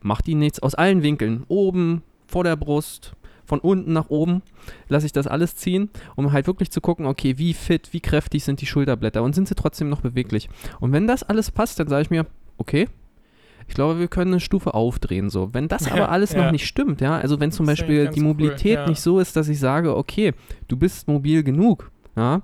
macht 0.00 0.26
die 0.26 0.36
nichts 0.36 0.60
aus 0.60 0.74
allen 0.74 1.02
Winkeln. 1.02 1.44
Oben, 1.48 2.02
vor 2.26 2.44
der 2.44 2.56
Brust, 2.56 3.12
von 3.48 3.60
unten 3.60 3.94
nach 3.94 4.10
oben 4.10 4.42
lasse 4.88 5.06
ich 5.06 5.12
das 5.12 5.26
alles 5.26 5.56
ziehen, 5.56 5.88
um 6.16 6.32
halt 6.32 6.46
wirklich 6.46 6.70
zu 6.70 6.82
gucken, 6.82 7.06
okay, 7.06 7.38
wie 7.38 7.54
fit, 7.54 7.92
wie 7.92 8.00
kräftig 8.00 8.44
sind 8.44 8.60
die 8.60 8.66
Schulterblätter 8.66 9.22
und 9.22 9.34
sind 9.34 9.48
sie 9.48 9.54
trotzdem 9.54 9.88
noch 9.88 10.02
beweglich. 10.02 10.50
Und 10.80 10.92
wenn 10.92 11.06
das 11.06 11.22
alles 11.22 11.50
passt, 11.50 11.80
dann 11.80 11.88
sage 11.88 12.02
ich 12.02 12.10
mir, 12.10 12.26
okay, 12.58 12.88
ich 13.66 13.74
glaube, 13.74 13.98
wir 13.98 14.08
können 14.08 14.32
eine 14.32 14.40
Stufe 14.40 14.74
aufdrehen. 14.74 15.30
So. 15.30 15.54
Wenn 15.54 15.66
das 15.66 15.86
aber 15.90 16.10
alles 16.10 16.32
ja. 16.32 16.44
noch 16.44 16.52
nicht 16.52 16.66
stimmt, 16.66 17.00
ja, 17.00 17.16
also 17.16 17.40
wenn 17.40 17.50
zum 17.50 17.64
Beispiel 17.64 18.08
die 18.08 18.20
Mobilität 18.20 18.78
cool, 18.78 18.84
ja. 18.84 18.88
nicht 18.88 19.00
so 19.00 19.18
ist, 19.18 19.34
dass 19.34 19.48
ich 19.48 19.58
sage, 19.58 19.96
okay, 19.96 20.34
du 20.68 20.76
bist 20.76 21.08
mobil 21.08 21.42
genug, 21.42 21.90
ja, 22.18 22.42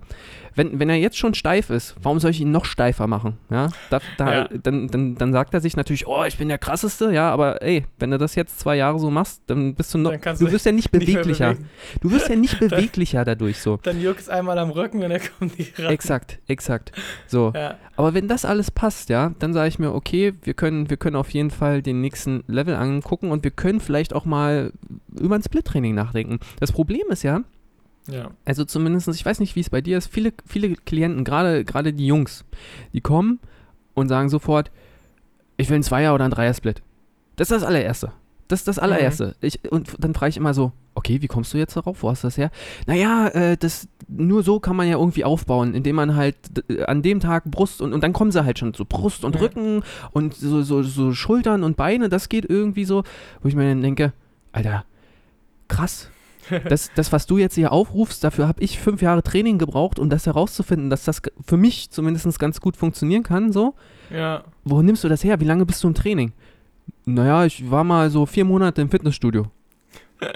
wenn, 0.55 0.79
wenn 0.79 0.89
er 0.89 0.97
jetzt 0.97 1.19
schon 1.19 1.35
steif 1.35 1.71
ist, 1.71 1.97
warum 2.01 2.21
soll 2.21 2.31
ich 2.31 2.41
ihn 2.41 2.53
noch 2.53 2.65
steifer 2.65 3.07
machen? 3.07 3.39
Ja, 3.51 3.71
da, 3.91 4.01
da, 4.17 4.35
ja. 4.35 4.49
Dann, 4.49 4.89
dann, 4.89 5.17
dann 5.17 5.33
sagt 5.33 5.53
er 5.53 5.61
sich 5.61 5.77
natürlich, 5.77 6.07
oh, 6.07 6.25
ich 6.25 6.39
bin 6.39 6.49
der 6.49 6.59
krasseste, 6.59 7.13
ja, 7.13 7.31
aber 7.31 7.61
ey, 7.63 7.85
wenn 7.99 8.11
du 8.11 8.19
das 8.19 8.35
jetzt 8.37 8.61
zwei 8.61 8.77
Jahre 8.77 8.99
so 8.99 9.11
machst, 9.11 9.43
dann 9.49 9.75
bist 9.75 9.93
du 9.95 9.99
noch, 9.99 10.13
du 10.13 10.53
wirst 10.53 10.67
ja 10.67 10.73
nicht 10.73 10.91
beweglicher. 10.93 11.51
Nicht 11.51 11.63
du 12.01 12.11
wirst 12.11 12.29
ja 12.29 12.37
nicht 12.37 12.59
beweglicher 12.61 13.25
dadurch 13.25 13.59
so. 13.59 13.79
Dann 13.83 14.01
juckt 14.01 14.21
es 14.21 14.29
einmal 14.29 14.59
am 14.59 14.71
Rücken 14.71 15.03
und 15.03 15.11
dann 15.11 15.21
kommt 15.39 15.59
die 15.59 15.73
ran. 15.83 15.93
Exakt, 15.93 16.39
exakt. 16.47 16.93
So. 17.27 17.53
Ja. 17.55 17.77
Aber 17.97 18.15
wenn 18.15 18.29
das 18.29 18.45
alles 18.45 18.71
passt, 18.71 19.09
ja, 19.09 19.33
dann 19.39 19.53
sage 19.53 19.69
ich 19.69 19.79
mir, 19.79 19.93
okay, 19.93 20.35
wir 20.43 20.55
können, 20.55 20.89
wir 20.89 20.97
können 20.97 21.17
auf 21.17 21.31
jeden 21.31 21.51
Fall 21.51 21.83
den 21.83 22.01
nächsten 22.01 22.45
Level 22.47 22.75
angucken 22.75 23.31
und 23.31 23.43
wir 23.45 23.51
können 23.51 23.81
vielleicht 23.81 24.15
auch 24.15 24.25
mal 24.25 24.73
über 25.19 25.35
ein 25.35 25.43
Split-Training 25.43 25.95
nachdenken. 25.95 26.39
Das 26.61 26.71
Problem 26.71 27.05
ist 27.11 27.23
ja, 27.25 27.43
ja. 28.09 28.31
Also 28.45 28.65
zumindest, 28.65 29.09
ich 29.09 29.25
weiß 29.25 29.41
nicht, 29.41 29.57
wie 29.57 29.61
es 29.61 29.71
bei 29.71 29.81
dir 29.81 29.99
ist, 29.99 30.09
viele, 30.09 30.33
viele 30.47 30.75
Klienten, 30.75 31.25
gerade 31.25 31.65
gerade 31.65 31.93
die 31.93 32.07
Jungs, 32.07 32.45
die 32.93 33.01
kommen 33.01 33.41
und 33.95 34.09
sagen 34.09 34.29
sofort, 34.29 34.71
ich 35.57 35.71
will 35.71 35.77
ein 35.77 35.83
Zweier- 35.83 36.15
oder 36.15 36.25
ein 36.25 36.31
Dreier-Split. 36.31 36.83
Das 37.37 37.51
ist 37.51 37.63
das 37.63 37.65
allererste. 37.65 38.13
Das 38.49 38.61
ist 38.61 38.69
das 38.69 38.79
allererste. 38.79 39.29
Mhm. 39.29 39.35
Ich, 39.41 39.73
und 39.73 39.97
dann 39.99 40.15
frage 40.15 40.31
ich 40.31 40.37
immer 40.37 40.53
so, 40.53 40.73
okay, 40.95 41.23
wie 41.23 41.29
kommst 41.29 41.55
du 41.55 41.59
jetzt 41.59 41.77
darauf? 41.77 42.03
Wo 42.03 42.11
hast 42.11 42.25
du 42.25 42.27
das 42.27 42.37
her? 42.37 42.51
Naja, 42.87 43.29
äh, 43.29 43.57
das, 43.57 43.89
nur 44.07 44.43
so 44.43 44.61
kann 44.61 44.77
man 44.77 44.87
ja 44.87 44.99
irgendwie 44.99 45.25
aufbauen, 45.25 45.75
indem 45.75 45.97
man 45.97 46.15
halt 46.15 46.37
äh, 46.69 46.85
an 46.85 47.03
dem 47.03 47.21
Tag 47.21 47.45
Brust 47.45 47.81
und, 47.81 47.93
und 47.95 48.03
dann 48.03 48.13
kommen 48.13 48.33
sie 48.33 48.45
halt 48.45 48.59
schon 48.59 48.75
so 48.75 48.85
Brust 48.85 49.25
und 49.25 49.37
mhm. 49.37 49.41
Rücken 49.41 49.83
und 50.13 50.35
so, 50.35 50.63
so, 50.63 50.83
so 50.83 51.13
Schultern 51.15 51.65
und 51.65 51.77
Beine, 51.77 52.09
das 52.09 52.29
geht 52.29 52.45
irgendwie 52.45 52.85
so, 52.85 53.03
wo 53.41 53.49
ich 53.49 53.55
mir 53.55 53.69
dann 53.69 53.81
denke, 53.83 54.13
Alter, 54.53 54.85
krass, 55.69 56.11
das, 56.69 56.91
das, 56.95 57.13
was 57.13 57.27
du 57.27 57.39
jetzt 57.39 57.55
hier 57.55 57.73
aufrufst, 57.73 58.25
dafür 58.25 58.49
habe 58.49 58.63
ich 58.63 58.79
fünf 58.79 59.03
Jahre 59.03 59.23
Training 59.23 59.59
gebraucht, 59.59 59.99
um 59.99 60.11
das 60.11 60.27
herauszufinden, 60.27 60.91
dass 60.91 61.05
das 61.05 61.23
für 61.45 61.57
mich 61.57 61.91
zumindest 61.91 62.39
ganz 62.39 62.61
gut 62.61 62.77
funktionieren 62.77 63.23
kann. 63.23 63.53
So. 63.53 63.75
Ja. 64.11 64.45
Wo 64.65 64.83
nimmst 64.83 65.05
du 65.05 65.09
das 65.09 65.25
her? 65.25 65.41
Wie 65.41 65.45
lange 65.45 65.67
bist 65.67 65.83
du 65.83 65.89
im 65.89 65.95
Training? 65.95 66.33
Naja, 67.05 67.45
ich 67.45 67.71
war 67.71 67.85
mal 67.85 68.11
so 68.11 68.27
vier 68.27 68.45
Monate 68.45 68.83
im 68.83 68.91
Fitnessstudio. 68.91 69.47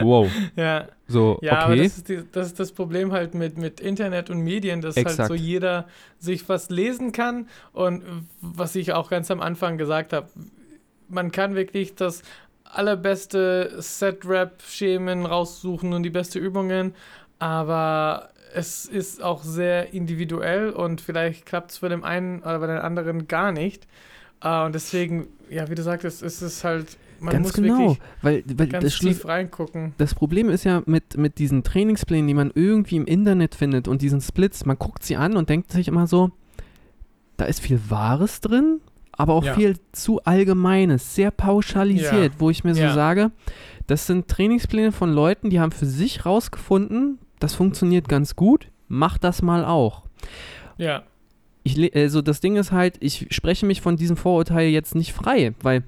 Wow. 0.00 0.30
ja. 0.56 0.88
So, 1.06 1.38
ja, 1.40 1.52
okay. 1.52 1.62
aber 1.62 1.76
das 1.76 1.96
ist, 1.98 2.08
die, 2.08 2.22
das 2.30 2.46
ist, 2.48 2.60
das 2.60 2.72
Problem 2.72 3.12
halt 3.12 3.34
mit, 3.34 3.56
mit 3.56 3.80
Internet 3.80 4.28
und 4.28 4.40
Medien, 4.40 4.82
dass 4.82 4.96
Exakt. 4.96 5.18
halt 5.20 5.28
so 5.28 5.34
jeder 5.34 5.86
sich 6.18 6.46
was 6.48 6.68
lesen 6.68 7.12
kann 7.12 7.48
und 7.72 8.02
was 8.42 8.74
ich 8.74 8.92
auch 8.92 9.08
ganz 9.08 9.30
am 9.30 9.40
Anfang 9.40 9.78
gesagt 9.78 10.12
habe, 10.12 10.28
man 11.08 11.32
kann 11.32 11.54
wirklich 11.54 11.94
das 11.94 12.22
allerbeste 12.72 13.74
Set-Rap-Schemen 13.78 15.26
raussuchen 15.26 15.92
und 15.92 16.02
die 16.02 16.10
beste 16.10 16.38
Übungen, 16.38 16.94
aber 17.38 18.30
es 18.54 18.86
ist 18.86 19.22
auch 19.22 19.42
sehr 19.42 19.92
individuell 19.92 20.70
und 20.70 21.00
vielleicht 21.00 21.46
klappt 21.46 21.72
es 21.72 21.78
bei 21.80 21.88
dem 21.88 22.04
einen 22.04 22.40
oder 22.40 22.58
bei 22.58 22.66
den 22.66 22.78
anderen 22.78 23.28
gar 23.28 23.52
nicht. 23.52 23.86
Uh, 24.44 24.66
und 24.66 24.74
deswegen, 24.74 25.26
ja, 25.50 25.68
wie 25.68 25.74
du 25.74 25.82
sagtest, 25.82 26.22
ist 26.22 26.42
es 26.42 26.62
halt, 26.62 26.96
man 27.18 27.32
ganz 27.32 27.46
muss 27.48 27.52
genau, 27.54 27.78
wirklich 27.78 27.98
weil, 28.22 28.44
weil 28.56 28.68
ganz 28.68 28.84
das, 28.84 28.98
tief 28.98 29.26
reingucken. 29.26 29.94
das 29.98 30.14
Problem 30.14 30.48
ist 30.48 30.64
ja 30.64 30.82
mit, 30.86 31.16
mit 31.16 31.38
diesen 31.38 31.64
Trainingsplänen, 31.64 32.28
die 32.28 32.34
man 32.34 32.52
irgendwie 32.54 32.96
im 32.96 33.06
Internet 33.06 33.56
findet 33.56 33.88
und 33.88 34.00
diesen 34.00 34.20
Splits, 34.20 34.64
man 34.64 34.78
guckt 34.78 35.02
sie 35.02 35.16
an 35.16 35.36
und 35.36 35.48
denkt 35.48 35.72
sich 35.72 35.88
immer 35.88 36.06
so, 36.06 36.30
da 37.36 37.46
ist 37.46 37.60
viel 37.60 37.80
Wahres 37.88 38.40
drin, 38.40 38.80
aber 39.18 39.34
auch 39.34 39.44
Ja. 39.44 39.54
viel 39.54 39.76
zu 39.92 40.22
Allgemeines, 40.24 41.14
sehr 41.14 41.30
pauschalisiert, 41.30 42.34
wo 42.38 42.48
ich 42.48 42.64
mir 42.64 42.74
so 42.74 42.80
Ja. 42.80 42.94
sage, 42.94 43.30
das 43.86 44.06
sind 44.06 44.28
Trainingspläne 44.28 44.92
von 44.92 45.12
Leuten, 45.12 45.50
die 45.50 45.60
haben 45.60 45.72
für 45.72 45.86
sich 45.86 46.24
rausgefunden, 46.24 47.18
das 47.40 47.54
funktioniert 47.54 48.08
ganz 48.08 48.34
gut, 48.36 48.68
mach 48.88 49.18
das 49.18 49.42
mal 49.42 49.64
auch. 49.64 50.04
Ja, 50.78 51.02
Ich, 51.64 51.94
also 51.94 52.22
das 52.22 52.40
Ding 52.40 52.56
ist 52.56 52.72
halt, 52.72 52.96
ich 53.00 53.26
spreche 53.30 53.66
mich 53.66 53.82
von 53.82 53.96
diesem 53.96 54.16
Vorurteil 54.16 54.68
jetzt 54.70 54.94
nicht 54.94 55.12
frei, 55.12 55.52
weil 55.60 55.82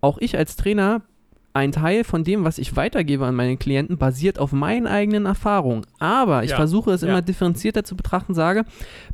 auch 0.00 0.18
ich 0.18 0.36
als 0.38 0.54
Trainer, 0.54 1.02
ein 1.56 1.72
Teil 1.72 2.04
von 2.04 2.22
dem, 2.22 2.44
was 2.44 2.58
ich 2.58 2.76
weitergebe 2.76 3.24
an 3.26 3.34
meine 3.34 3.56
Klienten, 3.56 3.96
basiert 3.98 4.38
auf 4.38 4.52
meinen 4.52 4.86
eigenen 4.86 5.24
Erfahrungen. 5.26 5.86
Aber 5.98 6.44
ich 6.44 6.50
Ja, 6.50 6.56
versuche 6.56 6.92
es 6.92 7.00
ja. 7.00 7.08
immer 7.08 7.22
differenzierter 7.22 7.82
zu 7.82 7.96
betrachten, 7.96 8.34
sage, 8.34 8.64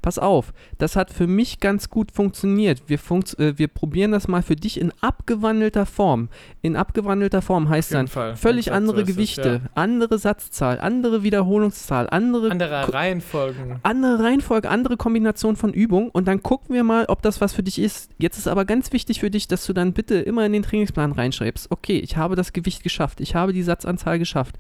pass 0.03 0.19
auf, 0.19 0.53
das 0.79 0.97
hat 0.97 1.11
für 1.11 1.27
mich 1.29 1.61
ganz 1.61 1.89
gut 1.89 2.11
funktioniert. 2.13 2.83
Wir, 2.89 2.99
funkt, 2.99 3.39
äh, 3.39 3.57
wir 3.59 3.69
probieren 3.69 4.11
das 4.11 4.27
mal 4.29 4.43
für 4.43 4.57
dich 4.57 4.81
in 4.81 4.93
abgewandelter 5.01 5.87
Form. 5.87 6.29
In 6.63 6.75
abgewandelter 6.77 7.43
Form 7.43 7.69
heißt 7.69 7.95
dann 7.95 8.09
Fall. 8.09 8.35
völlig 8.37 8.67
so 8.67 8.73
andere 8.73 9.03
ist 9.03 9.09
es, 9.09 9.15
Gewichte, 9.15 9.61
andere 9.75 10.19
Satzzahl, 10.19 10.81
andere 10.81 11.23
Wiederholungszahl, 11.23 12.09
andere 12.11 12.47
Ja. 12.47 12.53
Andere 12.53 12.93
Reihenfolgen. 12.93 13.77
andere 13.85 14.23
Reihenfolge, 14.25 14.69
andere 14.69 14.97
Kombination 14.97 15.55
von 15.57 15.73
Übungen 15.73 16.11
und 16.11 16.27
dann 16.27 16.43
gucken 16.43 16.75
wir 16.75 16.83
mal, 16.83 17.05
ob 17.07 17.23
das 17.23 17.41
was 17.41 17.53
für 17.53 17.63
dich 17.63 17.79
ist. 17.79 18.11
Jetzt 18.19 18.37
ist 18.39 18.49
aber 18.49 18.65
ganz 18.65 18.93
wichtig 18.93 19.21
für 19.21 19.31
dich, 19.31 19.47
dass 19.49 19.65
du 19.65 19.73
dann 19.73 19.93
bitte 19.93 20.17
immer 20.17 20.45
in 20.45 20.53
den 20.53 20.63
Trainingsplan 20.65 21.13
reinschreibst. 21.13 21.71
Okay, 21.71 21.99
ich 21.99 22.17
habe 22.17 22.32
das 22.37 22.53
Gewicht 22.53 22.83
geschafft, 22.83 23.21
ich 23.21 23.35
habe 23.35 23.53
die 23.53 23.63
Satzanzahl 23.63 24.19
geschafft. 24.19 24.57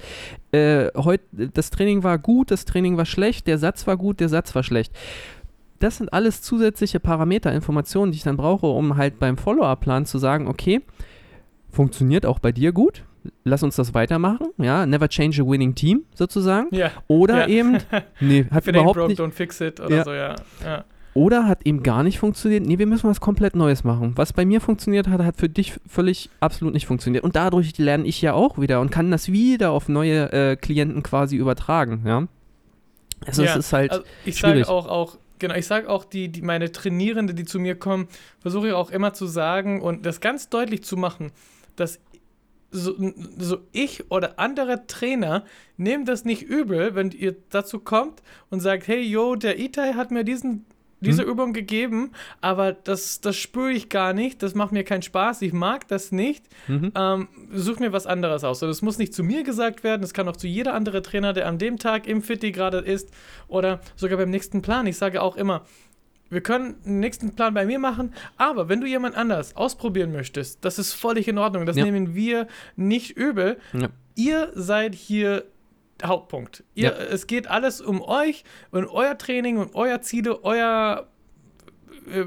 Äh, 0.52 0.88
heut, 0.96 1.20
das 1.32 1.70
Training 1.70 2.02
war 2.02 2.18
gut, 2.18 2.50
das 2.50 2.64
Training 2.64 2.96
war 2.96 3.06
schlecht, 3.06 3.46
der 3.46 3.58
Satz 3.58 3.86
war 3.86 3.96
gut, 3.96 4.20
der 4.20 4.28
Satz 4.28 4.54
war 4.54 4.62
schlecht. 4.62 4.92
Das 5.78 5.96
sind 5.96 6.12
alles 6.12 6.42
zusätzliche 6.42 7.00
Parameter, 7.00 7.52
Informationen, 7.52 8.12
die 8.12 8.18
ich 8.18 8.24
dann 8.24 8.36
brauche, 8.36 8.66
um 8.66 8.96
halt 8.96 9.18
beim 9.18 9.36
Follow-up-Plan 9.36 10.06
zu 10.06 10.18
sagen, 10.18 10.46
okay, 10.46 10.80
funktioniert 11.70 12.26
auch 12.26 12.38
bei 12.38 12.52
dir 12.52 12.72
gut, 12.72 13.02
lass 13.44 13.62
uns 13.62 13.76
das 13.76 13.94
weitermachen, 13.94 14.48
ja, 14.58 14.86
never 14.86 15.08
change 15.08 15.42
a 15.42 15.46
winning 15.46 15.74
team 15.74 16.02
sozusagen. 16.14 16.68
Ja, 16.74 16.90
Oder 17.08 17.40
Ja. 17.40 17.46
eben, 17.48 17.78
nee, 18.20 18.46
hat 18.50 18.66
überhaupt 18.66 18.94
broke, 18.96 19.08
nicht, 19.08 19.20
don't 19.20 19.32
fix 19.32 19.60
it 19.60 19.80
oder 19.80 19.96
Ja. 19.96 20.04
so, 20.04 20.12
ja. 20.12 20.34
ja. 20.64 20.84
Oder 21.14 21.46
hat 21.46 21.66
eben 21.66 21.82
gar 21.82 22.02
nicht 22.02 22.18
funktioniert. 22.18 22.64
Nee, 22.64 22.78
wir 22.78 22.86
müssen 22.86 23.08
was 23.08 23.20
komplett 23.20 23.54
Neues 23.54 23.84
machen. 23.84 24.12
Was 24.16 24.32
bei 24.32 24.44
mir 24.44 24.60
funktioniert 24.60 25.08
hat, 25.08 25.20
hat 25.22 25.36
für 25.36 25.48
dich 25.48 25.74
völlig 25.86 26.30
absolut 26.40 26.72
nicht 26.74 26.86
funktioniert. 26.86 27.24
Und 27.24 27.36
dadurch 27.36 27.76
lerne 27.78 28.06
ich 28.06 28.22
ja 28.22 28.32
auch 28.32 28.58
wieder 28.58 28.80
und 28.80 28.90
kann 28.90 29.10
das 29.10 29.30
wieder 29.30 29.72
auf 29.72 29.88
neue 29.88 30.32
äh, 30.32 30.56
Klienten 30.56 31.02
quasi 31.02 31.36
übertragen, 31.36 32.02
ja. 32.06 32.26
Also 33.26 33.42
Ja, 33.42 33.52
es 33.52 33.66
ist 33.66 33.72
halt, 33.72 33.90
Also 33.92 34.04
ich 34.24 34.36
sage 34.36 34.68
auch, 34.68 34.86
auch, 34.86 35.18
genau, 35.38 35.54
ich 35.54 35.66
sage 35.66 35.88
auch, 35.88 36.04
die, 36.04 36.28
die, 36.28 36.42
meine 36.42 36.72
Trainierende, 36.72 37.34
die 37.34 37.44
zu 37.44 37.60
mir 37.60 37.76
kommen, 37.76 38.08
versuche 38.40 38.68
ich 38.68 38.72
auch 38.72 38.90
immer 38.90 39.12
zu 39.12 39.26
sagen 39.26 39.80
und 39.80 40.06
das 40.06 40.20
ganz 40.20 40.48
deutlich 40.48 40.82
zu 40.82 40.96
machen, 40.96 41.30
dass 41.76 42.00
so, 42.72 42.94
so 43.38 43.58
ich 43.72 44.10
oder 44.10 44.38
andere 44.38 44.86
Trainer 44.86 45.44
nehmen 45.76 46.06
das 46.06 46.24
nicht 46.24 46.42
übel, 46.42 46.94
wenn 46.94 47.10
ihr 47.10 47.36
dazu 47.50 47.78
kommt 47.78 48.22
und 48.50 48.60
sagt, 48.60 48.88
hey, 48.88 49.02
yo, 49.02 49.36
der 49.36 49.58
Itai 49.58 49.92
hat 49.92 50.10
mir 50.10 50.24
diesen 50.24 50.64
diese 51.02 51.22
Hm. 51.22 51.28
Übung 51.30 51.52
gegeben, 51.52 52.12
aber 52.40 52.72
das, 52.72 53.20
das 53.20 53.36
spüre 53.36 53.70
ich 53.72 53.88
gar 53.88 54.12
nicht, 54.12 54.42
das 54.42 54.54
macht 54.54 54.72
mir 54.72 54.84
keinen 54.84 55.02
Spaß, 55.02 55.42
ich 55.42 55.52
mag 55.52 55.86
das 55.88 56.12
nicht 56.12 56.44
mhm. 56.68 56.92
ähm, 56.96 57.28
such 57.52 57.78
mir 57.78 57.92
was 57.92 58.06
anderes 58.06 58.44
aus. 58.44 58.62
Und 58.62 58.70
es 58.70 58.82
muss 58.82 58.98
nicht 58.98 59.12
zu 59.14 59.22
mir 59.22 59.42
gesagt 59.42 59.84
werden, 59.84 60.02
es 60.02 60.14
kann 60.14 60.28
auch 60.28 60.36
zu 60.36 60.46
jeder 60.46 60.74
andere 60.74 61.02
Trainer, 61.02 61.32
der 61.32 61.46
an 61.48 61.58
dem 61.58 61.78
Tag 61.78 62.06
im 62.06 62.22
Fitti 62.22 62.52
gerade 62.52 62.78
ist 62.78 63.10
oder 63.48 63.80
sogar 63.96 64.16
beim 64.18 64.30
nächsten 64.30 64.62
Plan. 64.62 64.86
Ich 64.86 64.96
sage 64.96 65.20
auch 65.22 65.36
immer, 65.36 65.64
wir 66.30 66.40
können 66.40 66.76
den 66.84 67.00
nächsten 67.00 67.34
Plan 67.34 67.52
bei 67.52 67.66
mir 67.66 67.78
machen, 67.78 68.14
aber 68.38 68.70
wenn 68.70 68.80
du 68.80 68.86
jemand 68.86 69.16
anders 69.16 69.54
ausprobieren 69.54 70.12
möchtest, 70.12 70.64
das 70.64 70.78
ist 70.78 70.94
völlig 70.94 71.28
in 71.28 71.36
Ordnung. 71.36 71.66
Das 71.66 71.76
Ja. 71.76 71.84
nehmen 71.84 72.14
wir 72.14 72.46
nicht 72.74 73.16
übel. 73.18 73.58
Ja. 73.74 73.88
Ihr 74.14 74.50
seid 74.54 74.94
hier 74.94 75.44
Hauptpunkt. 76.02 76.64
Ihr, 76.74 76.90
Ja. 76.90 76.96
Es 76.96 77.26
geht 77.26 77.48
alles 77.48 77.80
um 77.80 78.00
euch 78.02 78.44
und 78.70 78.86
euer 78.86 79.16
Training 79.18 79.58
und 79.58 79.74
euer 79.74 80.00
Ziele, 80.02 80.42
euer 80.44 81.08
äh, 82.06 82.20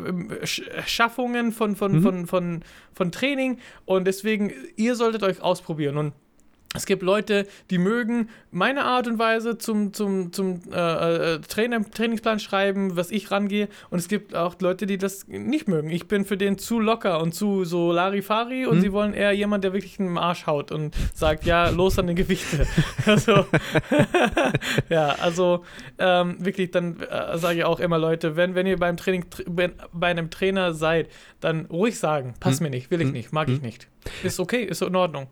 Sch- 0.46 0.64
Schaffungen 0.88 1.52
von, 1.52 1.76
von, 1.76 1.94
Mhm. 1.98 2.02
von, 2.04 2.28
von, 2.28 2.64
von 2.94 3.12
Training 3.12 3.60
und 3.86 4.06
deswegen, 4.06 4.52
ihr 4.78 4.96
solltet 4.96 5.24
euch 5.24 5.42
ausprobieren 5.42 5.98
und 5.98 6.14
es 6.76 6.86
gibt 6.86 7.02
Leute, 7.04 7.48
die 7.70 7.78
mögen 7.78 8.30
meine 8.52 8.84
Art 8.86 9.08
und 9.08 9.20
Weise 9.20 9.58
zum, 9.58 9.94
zum, 9.94 10.32
zum 10.32 10.62
äh, 10.72 11.36
äh, 11.36 11.40
Trainer, 11.40 11.90
Trainingsplan 11.90 12.40
schreiben, 12.40 12.96
was 12.96 13.12
ich 13.12 13.32
rangehe. 13.32 13.68
Und 13.90 14.00
es 14.00 14.08
gibt 14.08 14.36
auch 14.36 14.56
Leute, 14.62 14.86
die 14.86 14.98
das 14.98 15.28
nicht 15.28 15.68
mögen. 15.68 15.90
Ich 15.90 16.08
bin 16.08 16.26
für 16.26 16.38
den 16.38 16.58
zu 16.58 16.80
locker 16.80 17.22
und 17.22 17.34
zu 17.34 17.66
so 17.66 17.92
Larifari 17.92 18.66
und 18.66 18.76
Hm. 18.76 18.82
sie 18.82 18.92
wollen 18.92 19.14
eher 19.14 19.32
jemand, 19.34 19.64
der 19.64 19.74
wirklich 19.74 20.00
einen 20.00 20.18
Arsch 20.18 20.46
haut 20.48 20.72
und 20.72 20.96
sagt, 21.14 21.46
ja, 21.46 21.70
los 21.70 21.98
an 22.00 22.08
den 22.08 22.16
Gewichte. 22.16 22.66
also, 23.06 23.46
ja, 24.90 25.16
also 25.22 25.64
ähm, 25.98 26.38
wirklich, 26.40 26.72
dann 26.72 27.00
äh, 27.02 27.38
sage 27.38 27.60
ich 27.60 27.64
auch 27.66 27.80
immer, 27.80 27.98
Leute, 27.98 28.36
wenn, 28.36 28.56
wenn 28.56 28.68
ihr 28.68 28.78
beim 28.78 28.98
Training, 28.98 29.30
tr 29.30 29.44
wenn, 29.48 29.74
bei 29.94 30.08
einem 30.08 30.30
Trainer 30.30 30.74
seid, 30.74 31.10
dann 31.40 31.66
ruhig 31.66 31.98
sagen, 32.00 32.34
passt 32.40 32.60
Hm. 32.60 32.66
mir 32.66 32.70
nicht, 32.70 32.92
will 32.92 33.02
ich 33.02 33.08
Hm. 33.08 33.14
nicht, 33.14 33.34
mag 33.34 33.50
ich 33.50 33.58
Hm. 33.58 33.64
nicht. 33.66 33.88
Ist 34.24 34.40
okay, 34.40 34.64
ist 34.64 34.82
in 34.82 34.96
Ordnung. 34.96 35.28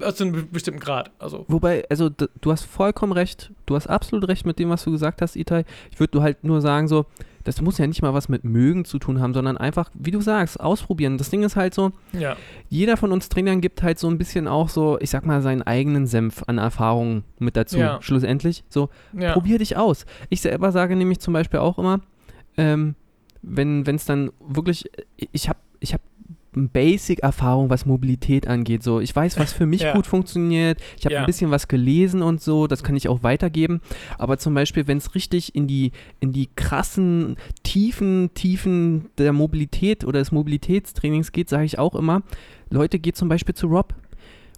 Also 0.00 0.12
zu 0.12 0.24
einem 0.24 0.50
bestimmten 0.50 0.80
Grad. 0.80 1.10
Also. 1.18 1.44
Wobei, 1.48 1.84
also 1.88 2.08
du 2.08 2.50
hast 2.52 2.64
vollkommen 2.64 3.12
recht, 3.12 3.52
du 3.66 3.76
hast 3.76 3.86
absolut 3.86 4.28
recht 4.28 4.44
mit 4.44 4.58
dem, 4.58 4.68
was 4.70 4.84
du 4.84 4.90
gesagt 4.90 5.22
hast, 5.22 5.36
Itai. 5.36 5.64
Ich 5.92 6.00
würde 6.00 6.20
halt 6.22 6.42
nur 6.42 6.60
sagen, 6.60 6.88
so, 6.88 7.06
das 7.44 7.60
muss 7.60 7.78
ja 7.78 7.86
nicht 7.86 8.02
mal 8.02 8.14
was 8.14 8.28
mit 8.28 8.42
mögen 8.42 8.84
zu 8.86 8.98
tun 8.98 9.20
haben, 9.20 9.34
sondern 9.34 9.56
einfach, 9.58 9.90
wie 9.94 10.10
du 10.10 10.20
sagst, 10.20 10.58
ausprobieren. 10.58 11.18
Das 11.18 11.30
Ding 11.30 11.42
ist 11.42 11.56
halt 11.56 11.74
so, 11.74 11.92
Ja. 12.12 12.36
jeder 12.70 12.96
von 12.96 13.12
uns 13.12 13.28
Trainern 13.28 13.60
gibt 13.60 13.82
halt 13.82 13.98
so 13.98 14.08
ein 14.08 14.18
bisschen 14.18 14.48
auch 14.48 14.68
so, 14.68 14.98
ich 15.00 15.10
sag 15.10 15.26
mal, 15.26 15.42
seinen 15.42 15.62
eigenen 15.62 16.06
Senf 16.06 16.42
an 16.46 16.58
Erfahrungen 16.58 17.22
mit 17.38 17.56
dazu. 17.56 17.78
Ja. 17.78 18.00
Schlussendlich. 18.02 18.64
So, 18.70 18.88
Ja. 19.12 19.32
probier 19.34 19.58
dich 19.58 19.76
aus. 19.76 20.06
Ich 20.30 20.40
selber 20.40 20.72
sage 20.72 20.96
nämlich 20.96 21.20
zum 21.20 21.34
Beispiel 21.34 21.60
auch 21.60 21.78
immer, 21.78 22.00
ähm, 22.56 22.94
wenn 23.42 23.82
es 23.86 24.06
dann 24.06 24.30
wirklich, 24.40 24.90
ich 25.16 25.48
habe 25.50 25.58
ich 25.80 25.92
hab 25.92 26.00
Basic-Erfahrung, 26.54 27.70
was 27.70 27.86
Mobilität 27.86 28.46
angeht. 28.48 28.82
So, 28.82 29.00
ich 29.00 29.14
weiß, 29.14 29.38
was 29.38 29.52
für 29.52 29.66
mich 29.66 29.80
Ja. 29.84 29.92
gut 29.94 30.06
funktioniert. 30.06 30.80
Ich 30.98 31.04
habe 31.04 31.14
Ja. 31.14 31.20
ein 31.20 31.26
bisschen 31.26 31.50
was 31.50 31.68
gelesen 31.68 32.22
und 32.22 32.40
so, 32.40 32.66
das 32.66 32.82
kann 32.82 32.96
ich 32.96 33.08
auch 33.08 33.22
weitergeben. 33.22 33.80
Aber 34.18 34.38
zum 34.38 34.54
Beispiel, 34.54 34.86
wenn 34.86 34.98
es 34.98 35.14
richtig 35.14 35.54
in 35.54 35.66
die, 35.66 35.92
in 36.20 36.32
die 36.32 36.48
krassen 36.56 37.36
Tiefen, 37.62 38.30
Tiefen 38.34 39.06
der 39.18 39.32
Mobilität 39.32 40.04
oder 40.04 40.18
des 40.20 40.32
Mobilitätstrainings 40.32 41.32
geht, 41.32 41.48
sage 41.48 41.64
ich 41.64 41.78
auch 41.78 41.94
immer, 41.94 42.22
Leute, 42.70 42.98
geht 42.98 43.16
zum 43.16 43.28
Beispiel 43.28 43.54
zu 43.54 43.66
Rob. 43.68 43.94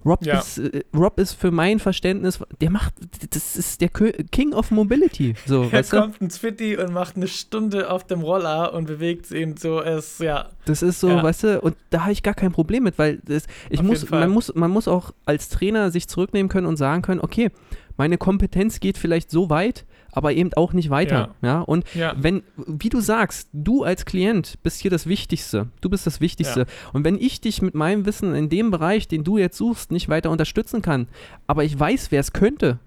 Rob, 0.07 0.25
Ja. 0.25 0.39
ist, 0.39 0.59
äh, 0.59 0.85
Rob 0.97 1.19
ist 1.19 1.33
für 1.35 1.51
mein 1.51 1.79
Verständnis, 1.81 2.39
der 2.61 2.71
macht, 2.71 2.95
das 3.31 3.57
ist 3.57 3.81
der 3.81 3.89
King 3.89 4.53
of 4.55 4.71
Mobility. 4.71 5.35
So, 5.47 5.69
Er 5.73 5.83
kommt 5.83 6.21
ins 6.23 6.39
Fitti 6.39 6.77
und 6.77 6.93
macht 6.93 7.17
eine 7.17 7.27
Stunde 7.29 7.91
auf 7.91 8.07
dem 8.07 8.21
Roller 8.21 8.73
und 8.73 8.87
bewegt 8.87 9.31
ihn 9.33 9.57
so. 9.57 9.81
Es, 9.83 10.19
ja. 10.21 10.49
Das 10.65 10.83
ist 10.83 11.01
so, 11.01 11.09
Ja. 11.09 11.23
weißt 11.23 11.43
du, 11.45 11.61
und 11.61 11.77
da 11.91 12.03
habe 12.03 12.13
ich 12.13 12.23
gar 12.23 12.35
kein 12.35 12.53
Problem 12.53 12.85
mit, 12.85 12.99
weil 12.99 13.19
das, 13.25 13.45
ich 13.69 13.81
Auf 13.81 13.87
muss, 13.87 14.09
man 14.11 14.31
muss, 14.31 14.55
man 14.55 14.71
muss 14.71 14.87
auch 14.89 15.13
als 15.25 15.49
Trainer 15.49 15.91
sich 15.91 16.09
zurücknehmen 16.09 16.49
können 16.49 16.67
und 16.67 16.77
sagen 16.77 17.03
können, 17.03 17.21
okay, 17.21 17.51
meine 17.97 18.17
Kompetenz 18.19 18.79
geht 18.81 18.99
vielleicht 18.99 19.31
so 19.31 19.51
weit, 19.51 19.85
aber 20.17 20.33
eben 20.33 20.51
auch 20.55 20.73
nicht 20.73 20.89
weiter. 20.89 21.35
Ja. 21.43 21.61
Und 21.61 21.85
Ja. 21.95 22.15
wenn, 22.17 22.43
wie 22.57 22.89
du 22.89 23.01
sagst, 23.01 23.51
du 23.53 23.85
als 23.85 24.07
Klient 24.07 24.55
bist 24.63 24.81
hier 24.81 24.91
das 24.91 25.07
Wichtigste. 25.07 25.69
Du 25.83 25.91
bist 25.91 26.07
das 26.07 26.21
Wichtigste. 26.23 26.61
Ja. 26.61 26.67
Und 26.95 27.05
wenn 27.05 27.19
ich 27.19 27.43
dich 27.43 27.61
mit 27.61 27.75
meinem 27.75 28.07
Wissen 28.07 28.35
in 28.35 28.49
dem 28.49 28.71
Bereich, 28.71 29.09
den 29.09 29.25
du 29.25 29.37
jetzt 29.37 29.59
suchst, 29.59 29.93
nicht 29.93 30.09
weiter 30.09 30.31
unterstützen 30.31 30.81
kann, 30.81 31.07
aber 31.47 31.65
ich 31.65 31.79
weiß, 31.79 32.11
wer 32.11 32.21
es 32.21 32.33
könnte, 32.33 32.79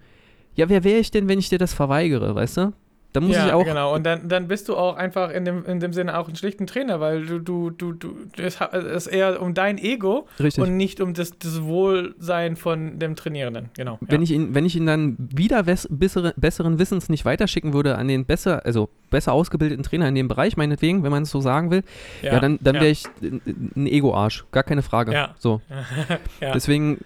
ja, 0.56 0.70
wer 0.70 0.84
wäre 0.84 1.00
ich 1.00 1.12
denn, 1.12 1.30
wenn 1.30 1.38
ich 1.40 1.50
dir 1.50 1.60
das 1.60 1.74
verweigere, 1.74 2.34
weißt 2.34 2.58
du? 2.58 2.74
Da 3.12 3.22
muss 3.22 3.36
ja, 3.36 3.48
ich 3.48 3.54
auch. 3.54 3.66
genau. 3.66 3.96
Und 3.96 4.06
dann, 4.06 4.30
dann 4.30 4.48
bist 4.48 4.70
du 4.70 4.78
auch 4.78 4.96
einfach 4.96 5.32
in 5.32 5.44
dem, 5.44 5.66
in 5.66 5.80
dem 5.80 5.94
Sinne 5.94 6.18
auch 6.18 6.30
ein 6.30 6.36
schlichten 6.36 6.68
Trainer, 6.68 7.00
weil 7.00 7.26
du, 7.26 7.40
du, 7.40 7.72
du, 7.72 7.94
du 7.94 8.16
es 8.38 8.60
ist 8.62 9.08
eher 9.08 9.42
um 9.42 9.56
dein 9.56 9.80
Ego 9.80 10.28
Richtig. 10.40 10.64
und 10.64 10.78
nicht 10.78 11.02
um 11.02 11.16
das, 11.16 11.32
das 11.40 11.64
Wohlsein 11.64 12.56
von 12.56 13.00
dem 13.00 13.16
Trainierenden. 13.16 13.70
Genau. 13.76 13.98
wenn, 14.02 14.22
ja. 14.22 14.24
ich 14.24 14.32
ihn, 14.32 14.54
wenn 14.54 14.66
ich 14.66 14.76
ihn 14.76 14.86
dann 14.86 15.16
wieder 15.18 15.64
bessere, 15.64 16.34
besseren 16.38 16.78
Wissens 16.78 17.10
nicht 17.10 17.26
weiterschicken 17.26 17.74
würde 17.74 17.98
an 17.98 18.08
den 18.08 18.26
besser, 18.26 18.64
also 18.64 18.90
besser 19.10 19.34
ausgebildeten 19.34 19.84
Trainer 19.84 20.08
in 20.08 20.14
dem 20.14 20.28
Bereich, 20.28 20.56
meinetwegen, 20.56 21.04
wenn 21.04 21.12
man 21.12 21.24
es 21.24 21.32
so 21.32 21.42
sagen 21.42 21.72
will, 21.72 21.84
ja, 22.22 22.40
dann, 22.40 22.60
dann 22.62 22.76
ja. 22.76 22.82
wäre 22.82 22.92
ich 22.92 23.06
ein 23.22 23.88
Ego-Arsch. 23.88 24.46
Gar 24.52 24.64
keine 24.64 24.84
Frage. 24.84 25.14
Ja. 25.14 25.34
So. 25.40 25.62
ja. 26.42 26.54
Deswegen 26.54 27.00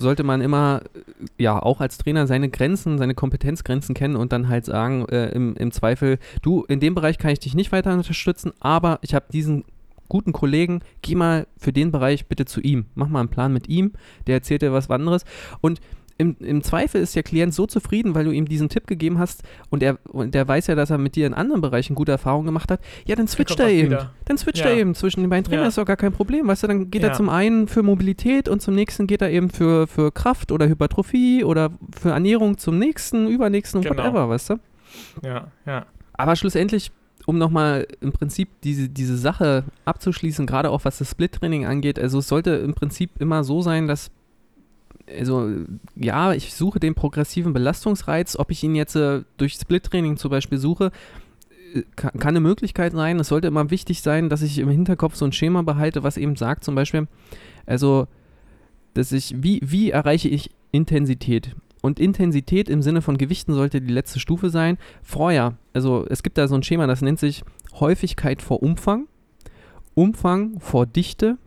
sollte 0.00 0.24
man 0.24 0.40
immer, 0.40 0.82
äh, 0.94 1.42
ja, 1.42 1.60
auch 1.60 1.80
als 1.80 1.98
Trainer 1.98 2.26
seine 2.26 2.48
Grenzen, 2.48 2.98
seine 2.98 3.14
Kompetenzgrenzen 3.14 3.94
kennen 3.94 4.16
und 4.16 4.32
dann 4.32 4.48
halt 4.48 4.64
sagen, 4.64 5.06
äh, 5.08 5.28
im, 5.30 5.54
im 5.56 5.70
Zweifel, 5.70 6.18
du, 6.42 6.64
in 6.64 6.80
dem 6.80 6.94
Bereich 6.94 7.18
kann 7.18 7.30
ich 7.30 7.38
dich 7.38 7.54
nicht 7.54 7.72
weiter 7.72 7.92
unterstützen, 7.92 8.52
aber 8.60 8.98
ich 9.02 9.14
habe 9.14 9.26
diesen 9.32 9.64
guten 10.08 10.32
Kollegen, 10.32 10.80
geh 11.02 11.14
mal 11.14 11.46
für 11.56 11.72
den 11.72 11.92
Bereich 11.92 12.26
bitte 12.26 12.44
zu 12.44 12.60
ihm. 12.60 12.86
Mach 12.94 13.08
mal 13.08 13.20
einen 13.20 13.28
Plan 13.28 13.52
mit 13.52 13.68
ihm, 13.68 13.92
der 14.26 14.36
erzählt 14.36 14.62
dir 14.62 14.72
was 14.72 14.90
anderes. 14.90 15.24
Und 15.60 15.80
im, 16.20 16.36
im 16.40 16.62
Zweifel 16.62 17.00
ist 17.00 17.16
der 17.16 17.22
Klient 17.22 17.54
so 17.54 17.66
zufrieden, 17.66 18.14
weil 18.14 18.24
du 18.26 18.30
ihm 18.30 18.46
diesen 18.46 18.68
Tipp 18.68 18.86
gegeben 18.86 19.18
hast 19.18 19.42
und 19.70 19.82
er 19.82 19.98
und 20.04 20.34
der 20.34 20.46
weiß 20.46 20.66
ja, 20.66 20.74
dass 20.74 20.90
er 20.90 20.98
mit 20.98 21.16
dir 21.16 21.26
in 21.26 21.34
anderen 21.34 21.60
Bereichen 21.62 21.94
gute 21.94 22.12
Erfahrungen 22.12 22.46
gemacht 22.46 22.70
hat. 22.70 22.80
Ja, 23.06 23.16
dann 23.16 23.26
switcht 23.26 23.58
er 23.58 23.68
eben. 23.68 23.88
wieder. 23.90 24.10
Dann 24.26 24.36
switcht 24.38 24.58
Ja. 24.64 24.70
er 24.70 24.76
eben 24.76 24.94
zwischen 24.94 25.22
den 25.22 25.30
beiden 25.30 25.44
Trainern, 25.44 25.64
Ja. 25.64 25.68
ist 25.68 25.78
doch 25.78 25.84
gar 25.86 25.96
kein 25.96 26.12
Problem. 26.12 26.46
Weißt 26.46 26.62
du, 26.62 26.66
dann 26.66 26.90
geht 26.90 27.02
er 27.02 27.08
Ja. 27.08 27.14
zum 27.14 27.28
einen 27.30 27.66
für 27.66 27.82
Mobilität 27.82 28.48
und 28.48 28.60
zum 28.60 28.74
nächsten 28.74 29.06
geht 29.06 29.22
er 29.22 29.30
eben 29.30 29.50
für, 29.50 29.86
für 29.86 30.12
Kraft 30.12 30.52
oder 30.52 30.68
Hypertrophie 30.68 31.42
oder 31.42 31.70
für 31.98 32.10
Ernährung 32.10 32.58
zum 32.58 32.78
nächsten, 32.78 33.26
übernächsten, 33.26 33.80
Genau. 33.80 33.96
whatever, 33.96 34.28
weißt 34.28 34.50
du? 34.50 34.54
ja, 35.22 35.48
ja. 35.66 35.86
Aber 36.12 36.36
schlussendlich, 36.36 36.90
um 37.26 37.38
nochmal 37.38 37.86
im 38.00 38.12
Prinzip 38.12 38.48
diese, 38.62 38.88
diese 38.88 39.16
Sache 39.16 39.64
abzuschließen, 39.84 40.46
gerade 40.46 40.70
auch 40.70 40.84
was 40.84 40.98
das 40.98 41.10
Split-Training 41.10 41.64
angeht, 41.66 41.98
also 41.98 42.18
es 42.18 42.28
sollte 42.28 42.50
im 42.50 42.74
Prinzip 42.74 43.10
immer 43.20 43.42
so 43.44 43.62
sein, 43.62 43.88
dass, 43.88 44.10
also 45.18 45.50
ja, 45.96 46.32
ich 46.32 46.54
suche 46.54 46.80
den 46.80 46.94
progressiven 46.94 47.52
Belastungsreiz, 47.52 48.36
ob 48.36 48.50
ich 48.50 48.62
ihn 48.62 48.74
jetzt 48.74 48.96
äh, 48.96 49.22
durch 49.36 49.54
Split-Training 49.54 50.16
zum 50.16 50.30
Beispiel 50.30 50.58
suche, 50.58 50.90
äh, 51.74 51.82
kann, 51.96 52.12
kann 52.12 52.30
eine 52.30 52.40
Möglichkeit 52.40 52.92
sein. 52.92 53.18
Es 53.20 53.28
sollte 53.28 53.48
immer 53.48 53.70
wichtig 53.70 54.02
sein, 54.02 54.28
dass 54.28 54.42
ich 54.42 54.58
im 54.58 54.68
Hinterkopf 54.68 55.16
so 55.16 55.24
ein 55.24 55.32
Schema 55.32 55.62
behalte, 55.62 56.02
was 56.02 56.16
eben 56.16 56.36
sagt, 56.36 56.64
zum 56.64 56.74
Beispiel, 56.74 57.08
also, 57.66 58.06
dass 58.94 59.12
ich, 59.12 59.34
wie, 59.42 59.60
wie 59.62 59.90
erreiche 59.90 60.28
ich 60.28 60.50
Intensität? 60.72 61.54
Und 61.82 61.98
Intensität 61.98 62.68
im 62.68 62.82
Sinne 62.82 63.00
von 63.00 63.16
Gewichten 63.16 63.54
sollte 63.54 63.80
die 63.80 63.92
letzte 63.92 64.20
Stufe 64.20 64.50
sein. 64.50 64.76
Vorher, 65.02 65.56
also 65.72 66.04
es 66.08 66.22
gibt 66.22 66.36
da 66.36 66.46
so 66.46 66.54
ein 66.54 66.62
Schema, 66.62 66.86
das 66.86 67.00
nennt 67.00 67.18
sich 67.18 67.42
Häufigkeit 67.72 68.42
vor 68.42 68.62
Umfang, 68.62 69.06
Umfang 69.94 70.60
vor 70.60 70.86
Dichte 70.86 71.38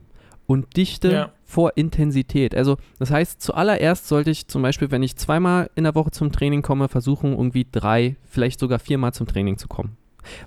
und 0.53 0.77
Dichte 0.77 1.11
Ja. 1.11 1.31
vor 1.43 1.73
Intensität. 1.75 2.55
Also 2.55 2.77
das 2.99 3.11
heißt, 3.11 3.41
zuallererst 3.41 4.07
sollte 4.07 4.29
ich 4.31 4.47
zum 4.47 4.61
Beispiel, 4.61 4.91
wenn 4.91 5.03
ich 5.03 5.15
zweimal 5.15 5.69
in 5.75 5.83
der 5.83 5.95
Woche 5.95 6.11
zum 6.11 6.31
Training 6.31 6.61
komme, 6.61 6.87
versuchen, 6.87 7.31
irgendwie 7.33 7.65
drei, 7.71 8.15
vielleicht 8.23 8.59
sogar 8.59 8.79
viermal 8.79 9.13
zum 9.13 9.27
Training 9.27 9.57
zu 9.57 9.67
kommen. 9.67 9.97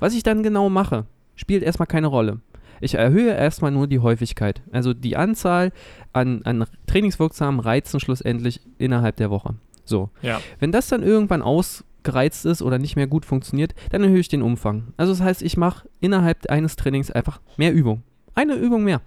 Was 0.01 0.15
ich 0.15 0.23
dann 0.23 0.43
genau 0.43 0.69
mache, 0.71 1.05
spielt 1.35 1.63
erstmal 1.63 1.87
keine 1.87 2.07
Rolle. 2.07 2.41
Ich 2.81 2.95
erhöhe 2.95 3.33
erstmal 3.35 3.71
nur 3.71 3.87
die 3.87 4.01
Häufigkeit, 4.01 4.63
also 4.71 4.93
die 4.95 5.17
Anzahl 5.17 5.73
an, 6.13 6.43
an 6.45 6.65
trainingswirksamen 6.87 7.59
Reizen 7.61 8.01
schlussendlich 8.01 8.61
innerhalb 8.79 9.17
der 9.17 9.31
Woche. 9.31 9.55
So. 9.85 10.11
Ja. 10.23 10.41
Wenn 10.61 10.73
das 10.73 10.89
dann 10.89 11.03
irgendwann 11.03 11.41
ausgereizt 11.43 12.45
ist 12.47 12.61
oder 12.63 12.79
nicht 12.79 12.97
mehr 12.97 13.07
gut 13.07 13.25
funktioniert, 13.25 13.75
dann 13.93 14.03
erhöhe 14.03 14.19
ich 14.21 14.29
den 14.29 14.43
Umfang. 14.43 14.93
Also 14.99 15.13
das 15.13 15.23
heißt, 15.23 15.43
ich 15.43 15.57
mache 15.57 15.89
innerhalb 16.01 16.51
eines 16.51 16.77
Trainings 16.77 17.11
einfach 17.11 17.41
mehr 17.57 17.73
Übung. 17.73 18.03
Eine 18.35 18.55
Übung 18.57 18.85
mehr. 18.85 19.01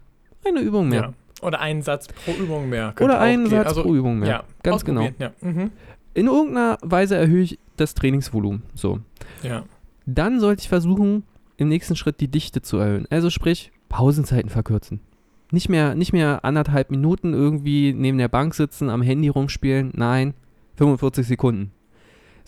Eine 0.45 0.61
Übung 0.61 0.89
mehr. 0.89 1.01
ja. 1.01 1.13
Oder 1.41 1.61
einen 1.61 1.81
Satz 1.81 2.07
pro 2.07 2.31
Übung 2.33 2.69
mehr. 2.69 2.93
Oder 2.99 3.19
einen. 3.21 3.47
Satz 3.47 3.67
also, 3.67 3.83
pro 3.83 3.95
Übung 3.95 4.19
mehr. 4.19 4.29
Ja, 4.29 4.43
Ganz 4.61 4.83
genau. 4.83 5.07
Ja. 5.19 5.31
Mhm. 5.41 5.71
In 6.13 6.27
irgendeiner 6.27 6.77
Weise 6.81 7.15
erhöhe 7.15 7.43
ich 7.43 7.59
das 7.77 7.93
Trainingsvolumen. 7.93 8.63
So. 8.73 8.99
ja. 9.41 9.63
Dann 10.05 10.39
sollte 10.39 10.63
ich 10.63 10.69
versuchen, 10.69 11.23
im 11.57 11.69
nächsten 11.69 11.95
Schritt 11.95 12.19
die 12.19 12.29
Dichte 12.29 12.61
zu 12.61 12.77
erhöhen. 12.77 13.05
Also 13.09 13.29
sprich, 13.29 13.71
Pausenzeiten 13.89 14.49
verkürzen. 14.49 15.01
Nicht 15.51 15.69
mehr, 15.69 15.95
nicht 15.95 16.13
mehr 16.13 16.43
anderthalb 16.43 16.91
Minuten 16.91 17.33
irgendwie 17.33 17.93
neben 17.93 18.17
der 18.17 18.27
Bank 18.27 18.53
sitzen, 18.55 18.89
am 18.89 19.01
Handy 19.01 19.29
rumspielen. 19.29 19.91
Nein, 19.95 20.33
45 20.75 21.27
Sekunden. 21.27 21.71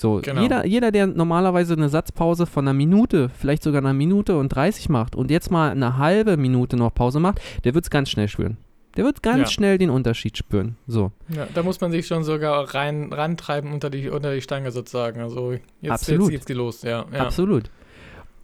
So, 0.01 0.19
Genau. 0.23 0.41
jeder, 0.41 0.65
jeder, 0.65 0.91
der 0.91 1.05
normalerweise 1.05 1.73
eine 1.73 1.87
Satzpause 1.87 2.47
von 2.47 2.65
einer 2.67 2.73
Minute, 2.73 3.29
vielleicht 3.37 3.61
sogar 3.61 3.81
einer 3.81 3.93
Minute 3.93 4.35
und 4.35 4.49
30 4.49 4.89
macht 4.89 5.15
und 5.15 5.29
jetzt 5.29 5.51
mal 5.51 5.69
eine 5.69 5.99
halbe 5.99 6.37
Minute 6.37 6.75
noch 6.75 6.91
Pause 6.91 7.19
macht, 7.19 7.39
der 7.65 7.75
wird 7.75 7.85
es 7.85 7.91
ganz 7.91 8.09
schnell 8.09 8.27
spüren. 8.27 8.57
Der 8.97 9.05
wird 9.05 9.21
ganz 9.21 9.41
Ja. 9.41 9.45
schnell 9.47 9.77
den 9.77 9.91
Unterschied 9.91 10.35
spüren. 10.39 10.75
So. 10.87 11.11
Ja, 11.29 11.47
da 11.53 11.61
muss 11.61 11.79
man 11.81 11.91
sich 11.91 12.07
schon 12.07 12.23
sogar 12.23 12.73
rein 12.73 13.13
rantreiben 13.13 13.71
unter 13.71 13.91
die, 13.91 14.09
unter 14.09 14.33
die 14.33 14.41
Stange 14.41 14.71
sozusagen. 14.71 15.21
Also 15.21 15.51
jetzt, 15.81 15.91
Absolut. 15.91 16.21
jetzt 16.23 16.31
geht's 16.31 16.45
die 16.45 16.53
los, 16.53 16.81
ja. 16.81 17.05
ja. 17.13 17.19
Absolut. 17.19 17.69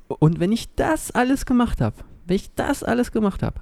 Und 0.08 0.40
wenn 0.40 0.52
ich 0.52 0.74
das 0.76 1.10
alles 1.10 1.48
gemacht 1.48 1.82
habe, 1.82 1.96
wenn 2.28 2.36
ich 2.36 2.54
das 2.54 2.84
alles 2.84 3.12
gemacht 3.12 3.42
habe, 3.42 3.62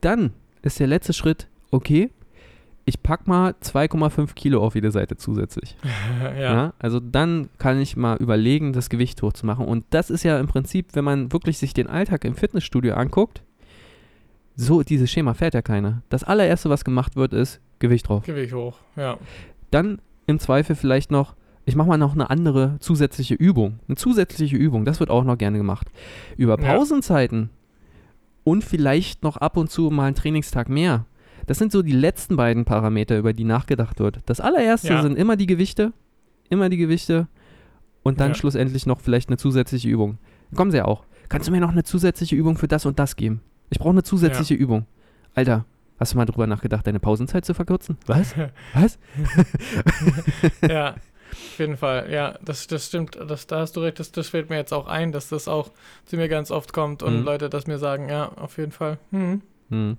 dann 0.00 0.30
ist 0.62 0.78
der 0.78 0.86
letzte 0.86 1.12
Schritt, 1.12 1.48
okay, 1.72 2.10
ich 2.84 3.02
pack 3.02 3.28
mal 3.28 3.54
2,5 3.62 4.34
Kilo 4.34 4.62
auf 4.62 4.74
jede 4.74 4.90
Seite 4.90 5.16
zusätzlich. 5.16 5.76
ja. 6.22 6.40
Ja. 6.40 6.72
Also 6.78 7.00
dann 7.00 7.48
kann 7.58 7.80
ich 7.80 7.96
mal 7.96 8.16
überlegen, 8.16 8.72
das 8.72 8.88
Gewicht 8.90 9.22
hochzumachen. 9.22 9.66
Und 9.66 9.84
das 9.90 10.10
ist 10.10 10.24
ja 10.24 10.38
im 10.40 10.48
Prinzip, 10.48 10.88
wenn 10.94 11.04
man 11.04 11.32
wirklich 11.32 11.58
sich 11.58 11.74
den 11.74 11.86
Alltag 11.86 12.24
im 12.24 12.34
Fitnessstudio 12.34 12.94
anguckt, 12.94 13.42
so 14.56 14.82
dieses 14.82 15.10
Schema 15.10 15.34
fährt 15.34 15.54
ja 15.54 15.62
keiner. 15.62 16.02
Das 16.08 16.24
allererste, 16.24 16.68
was 16.70 16.84
gemacht 16.84 17.16
wird, 17.16 17.32
ist 17.32 17.60
Gewicht 17.78 18.08
drauf. 18.08 18.24
Gewicht 18.24 18.52
hoch, 18.52 18.78
ja. 18.96 19.16
Dann 19.70 20.00
im 20.26 20.38
Zweifel 20.38 20.76
vielleicht 20.76 21.10
noch, 21.10 21.34
ich 21.64 21.76
mache 21.76 21.88
mal 21.88 21.96
noch 21.98 22.12
eine 22.12 22.30
andere 22.30 22.76
zusätzliche 22.80 23.34
Übung. 23.34 23.78
Eine 23.88 23.96
zusätzliche 23.96 24.56
Übung, 24.56 24.84
das 24.84 25.00
wird 25.00 25.10
auch 25.10 25.24
noch 25.24 25.38
gerne 25.38 25.56
gemacht. 25.58 25.88
Über 26.36 26.60
Ja. 26.60 26.74
Pausenzeiten 26.74 27.50
und 28.44 28.64
vielleicht 28.64 29.22
noch 29.22 29.36
ab 29.36 29.56
und 29.56 29.70
zu 29.70 29.90
mal 29.90 30.06
einen 30.06 30.16
Trainingstag 30.16 30.68
mehr. 30.68 31.06
Das 31.46 31.58
sind 31.58 31.72
so 31.72 31.82
die 31.82 31.92
letzten 31.92 32.36
beiden 32.36 32.64
Parameter, 32.64 33.18
über 33.18 33.32
die 33.32 33.44
nachgedacht 33.44 33.98
wird. 34.00 34.20
Das 34.26 34.40
allererste 34.40 34.88
Ja. 34.88 35.02
sind 35.02 35.16
immer 35.18 35.36
die 35.36 35.46
Gewichte, 35.46 35.92
immer 36.48 36.68
die 36.68 36.76
Gewichte 36.76 37.26
und 38.02 38.20
dann 38.20 38.28
Ja. 38.30 38.34
schlussendlich 38.34 38.86
noch 38.86 39.00
vielleicht 39.00 39.28
eine 39.28 39.36
zusätzliche 39.38 39.88
Übung. 39.88 40.18
Kommen 40.54 40.70
sie 40.70 40.76
ja 40.78 40.84
auch. 40.84 41.04
Kannst 41.28 41.48
du 41.48 41.52
mir 41.52 41.60
noch 41.60 41.70
eine 41.72 41.82
zusätzliche 41.84 42.36
Übung 42.36 42.56
für 42.58 42.68
das 42.68 42.84
und 42.86 42.98
das 42.98 43.16
geben? 43.16 43.40
Ich 43.70 43.78
brauche 43.78 43.90
eine 43.90 44.02
zusätzliche 44.02 44.54
Übung. 44.54 44.86
Alter, 45.34 45.64
hast 45.98 46.12
du 46.12 46.18
mal 46.18 46.26
drüber 46.26 46.46
nachgedacht, 46.46 46.86
deine 46.86 47.00
Pausenzeit 47.00 47.44
zu 47.44 47.54
verkürzen? 47.54 47.96
Was? 48.06 48.34
Was? 48.74 48.98
ja, 50.68 50.90
auf 50.94 51.58
jeden 51.58 51.76
Fall. 51.76 52.10
Ja, 52.12 52.38
das, 52.44 52.66
das 52.66 52.86
stimmt. 52.86 53.16
Das, 53.26 53.46
da 53.46 53.60
hast 53.60 53.76
du 53.76 53.80
recht. 53.80 53.98
Das, 53.98 54.12
das 54.12 54.28
fällt 54.28 54.50
mir 54.50 54.56
jetzt 54.56 54.72
auch 54.72 54.86
ein, 54.86 55.12
dass 55.12 55.28
das 55.28 55.48
auch 55.48 55.70
zu 56.04 56.16
mir 56.16 56.28
ganz 56.28 56.50
oft 56.50 56.72
kommt 56.72 57.02
und 57.02 57.20
Mhm. 57.20 57.24
Leute 57.24 57.48
das 57.48 57.66
mir 57.66 57.78
sagen, 57.78 58.08
ja, 58.08 58.28
auf 58.36 58.58
jeden 58.58 58.72
Fall. 58.72 58.98
Mhm. 59.10 59.40
Hm. 59.72 59.96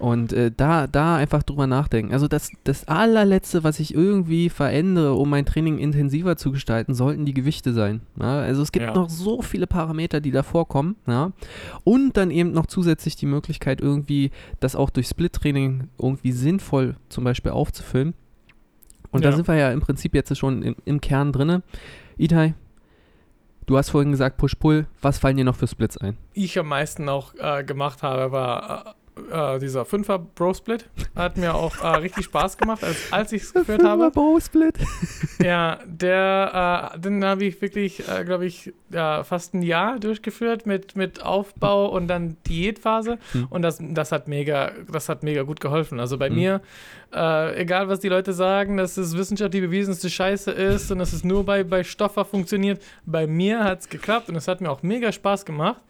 Und 0.00 0.32
äh, 0.32 0.50
da, 0.54 0.86
da 0.88 1.16
einfach 1.16 1.44
drüber 1.44 1.66
nachdenken. 1.66 2.12
Also 2.12 2.26
das, 2.26 2.50
das 2.64 2.88
allerletzte, 2.88 3.62
was 3.62 3.78
ich 3.78 3.94
irgendwie 3.94 4.48
verändere, 4.48 5.14
um 5.14 5.30
mein 5.30 5.46
Training 5.46 5.78
intensiver 5.78 6.36
zu 6.36 6.50
gestalten, 6.50 6.94
sollten 6.94 7.24
die 7.24 7.32
Gewichte 7.32 7.72
sein. 7.72 8.00
Ja? 8.20 8.40
Also 8.40 8.62
es 8.62 8.72
gibt 8.72 8.86
Ja. 8.86 8.94
noch 8.94 9.08
so 9.08 9.40
viele 9.40 9.66
Parameter, 9.68 10.20
die 10.20 10.32
da 10.32 10.42
vorkommen. 10.42 10.96
Ja? 11.06 11.32
Und 11.84 12.16
dann 12.16 12.30
eben 12.32 12.52
noch 12.52 12.66
zusätzlich 12.66 13.14
die 13.16 13.26
Möglichkeit, 13.26 13.80
irgendwie 13.80 14.32
das 14.58 14.74
auch 14.74 14.90
durch 14.90 15.06
Split-Training 15.06 15.88
irgendwie 15.98 16.32
sinnvoll 16.32 16.96
zum 17.08 17.22
Beispiel 17.22 17.52
aufzufüllen. 17.52 18.14
Und 19.12 19.24
da 19.24 19.30
sind 19.30 19.46
wir 19.46 19.54
ja 19.54 19.70
im 19.70 19.80
Prinzip 19.80 20.12
jetzt 20.14 20.36
schon 20.36 20.62
im, 20.62 20.74
im 20.84 21.00
Kern 21.00 21.30
drinne. 21.30 21.62
Itai, 22.18 22.54
du 23.66 23.76
hast 23.76 23.90
vorhin 23.90 24.10
gesagt 24.10 24.36
Push-Pull. 24.36 24.86
Was 25.00 25.18
fallen 25.18 25.36
dir 25.36 25.44
noch 25.44 25.56
für 25.56 25.66
Splits 25.66 25.96
ein? 25.98 26.16
Ich 26.32 26.58
am 26.58 26.68
meisten 26.68 27.08
auch 27.08 27.34
äh, 27.38 27.64
gemacht 27.64 28.02
habe, 28.02 28.32
war 28.32 28.96
äh, 29.30 29.56
äh, 29.56 29.58
dieser 29.58 29.84
Fünfer 29.84 30.18
Bro 30.18 30.54
Split. 30.54 30.88
Hat 31.14 31.36
mir 31.36 31.54
auch 31.54 31.80
äh, 31.82 31.88
richtig 31.98 32.24
Spaß 32.26 32.56
gemacht, 32.58 32.82
als, 32.82 33.12
als 33.12 33.32
ich 33.32 33.42
es 33.42 33.52
geführt 33.52 33.84
habe. 33.84 34.10
Bow-Split. 34.10 34.78
Ja, 35.42 35.80
der, 35.84 36.92
äh, 36.94 36.98
den 36.98 37.22
habe 37.24 37.44
ich 37.44 37.60
wirklich, 37.60 38.08
äh, 38.08 38.24
glaube 38.24 38.46
ich, 38.46 38.72
ja, 38.90 39.24
fast 39.24 39.52
ein 39.52 39.62
Jahr 39.62 39.98
durchgeführt 39.98 40.64
mit, 40.64 40.96
mit 40.96 41.22
Aufbau 41.22 41.88
und 41.88 42.08
dann 42.08 42.36
Diätphase. 42.46 43.18
Hm. 43.32 43.46
Und 43.50 43.62
das, 43.62 43.78
das 43.80 44.12
hat 44.12 44.26
mega, 44.28 44.72
das 44.90 45.08
hat 45.08 45.22
mega 45.22 45.42
gut 45.42 45.60
geholfen. 45.60 46.00
Also 46.00 46.16
bei 46.16 46.28
Hm. 46.28 46.34
mir, 46.34 46.60
äh, 47.12 47.60
egal 47.60 47.88
was 47.88 48.00
die 48.00 48.08
Leute 48.08 48.32
sagen, 48.32 48.76
dass 48.76 48.96
es 48.96 49.16
wissenschaftlich 49.16 49.62
bewiesen 49.62 49.92
ist, 49.92 50.02
dass 50.04 50.12
Scheiße 50.12 50.50
ist 50.50 50.90
und 50.90 50.98
dass 50.98 51.12
es 51.12 51.24
nur 51.24 51.44
bei, 51.44 51.62
bei 51.62 51.84
Stoffer 51.84 52.24
funktioniert, 52.24 52.82
bei 53.04 53.26
mir 53.26 53.64
hat 53.64 53.80
es 53.80 53.88
geklappt 53.88 54.28
und 54.28 54.36
es 54.36 54.48
hat 54.48 54.60
mir 54.60 54.70
auch 54.70 54.82
mega 54.82 55.12
Spaß 55.12 55.44
gemacht. 55.44 55.80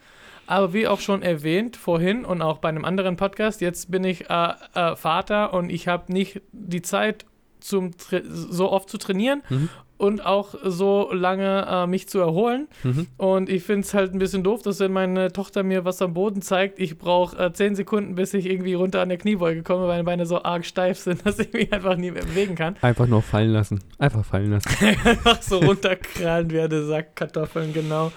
Aber 0.47 0.73
wie 0.73 0.87
auch 0.87 1.01
schon 1.01 1.23
erwähnt 1.23 1.77
vorhin 1.77 2.25
und 2.25 2.43
auch 2.43 2.59
bei 2.59 2.69
einem 2.69 2.85
anderen 2.85 3.17
Podcast, 3.17 3.61
jetzt 3.61 3.91
bin 3.91 4.05
ich 4.05 4.29
äh, 4.31 4.53
äh, 4.75 4.97
Vater 4.97 5.55
und 5.55 5.71
ich 5.71 5.89
habe 5.89 6.13
nicht 6.13 6.43
die 6.53 6.83
Zeit, 6.83 7.25
zum 7.61 7.93
so 8.23 8.71
oft 8.71 8.91
zu 8.91 8.99
trainieren. 8.99 9.43
Mhm. 9.49 9.71
Und 9.97 10.25
auch 10.27 10.55
so 10.65 11.11
lange 11.13 11.67
äh, 11.69 11.87
mich 11.87 12.09
zu 12.09 12.19
erholen. 12.19 12.69
Mhm. 12.83 13.07
Und 13.17 13.49
ich 13.49 13.63
finde 13.63 13.87
es 13.87 13.95
halt 13.95 14.13
ein 14.13 14.19
bisschen 14.19 14.43
doof, 14.43 14.63
dass 14.63 14.81
wenn 14.81 14.93
meine 14.93 15.33
Tochter 15.33 15.63
mir 15.63 15.85
was 15.85 16.03
am 16.03 16.15
Boden 16.15 16.43
zeigt, 16.43 16.79
ich 16.79 16.99
brauche 16.99 17.37
äh, 17.39 17.53
10 17.53 17.77
Sekunden, 17.77 18.15
bis 18.17 18.35
ich 18.35 18.47
irgendwie 18.47 18.75
runter 18.75 19.01
an 19.01 19.09
der 19.09 19.19
Kniebeuge 19.19 19.63
komme, 19.63 19.83
weil 19.83 19.89
meine 19.89 20.05
Beine 20.05 20.27
so 20.27 20.43
arg 20.43 20.67
steif 20.67 20.99
sind, 20.99 21.25
dass 21.27 21.39
ich 21.39 21.53
mich 21.53 21.73
einfach 21.73 21.97
nie 21.97 22.11
mehr 22.11 22.25
bewegen 22.25 22.55
kann. 22.55 22.77
Einfach 22.83 23.07
nur 23.07 23.23
fallen 23.23 23.51
lassen. 23.51 23.81
Einfach 23.99 24.25
fallen 24.25 24.51
lassen. 24.51 24.69
einfach 25.05 25.41
so 25.43 25.59
runterkrallen 25.59 26.51
werde, 26.51 26.85
Sack 26.87 27.17
Kartoffeln, 27.17 27.73
genau. 27.73 28.11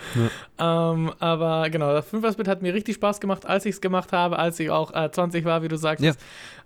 Ähm, 0.60 1.12
aber 1.20 1.70
genau, 1.70 1.94
das 1.94 2.08
Fünfer-Split 2.08 2.48
hat 2.48 2.62
mir 2.62 2.74
richtig 2.74 2.96
Spaß 2.96 3.20
gemacht, 3.20 3.46
als 3.46 3.66
ich 3.66 3.76
es 3.76 3.82
gemacht 3.82 4.12
habe, 4.12 4.40
als 4.40 4.60
ich 4.60 4.72
auch 4.72 4.94
äh, 4.94 5.12
20 5.12 5.46
war, 5.46 5.62
wie 5.62 5.68
du 5.68 5.78
sagst. 5.78 6.04
Ja. 6.04 6.14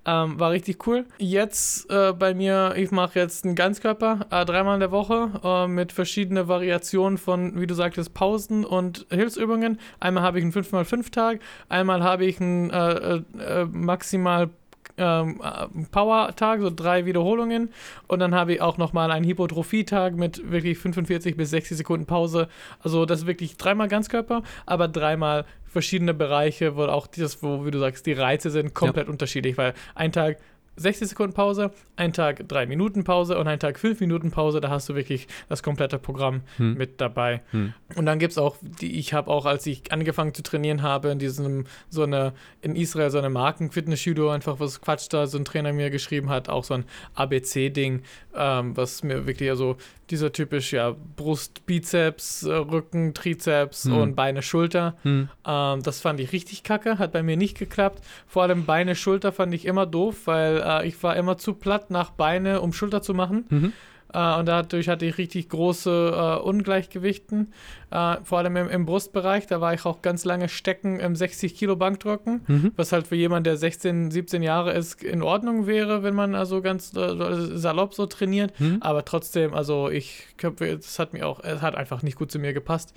Ähm, 0.04 0.40
war 0.40 0.52
richtig 0.52 0.88
cool. 0.88 1.06
Jetzt 1.20 1.90
äh, 1.92 2.12
bei 2.14 2.34
mir, 2.34 2.74
ich 2.76 2.90
mache 2.90 3.20
jetzt 3.20 3.46
einen 3.46 3.56
Ganzkörper 3.56 4.26
äh, 4.32 4.46
dreimal 4.46 4.76
in 4.76 4.80
der 4.80 4.92
Woche 4.92 5.30
äh, 5.44 5.68
mit 5.68 5.92
verschiedenen 5.92 6.48
Variationen 6.48 7.20
von, 7.20 7.60
wie 7.62 7.68
du 7.68 7.76
sagtest, 7.76 8.14
Pausen 8.16 8.66
und 8.66 9.06
Hilfsübungen. 9.12 9.80
Einmal 10.00 10.24
habe 10.24 10.40
ich 10.40 10.44
einen 10.44 10.54
5x5-Tag, 10.54 11.40
einmal 11.70 12.02
habe 12.02 12.26
ich 12.26 12.42
einen 12.42 12.72
äh, 12.72 12.94
äh, 12.94 13.22
äh, 13.40 13.66
maximal 13.66 14.50
ähm, 14.98 15.40
äh, 15.44 15.68
Power-Tag, 15.92 16.62
so 16.62 16.72
drei 16.76 17.06
Wiederholungen. 17.06 17.70
Und 18.08 18.20
dann 18.20 18.34
habe 18.36 18.54
ich 18.54 18.62
auch 18.62 18.78
nochmal 18.78 19.12
einen 19.12 19.26
Hypotrophie-Tag 19.26 20.16
mit 20.16 20.52
wirklich 20.52 20.78
45 20.80 21.38
bis 21.38 21.52
60 21.52 21.78
Sekunden 21.78 22.06
Pause. 22.06 22.48
Also 22.82 23.06
das 23.06 23.22
ist 23.22 23.28
wirklich 23.28 23.58
dreimal 23.58 23.88
Ganzkörper, 23.88 24.44
aber 24.66 24.88
dreimal 24.88 25.46
verschiedene 25.72 26.14
Bereiche, 26.14 26.76
wo 26.76 26.84
auch 26.84 27.08
dieses, 27.08 27.42
wo, 27.42 27.66
wie 27.66 27.72
du 27.72 27.80
sagst, 27.80 28.06
die 28.06 28.14
Reize 28.14 28.50
sind 28.50 28.74
komplett 28.74 29.08
unterschiedlich, 29.08 29.58
weil 29.58 29.74
ein 29.96 30.12
Tag 30.12 30.38
60 30.78 31.10
Sekunden 31.10 31.34
Pause, 31.34 31.72
ein 31.96 32.14
Tag 32.14 32.48
3 32.48 32.66
Minuten 32.66 33.04
Pause 33.04 33.38
und 33.38 33.48
ein 33.48 33.60
Tag 33.60 33.78
5 33.78 34.00
Minuten 34.00 34.32
Pause. 34.32 34.62
Da 34.62 34.70
hast 34.70 34.88
du 34.90 34.96
wirklich 34.96 35.28
das 35.50 35.64
komplette 35.64 36.00
Programm 36.00 36.42
Hm. 36.58 36.76
mit 36.76 37.02
dabei. 37.02 37.42
Hm. 37.52 37.74
Und 37.96 38.06
dann 38.06 38.20
gibt 38.20 38.32
es 38.32 38.38
auch, 38.38 38.56
die, 38.62 38.98
ich 38.98 39.14
habe 39.14 39.30
auch, 39.30 39.46
als 39.46 39.66
ich 39.66 39.92
angefangen 39.92 40.34
zu 40.34 40.44
trainieren 40.44 40.82
habe, 40.82 41.10
in 41.10 41.20
diesem, 41.20 41.66
so 41.90 42.04
eine, 42.04 42.34
in 42.62 42.76
Israel 42.76 43.10
so 43.12 43.18
eine 43.18 43.30
Marken-Fitness-Studio, 43.30 44.30
einfach 44.32 44.60
was 44.60 44.82
Quatsch 44.82 45.08
da 45.12 45.28
so 45.28 45.38
ein 45.38 45.46
Trainer 45.46 45.74
mir 45.74 45.90
geschrieben 45.90 46.30
hat, 46.30 46.50
auch 46.50 46.64
so 46.64 46.74
ein 46.76 46.86
ABC-Ding, 47.16 48.02
ähm, 48.36 48.76
was 48.78 49.04
mir 49.04 49.28
wirklich, 49.28 49.50
also 49.50 49.76
dieser 50.10 50.32
typisch, 50.32 50.74
ja, 50.74 50.96
Brust, 51.16 51.66
Bizeps, 51.66 52.44
äh, 52.44 52.52
Rücken, 52.54 53.14
Trizeps 53.14 53.86
Hm. 53.86 53.98
und 53.98 54.16
Beine, 54.16 54.42
Schulter. 54.42 54.96
Hm. 55.04 55.30
Ähm, 55.46 55.84
das 55.84 56.02
fand 56.02 56.20
ich 56.20 56.32
richtig 56.32 56.64
kacke, 56.64 56.98
hat 56.98 57.12
bei 57.12 57.24
mir 57.24 57.38
nicht 57.38 57.58
geklappt. 57.58 58.04
Vor 58.28 58.44
allem 58.44 58.66
Beine, 58.66 58.96
Schulter 58.96 59.32
fand 59.32 59.54
ich 59.54 59.66
immer 59.66 59.86
doof, 59.86 60.22
weil 60.26 60.61
äh, 60.64 60.88
ich 60.88 61.02
war 61.04 61.16
immer 61.16 61.38
zu 61.38 61.54
platt 61.54 61.92
nach 61.92 62.12
Beine, 62.12 62.62
um 62.62 62.74
Schulter 62.74 63.02
zu 63.02 63.14
machen. 63.14 63.46
Mhm. 63.50 63.74
Äh, 64.14 64.38
und 64.38 64.46
dadurch 64.48 64.90
hatte 64.90 65.06
ich 65.06 65.18
richtig 65.18 65.50
große 65.50 65.90
äh, 65.90 66.42
Ungleichgewichten. 66.42 67.54
Äh, 67.92 68.18
vor 68.24 68.40
allem 68.40 68.56
im, 68.58 68.70
im 68.70 68.86
Brustbereich, 68.86 69.48
da 69.48 69.62
war 69.62 69.74
ich 69.74 69.86
auch 69.86 70.02
ganz 70.02 70.26
lange 70.26 70.50
stecken 70.50 71.00
im 71.00 71.16
60 71.16 71.56
Kilo 71.56 71.76
Bankdrücken. 71.76 72.42
Mhm. 72.48 72.72
Was 72.76 72.92
halt 72.92 73.08
für 73.08 73.16
jemanden, 73.16 73.46
der 73.46 73.58
16, 73.58 74.12
17 74.12 74.44
Jahre 74.44 74.74
ist, 74.74 75.04
in 75.04 75.22
Ordnung 75.22 75.68
wäre, 75.68 76.04
wenn 76.04 76.16
man 76.16 76.36
also 76.36 76.62
ganz 76.62 76.94
äh, 76.96 77.58
salopp 77.58 77.94
so 77.94 78.06
trainiert. 78.06 78.60
Mhm. 78.60 78.78
Aber 78.82 79.06
trotzdem, 79.06 79.54
also 79.54 79.90
ich, 79.90 80.28
das 80.38 81.00
hat 81.00 81.14
mir 81.14 81.28
auch, 81.28 81.44
es 81.44 81.62
hat 81.62 81.76
einfach 81.76 82.04
nicht 82.04 82.18
gut 82.18 82.32
zu 82.32 82.40
mir 82.40 82.54
gepasst. 82.54 82.94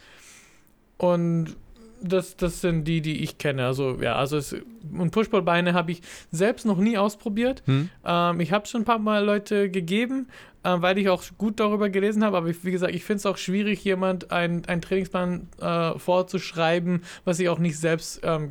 Und 0.96 1.56
das, 2.08 2.36
das 2.36 2.60
sind 2.60 2.84
die, 2.84 3.00
die 3.00 3.22
ich 3.22 3.38
kenne. 3.38 3.66
Also 3.66 3.98
ja, 4.00 4.16
also 4.16 4.36
es, 4.36 4.54
und 4.96 5.10
Pushball-Beine 5.10 5.74
habe 5.74 5.92
ich 5.92 6.02
selbst 6.30 6.66
noch 6.66 6.78
nie 6.78 6.98
ausprobiert. 6.98 7.62
Hm. 7.66 7.90
Ähm, 8.04 8.40
ich 8.40 8.52
habe 8.52 8.66
schon 8.66 8.82
ein 8.82 8.84
paar 8.84 8.98
Mal 8.98 9.24
Leute 9.24 9.70
gegeben, 9.70 10.28
äh, 10.64 10.74
weil 10.82 10.98
ich 10.98 11.08
auch 11.08 11.22
gut 11.38 11.60
darüber 11.60 11.88
gelesen 11.90 12.24
habe. 12.24 12.36
Aber 12.36 12.48
ich, 12.48 12.64
wie 12.64 12.70
gesagt, 12.72 12.94
ich 12.94 13.04
finde 13.04 13.18
es 13.18 13.26
auch 13.26 13.36
schwierig, 13.36 13.84
jemand 13.84 14.30
einen 14.32 14.62
Trainingsplan 14.80 15.48
äh, 15.60 15.98
vorzuschreiben, 15.98 17.02
was 17.24 17.38
ich 17.38 17.48
auch 17.48 17.58
nicht 17.58 17.78
selbst 17.78 18.20
ähm, 18.24 18.48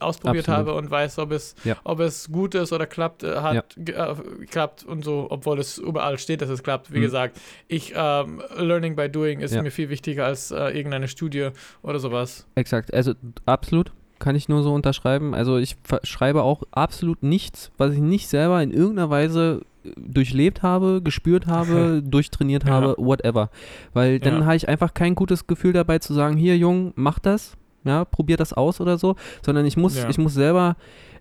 ausprobiert 0.00 0.48
Absolut. 0.48 0.68
habe 0.68 0.74
und 0.74 0.90
weiß, 0.90 1.18
ob 1.18 1.32
es, 1.32 1.54
Ja. 1.64 1.76
ob 1.84 2.00
es 2.00 2.30
gut 2.30 2.54
ist 2.54 2.72
oder 2.72 2.86
klappt, 2.86 3.22
äh, 3.22 3.36
hat 3.36 3.74
ge- 3.76 3.94
äh, 3.96 4.14
klappt 4.50 4.84
und 4.84 5.04
so, 5.04 5.26
obwohl 5.30 5.58
es 5.58 5.78
überall 5.78 6.18
steht, 6.18 6.42
dass 6.42 6.50
es 6.50 6.62
klappt. 6.62 6.90
Wie 6.92 6.96
Hm. 6.96 7.02
gesagt, 7.02 7.40
ich 7.66 7.92
ähm, 7.96 8.42
Learning 8.56 8.94
by 8.96 9.08
Doing 9.08 9.40
ist 9.40 9.54
Ja. 9.54 9.62
mir 9.62 9.70
viel 9.70 9.88
wichtiger 9.88 10.26
als 10.26 10.50
äh, 10.50 10.76
irgendeine 10.76 11.08
Studie 11.08 11.48
oder 11.82 11.98
sowas. 11.98 12.46
Exakt, 12.54 12.92
also 12.92 13.14
absolut. 13.46 13.92
Kann 14.20 14.34
ich 14.34 14.48
nur 14.48 14.64
so 14.64 14.74
unterschreiben. 14.74 15.32
Also 15.32 15.58
ich 15.58 15.76
schreibe 16.02 16.42
auch 16.42 16.64
absolut 16.72 17.22
nichts, 17.22 17.70
was 17.78 17.92
ich 17.94 18.00
nicht 18.00 18.26
selber 18.28 18.60
in 18.60 18.72
irgendeiner 18.72 19.10
Weise 19.10 19.60
durchlebt 19.96 20.62
habe, 20.62 21.00
gespürt 21.02 21.46
habe, 21.46 22.02
durchtrainiert 22.04 22.64
Ja. 22.64 22.70
habe, 22.70 22.94
whatever. 22.98 23.50
Weil 23.92 24.18
dann 24.20 24.40
Ja. 24.40 24.44
habe 24.46 24.56
ich 24.56 24.68
einfach 24.68 24.94
kein 24.94 25.14
gutes 25.14 25.46
Gefühl 25.46 25.72
dabei 25.72 25.98
zu 25.98 26.14
sagen, 26.14 26.36
hier 26.36 26.56
Jung, 26.56 26.92
mach 26.96 27.18
das, 27.18 27.56
ja, 27.84 28.04
probier 28.04 28.36
das 28.36 28.52
aus 28.52 28.80
oder 28.80 28.98
so, 28.98 29.16
sondern 29.44 29.64
ich 29.66 29.76
muss, 29.76 29.96
Ja. 29.96 30.08
ich 30.08 30.18
muss 30.18 30.34
selber 30.34 30.76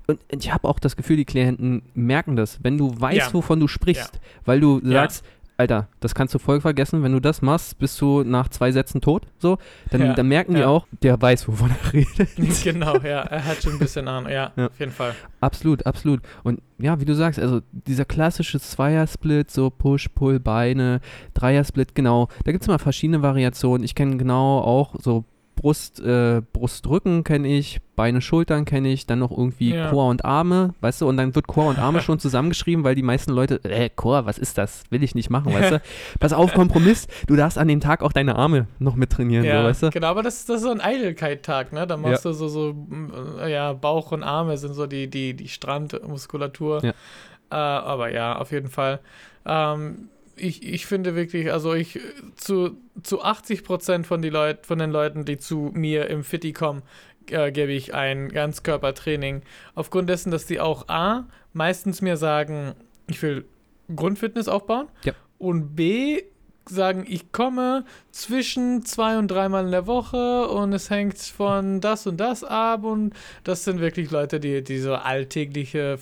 und 0.09 0.19
ich 0.31 0.53
habe 0.53 0.67
auch 0.69 0.79
das 0.79 0.95
Gefühl, 0.95 1.17
die 1.17 1.25
Klienten 1.25 1.81
merken 1.93 2.37
das, 2.37 2.63
wenn 2.63 2.77
du 2.77 2.93
weißt, 2.97 3.33
wovon 3.33 3.59
du 3.59 3.67
sprichst, 3.67 4.19
weil 4.45 4.61
du 4.61 4.79
sagst, 4.81 5.25
Alter, 5.59 5.87
das 6.01 6.13
kannst 6.13 6.35
du 6.35 6.39
voll 6.39 6.61
vergessen, 6.61 7.01
wenn 7.01 7.11
du 7.13 7.19
das 7.19 7.41
machst, 7.41 7.79
bist 7.79 7.99
du 7.99 8.23
nach 8.23 8.47
zwei 8.49 8.71
Sätzen 8.71 9.01
tot, 9.01 9.25
so, 9.39 9.57
dann, 9.89 10.01
Ja. 10.01 10.13
dann 10.13 10.27
merken 10.27 10.53
die 10.53 10.59
Ja. 10.61 10.67
auch, 10.67 10.85
der 11.01 11.19
weiß, 11.19 11.47
wovon 11.47 11.71
er 11.71 11.93
redet. 11.93 12.29
genau, 12.63 12.95
ja, 12.97 13.21
er 13.21 13.43
hat 13.43 13.63
schon 13.63 13.73
ein 13.73 13.79
bisschen 13.79 14.07
Ahnung. 14.07 14.31
Ja, 14.31 14.51
Ja. 14.55 14.67
auf 14.67 14.79
jeden 14.79 14.91
Fall. 14.91 15.15
Absolut, 15.41 15.83
absolut. 15.87 16.21
Und 16.43 16.61
ja, 16.77 16.99
wie 16.99 17.05
du 17.05 17.15
sagst, 17.15 17.39
also 17.39 17.61
dieser 17.71 18.05
klassische 18.05 18.59
Zweiersplit, 18.59 19.49
so 19.49 19.71
Push, 19.71 20.09
Pull, 20.09 20.39
Beine, 20.39 21.01
Dreiersplit, 21.33 21.95
genau. 21.95 22.27
Da 22.45 22.51
gibt 22.51 22.61
es 22.63 22.67
immer 22.67 22.77
verschiedene 22.79 23.23
Variationen. 23.23 23.83
Ich 23.83 23.95
kenne 23.95 24.17
genau 24.17 24.59
auch 24.59 24.93
so 25.01 25.25
Brust, 25.57 25.99
äh, 25.99 26.41
Brustrücken 26.53 27.25
kenne 27.25 27.47
ich, 27.49 27.79
Beine, 27.97 28.21
Schultern 28.21 28.63
kenne 28.63 28.89
ich, 28.89 29.07
dann 29.07 29.19
noch 29.19 29.31
irgendwie 29.31 29.73
Ja. 29.73 29.89
Chor 29.89 30.07
und 30.07 30.23
Arme, 30.23 30.73
weißt 30.81 31.01
du, 31.01 31.07
und 31.09 31.17
dann 31.17 31.35
wird 31.35 31.47
Chor 31.47 31.67
und 31.67 31.79
Arme 31.79 31.99
schon 32.01 32.19
zusammengeschrieben, 32.19 32.85
weil 32.85 32.95
die 32.95 33.01
meisten 33.03 33.31
Leute, 33.31 33.59
äh, 33.65 33.89
Chor, 33.89 34.25
was 34.25 34.37
ist 34.37 34.57
das? 34.57 34.83
Will 34.91 35.03
ich 35.03 35.15
nicht 35.15 35.29
machen, 35.29 35.53
weißt 35.53 35.71
du? 35.71 35.81
Pass 36.19 36.31
auf, 36.31 36.53
Kompromiss, 36.53 37.07
du 37.27 37.35
darfst 37.35 37.57
an 37.57 37.67
dem 37.67 37.81
Tag 37.81 38.01
auch 38.03 38.13
deine 38.13 38.35
Arme 38.37 38.67
noch 38.79 38.95
mit 38.95 39.09
trainieren, 39.09 39.43
Ja, 39.43 39.61
so, 39.63 39.67
weißt 39.67 39.83
du? 39.83 39.89
genau, 39.89 40.07
aber 40.07 40.23
das, 40.23 40.45
das 40.45 40.57
ist 40.57 40.63
so 40.63 40.69
ein 40.71 40.79
Eitelkeit-Tag, 40.79 41.73
ne? 41.73 41.85
Da 41.87 41.97
machst 41.97 42.23
du 42.23 42.31
so, 42.31 42.47
so, 42.47 42.87
äh, 43.41 43.51
ja, 43.51 43.73
Bauch 43.73 44.11
und 44.11 44.23
Arme 44.23 44.57
sind 44.57 44.73
so 44.73 44.85
die, 44.87 45.09
die, 45.09 45.33
die 45.33 45.47
Strandmuskulatur. 45.47 46.83
Ja. 46.85 46.91
Äh, 47.49 47.55
aber 47.55 48.11
ja, 48.11 48.37
auf 48.37 48.51
jeden 48.51 48.69
Fall. 48.69 48.99
Ähm, 49.45 50.09
ich, 50.37 50.63
ich 50.63 50.85
finde 50.85 51.15
wirklich, 51.15 51.51
also 51.51 51.73
ich 51.73 51.99
zu, 52.35 52.77
zu 53.03 53.21
80 53.21 53.63
Prozent 53.63 54.07
von, 54.07 54.21
die 54.21 54.29
Leut, 54.29 54.65
von 54.65 54.79
den 54.79 54.91
Leuten, 54.91 55.25
die 55.25 55.37
zu 55.37 55.71
mir 55.73 56.09
im 56.09 56.23
Fitti 56.23 56.53
kommen, 56.53 56.83
äh, 57.29 57.51
gebe 57.51 57.71
ich 57.71 57.93
ein 57.93 58.29
Ganzkörpertraining. 58.29 59.41
Aufgrund 59.75 60.09
dessen, 60.09 60.31
dass 60.31 60.45
die 60.45 60.59
auch 60.59 60.87
A, 60.87 61.27
meistens 61.53 62.01
mir 62.01 62.17
sagen, 62.17 62.73
ich 63.07 63.21
will 63.21 63.45
Grundfitness 63.95 64.47
aufbauen 64.47 64.87
Ja. 65.03 65.13
und 65.37 65.75
B, 65.75 66.23
sagen, 66.69 67.05
ich 67.07 67.31
komme 67.31 67.85
zwischen 68.11 68.83
zwei 68.83 69.17
und 69.17 69.29
dreimal 69.29 69.63
in 69.63 69.71
der 69.71 69.87
Woche 69.87 70.49
und 70.49 70.73
es 70.73 70.89
hängt 70.89 71.17
von 71.17 71.79
das 71.79 72.05
und 72.07 72.17
das 72.17 72.43
ab 72.43 72.83
und 72.83 73.13
das 73.45 73.63
sind 73.63 73.79
wirklich 73.79 74.11
Leute, 74.11 74.41
die, 74.41 74.61
die 74.61 74.79
so 74.79 74.93
alltägliche 74.95 75.97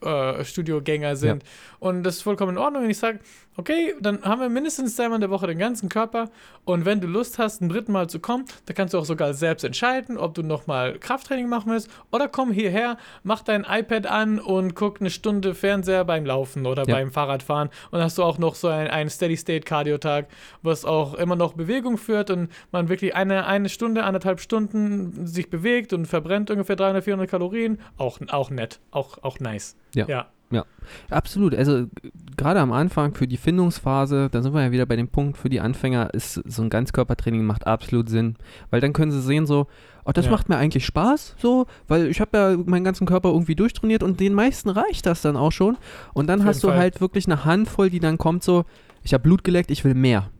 Fitnessstudio-Gänger 0.00 1.16
sind. 1.16 1.44
Und 1.78 2.02
das 2.02 2.16
ist 2.16 2.22
vollkommen 2.22 2.52
in 2.52 2.58
Ordnung. 2.58 2.84
Und 2.84 2.90
ich 2.90 2.98
sage, 2.98 3.20
okay, 3.56 3.94
dann 4.00 4.22
haben 4.22 4.40
wir 4.40 4.48
mindestens 4.48 4.96
zweimal 4.96 5.16
in 5.16 5.20
der 5.20 5.30
Woche 5.30 5.46
den 5.46 5.58
ganzen 5.58 5.88
Körper 5.88 6.30
und 6.64 6.84
wenn 6.84 7.00
du 7.00 7.06
Lust 7.06 7.38
hast, 7.38 7.60
ein 7.60 7.68
dritten 7.68 7.92
Mal 7.92 8.08
zu 8.08 8.18
kommen, 8.20 8.44
dann 8.66 8.74
kannst 8.76 8.94
du 8.94 8.98
auch 8.98 9.04
sogar 9.04 9.34
selbst 9.34 9.64
entscheiden, 9.64 10.16
ob 10.16 10.34
du 10.34 10.42
nochmal 10.42 10.98
Krafttraining 10.98 11.48
machen 11.48 11.70
willst 11.72 11.90
oder 12.10 12.28
komm 12.28 12.52
hierher, 12.52 12.96
mach 13.22 13.42
dein 13.42 13.66
iPad 13.68 14.06
an 14.06 14.38
und 14.38 14.74
guck 14.74 15.00
eine 15.00 15.10
Stunde 15.10 15.54
Fernseher 15.54 16.04
beim 16.04 16.24
Laufen 16.24 16.64
oder 16.64 16.86
Ja. 16.86 16.94
beim 16.94 17.10
Fahrradfahren 17.10 17.68
und 17.90 18.00
hast 18.00 18.16
du 18.18 18.22
auch 18.22 18.38
noch 18.38 18.54
so 18.54 18.68
ein, 18.68 18.88
ein 18.88 19.10
Steady-State-Cardio-Tag, 19.10 20.28
was 20.62 20.84
auch 20.84 21.14
immer 21.14 21.36
noch 21.36 21.52
Bewegung 21.54 21.98
führt 21.98 22.30
und 22.30 22.50
man 22.72 22.88
wirklich 22.88 23.14
eine, 23.14 23.46
eine 23.46 23.68
Stunde, 23.68 24.04
anderthalb 24.04 24.40
Stunden 24.40 25.26
sich 25.26 25.50
bewegt 25.50 25.92
und 25.92 26.06
verbrennt 26.06 26.50
ungefähr 26.50 26.76
300, 26.76 27.04
400 27.04 27.28
Kalorien. 27.30 27.78
Auch, 27.98 28.18
auch 28.28 28.50
nett, 28.50 28.80
auch, 28.90 29.18
auch 29.22 29.38
nice. 29.40 29.76
Ja. 29.94 30.06
ja. 30.08 30.64
Absolut. 31.08 31.54
Also 31.54 31.86
g- 31.86 32.10
gerade 32.36 32.60
am 32.60 32.72
Anfang 32.72 33.14
für 33.14 33.26
die 33.28 33.36
Findungsphase, 33.36 34.28
da 34.30 34.42
sind 34.42 34.52
wir 34.54 34.62
ja 34.62 34.72
wieder 34.72 34.86
bei 34.86 34.96
dem 34.96 35.08
Punkt, 35.08 35.36
für 35.38 35.48
die 35.48 35.60
Anfänger 35.60 36.12
ist 36.14 36.34
so 36.46 36.62
ein 36.62 36.70
Ganzkörpertraining 36.70 37.44
macht 37.44 37.66
absolut 37.66 38.08
Sinn. 38.08 38.36
Weil 38.70 38.80
dann 38.80 38.92
können 38.92 39.12
sie 39.12 39.20
sehen 39.20 39.46
so, 39.46 39.66
oh, 40.04 40.10
das 40.12 40.24
Ja. 40.26 40.30
macht 40.32 40.48
mir 40.48 40.56
eigentlich 40.56 40.84
Spaß, 40.86 41.36
so, 41.38 41.66
weil 41.86 42.06
ich 42.06 42.20
habe 42.20 42.36
ja 42.36 42.56
meinen 42.66 42.84
ganzen 42.84 43.06
Körper 43.06 43.28
irgendwie 43.30 43.54
durchtrainiert 43.54 44.02
und 44.02 44.18
den 44.20 44.34
meisten 44.34 44.68
reicht 44.70 45.06
das 45.06 45.22
dann 45.22 45.36
auch 45.36 45.52
schon. 45.52 45.76
Und 46.14 46.26
dann 46.26 46.40
Auf 46.40 46.46
hast 46.46 46.64
du 46.64 46.68
Fall. 46.68 46.78
halt 46.78 47.00
wirklich 47.00 47.26
eine 47.26 47.44
Handvoll, 47.44 47.90
die 47.90 48.00
dann 48.00 48.18
kommt 48.18 48.42
so, 48.42 48.64
ich 49.02 49.12
habe 49.14 49.22
Blut 49.22 49.44
geleckt, 49.44 49.70
ich 49.70 49.84
will 49.84 49.94
mehr. 49.94 50.30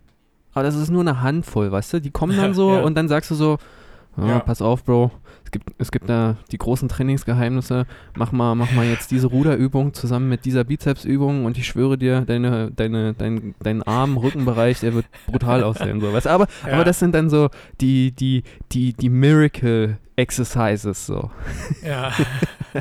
Aber 0.52 0.64
das 0.64 0.74
ist 0.74 0.90
nur 0.90 1.02
eine 1.02 1.20
Handvoll, 1.22 1.70
weißt 1.70 1.92
du? 1.94 2.00
Die 2.00 2.10
kommen 2.10 2.36
dann 2.36 2.54
so 2.54 2.74
Ja. 2.74 2.80
und 2.80 2.96
dann 2.96 3.06
sagst 3.08 3.30
du 3.30 3.34
so, 3.36 3.58
ah, 4.16 4.26
Ja. 4.28 4.38
pass 4.40 4.62
auf, 4.62 4.84
Bro. 4.84 5.10
Es 5.44 5.50
gibt, 5.50 5.70
es 5.78 5.90
gibt 5.90 6.08
da 6.08 6.36
die 6.52 6.58
großen 6.58 6.88
Trainingsgeheimnisse. 6.88 7.86
Mach 8.16 8.30
mal, 8.30 8.54
mach 8.54 8.70
mal 8.72 8.86
jetzt 8.86 9.10
diese 9.10 9.26
Ruderübung 9.26 9.94
zusammen 9.94 10.28
mit 10.28 10.44
dieser 10.44 10.62
Bizepsübung 10.62 11.44
und 11.44 11.58
ich 11.58 11.66
schwöre 11.66 11.98
dir, 11.98 12.20
deine, 12.20 12.70
deine, 12.70 13.14
dein, 13.14 13.54
dein 13.60 13.82
Arm, 13.82 14.16
Rückenbereich, 14.16 14.78
der 14.80 14.94
wird 14.94 15.06
brutal 15.26 15.64
aussehen. 15.64 16.00
So. 16.00 16.12
Weißt, 16.12 16.28
aber, 16.28 16.46
Ja. 16.66 16.74
aber 16.74 16.84
das 16.84 17.00
sind 17.00 17.14
dann 17.16 17.30
so 17.30 17.48
die, 17.80 18.12
die, 18.12 18.44
die, 18.70 18.92
die 18.92 19.08
Miracle 19.08 19.98
Exercises. 20.14 21.06
So. 21.06 21.30
Ja. 21.84 22.12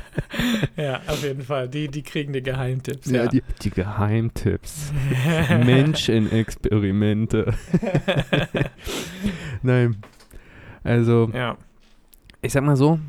ja, 0.78 1.00
auf 1.08 1.24
jeden 1.24 1.42
Fall. 1.42 1.68
Die, 1.70 1.88
die 1.88 2.04
kriegen 2.04 2.34
die 2.34 2.44
Geheimtipps. 2.44 3.10
Ja, 3.10 3.26
die, 3.28 3.42
die 3.64 3.72
Geheimtipps. 3.72 4.92
Menschenexperimente. 5.66 7.54
Nein. 9.64 9.98
Also, 10.84 11.30
ja. 11.34 11.58
ich 12.42 12.54
sag 12.54 12.64
mal 12.64 12.76
so, 12.76 13.00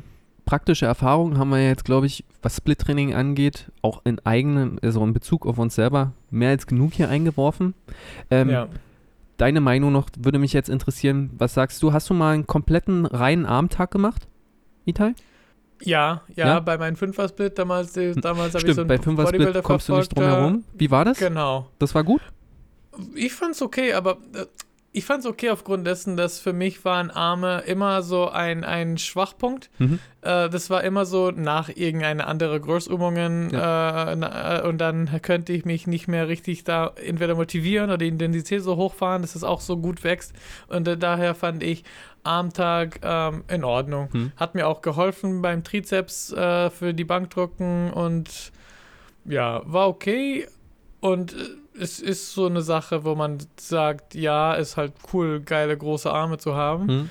praktische 0.45 0.85
Erfahrungen 0.85 1.37
haben 1.37 1.49
wir 1.49 1.65
jetzt, 1.65 1.85
glaube 1.85 2.05
ich, 2.07 2.25
was 2.41 2.57
Split-Training 2.57 3.13
angeht, 3.13 3.71
auch 3.81 4.01
in 4.03 4.19
eigenem, 4.25 4.79
also 4.81 5.03
in 5.03 5.13
Bezug 5.13 5.45
auf 5.45 5.57
uns 5.57 5.75
selber, 5.75 6.13
mehr 6.29 6.49
als 6.49 6.67
genug 6.67 6.93
hier 6.93 7.09
eingeworfen. 7.09 7.73
Ähm, 8.29 8.49
ja. 8.49 8.67
Deine 9.37 9.61
Meinung 9.61 9.91
noch, 9.91 10.09
würde 10.19 10.39
mich 10.39 10.53
jetzt 10.53 10.69
interessieren, 10.69 11.31
was 11.37 11.53
sagst 11.53 11.81
du, 11.81 11.93
hast 11.93 12.09
du 12.09 12.13
mal 12.13 12.33
einen 12.33 12.47
kompletten 12.47 13.05
reinen 13.05 13.45
Armtag 13.45 13.91
gemacht, 13.91 14.27
Itai? 14.85 15.13
Ja, 15.83 16.21
ja, 16.35 16.47
Ja? 16.47 16.59
bei 16.59 16.77
meinem 16.77 16.95
Fünfer-Split 16.95 17.57
damals, 17.57 17.97
äh, 17.97 18.13
damals 18.13 18.49
habe 18.49 18.57
ich 18.57 18.61
Stimmt, 18.61 18.75
so 18.75 18.81
einen 18.81 18.87
bei 18.87 18.99
Fünfer-Split 18.99 19.63
kommst 19.63 19.89
du 19.89 19.95
nicht 19.95 20.15
drum 20.15 20.23
verfolgt, 20.23 20.41
äh, 20.41 20.47
herum. 20.47 20.63
Wie 20.73 20.91
war 20.91 21.05
das? 21.05 21.17
Genau. 21.17 21.69
Das 21.79 21.95
war 21.95 22.03
gut? 22.03 22.21
Ich 23.15 23.33
fand's 23.33 23.61
okay, 23.61 23.93
aber 23.93 24.17
äh, 24.93 24.97
ich 24.97 25.05
fand's 25.05 25.25
okay 25.25 25.49
aufgrund 25.49 25.87
dessen, 25.87 26.17
dass 26.17 26.39
für 26.39 26.53
mich 26.53 26.83
waren 26.83 27.11
Arme 27.11 27.63
immer 27.65 28.01
so 28.01 28.29
ein, 28.29 28.63
ein 28.63 28.97
Schwachpunkt. 28.97 29.69
Mhm. 29.79 29.99
Äh, 30.21 30.49
das 30.49 30.69
war 30.69 30.83
immer 30.83 31.05
so 31.05 31.31
nach 31.31 31.69
irgendeine 31.69 32.27
andere 32.27 32.59
Großübungen 32.59 33.53
äh, 33.53 34.15
na, 34.15 34.59
äh, 34.59 34.67
und 34.67 34.79
dann 34.79 35.21
könnte 35.21 35.53
ich 35.53 35.65
mich 35.65 35.87
nicht 35.87 36.07
mehr 36.07 36.27
richtig 36.27 36.63
da 36.63 36.93
entweder 36.95 37.35
motivieren 37.35 37.89
oder 37.89 37.97
die 37.97 38.07
Intensität 38.07 38.63
so 38.63 38.75
hochfahren, 38.75 39.21
dass 39.21 39.35
es 39.35 39.43
auch 39.43 39.61
so 39.61 39.77
gut 39.77 40.03
wächst. 40.03 40.33
Und 40.67 40.87
äh, 40.87 40.97
daher 40.97 41.35
fand 41.35 41.63
ich 41.63 41.83
Armtag 42.23 42.99
ähm, 43.03 43.43
in 43.47 43.63
Ordnung. 43.63 44.09
Hm. 44.11 44.31
Hat 44.35 44.55
mir 44.55 44.67
auch 44.67 44.81
geholfen 44.81 45.41
beim 45.41 45.63
Trizeps 45.63 46.31
äh, 46.33 46.69
für 46.69 46.93
die 46.93 47.05
Bankdrücken 47.05 47.91
und 47.91 48.51
ja, 49.25 49.61
war 49.65 49.87
okay. 49.87 50.47
Und 50.99 51.33
äh, 51.33 51.60
es 51.79 51.99
ist 51.99 52.33
so 52.33 52.45
eine 52.47 52.61
Sache, 52.61 53.03
wo 53.05 53.15
man 53.15 53.37
sagt, 53.59 54.15
ja, 54.15 54.53
ist 54.53 54.77
halt 54.77 54.93
cool, 55.13 55.39
geile 55.41 55.77
große 55.77 56.11
Arme 56.11 56.37
zu 56.37 56.55
haben. 56.55 56.87
Hm. 56.87 57.09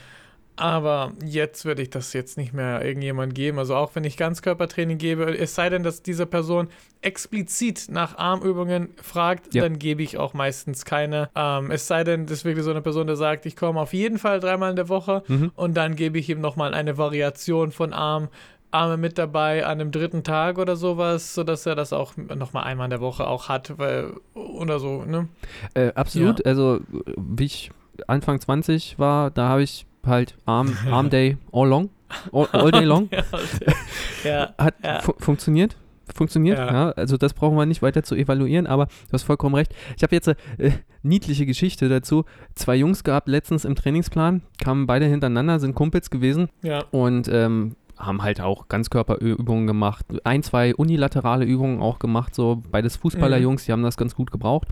Aber 0.56 1.12
jetzt 1.24 1.64
würde 1.64 1.80
ich 1.80 1.88
das 1.88 2.12
jetzt 2.12 2.36
nicht 2.36 2.52
mehr 2.52 2.84
irgendjemand 2.84 3.34
geben. 3.34 3.58
Also 3.58 3.74
auch 3.76 3.94
wenn 3.94 4.04
ich 4.04 4.18
Ganzkörpertraining 4.18 4.98
gebe, 4.98 5.34
es 5.38 5.54
sei 5.54 5.70
denn, 5.70 5.82
dass 5.82 6.02
diese 6.02 6.26
Person 6.26 6.68
explizit 7.00 7.86
nach 7.88 8.18
Armübungen 8.18 8.90
fragt, 9.02 9.54
Ja. 9.54 9.62
dann 9.62 9.78
gebe 9.78 10.02
ich 10.02 10.18
auch 10.18 10.34
meistens 10.34 10.84
keine. 10.84 11.30
Ähm, 11.34 11.70
es 11.70 11.86
sei 11.86 12.04
denn, 12.04 12.26
das 12.26 12.38
ist 12.38 12.44
wirklich 12.44 12.64
so 12.66 12.70
eine 12.72 12.82
Person, 12.82 13.06
der 13.06 13.16
sagt, 13.16 13.46
ich 13.46 13.56
komme 13.56 13.80
auf 13.80 13.94
jeden 13.94 14.18
Fall 14.18 14.38
dreimal 14.38 14.68
in 14.70 14.76
der 14.76 14.90
Woche 14.90 15.22
Mhm. 15.28 15.50
und 15.56 15.74
dann 15.78 15.96
gebe 15.96 16.18
ich 16.18 16.28
ihm 16.28 16.42
nochmal 16.42 16.74
eine 16.74 16.98
Variation 16.98 17.72
von 17.72 17.94
Arm. 17.94 18.28
Arme 18.70 18.96
mit 18.96 19.18
dabei 19.18 19.64
an 19.66 19.80
einem 19.80 19.90
dritten 19.90 20.22
Tag 20.22 20.58
oder 20.58 20.76
sowas, 20.76 21.34
sodass 21.34 21.66
er 21.66 21.74
das 21.74 21.92
auch 21.92 22.16
nochmal 22.16 22.64
einmal 22.64 22.86
in 22.86 22.90
der 22.90 23.00
Woche 23.00 23.26
auch 23.26 23.48
hat, 23.48 23.78
weil, 23.78 24.12
oder 24.34 24.78
so, 24.78 25.04
ne? 25.04 25.28
Äh, 25.74 25.92
absolut. 25.94 26.44
Also, 26.46 26.76
äh, 26.76 26.80
wie 27.16 27.44
ich 27.44 27.70
Anfang 28.06 28.40
20 28.40 28.98
war, 28.98 29.30
da 29.30 29.48
habe 29.48 29.62
ich 29.62 29.86
halt 30.06 30.36
Arm, 30.46 30.76
Arm 30.90 31.10
Day 31.10 31.36
all 31.52 31.68
long. 31.68 31.90
All, 32.32 32.48
all 32.52 32.70
day 32.70 32.84
long. 32.84 33.08
ja, 34.24 34.30
ja, 34.30 34.54
Hat 34.58 34.74
Ja. 34.82 35.00
fu 35.00 35.12
funktioniert. 35.18 35.76
Funktioniert, 36.12 36.58
ja. 36.58 36.72
Ja. 36.72 36.90
Also 36.90 37.16
das 37.16 37.34
brauchen 37.34 37.56
wir 37.56 37.66
nicht 37.66 37.82
weiter 37.82 38.02
zu 38.02 38.16
evaluieren, 38.16 38.66
aber 38.66 38.86
du 38.86 39.12
hast 39.12 39.22
vollkommen 39.22 39.54
recht. 39.54 39.72
Ich 39.96 40.02
habe 40.02 40.14
jetzt 40.14 40.26
eine 40.26 40.36
äh, 40.58 40.72
niedliche 41.04 41.46
Geschichte 41.46 41.88
dazu. 41.88 42.24
Zwei 42.56 42.74
Jungs 42.74 43.04
gehabt 43.04 43.28
letztens 43.28 43.64
im 43.64 43.76
Trainingsplan, 43.76 44.42
kamen 44.60 44.86
beide 44.86 45.06
hintereinander, 45.06 45.60
sind 45.60 45.76
Kumpels 45.76 46.10
gewesen 46.10 46.48
ja, 46.62 46.82
und 46.90 47.28
ähm, 47.32 47.76
haben 48.00 48.22
halt 48.22 48.40
auch 48.40 48.68
Ganzkörperübungen 48.68 49.66
gemacht. 49.66 50.06
Ein, 50.24 50.42
zwei 50.42 50.74
unilaterale 50.74 51.44
Übungen 51.44 51.80
auch 51.80 51.98
gemacht, 51.98 52.34
so 52.34 52.62
beides 52.70 52.96
Fußballerjungs, 52.96 53.66
die 53.66 53.72
haben 53.72 53.82
das 53.82 53.96
ganz 53.96 54.14
gut 54.14 54.30
gebraucht. 54.30 54.68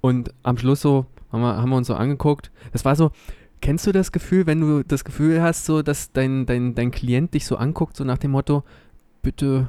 Und 0.00 0.34
am 0.42 0.58
Schluss 0.58 0.80
so 0.80 1.06
haben 1.32 1.40
wir, 1.40 1.56
haben 1.56 1.70
wir 1.70 1.76
uns 1.76 1.86
so 1.86 1.94
angeguckt. 1.94 2.50
Das 2.72 2.84
war 2.84 2.96
so, 2.96 3.10
kennst 3.60 3.86
du 3.86 3.92
das 3.92 4.12
Gefühl, 4.12 4.46
wenn 4.46 4.60
du 4.60 4.82
das 4.82 5.04
Gefühl 5.04 5.42
hast, 5.42 5.64
so, 5.64 5.82
dass 5.82 6.12
dein, 6.12 6.46
dein, 6.46 6.74
dein 6.74 6.90
Klient 6.90 7.34
dich 7.34 7.46
so 7.46 7.56
anguckt, 7.56 7.96
so 7.96 8.04
nach 8.04 8.18
dem 8.18 8.32
Motto, 8.32 8.64
bitte, 9.22 9.68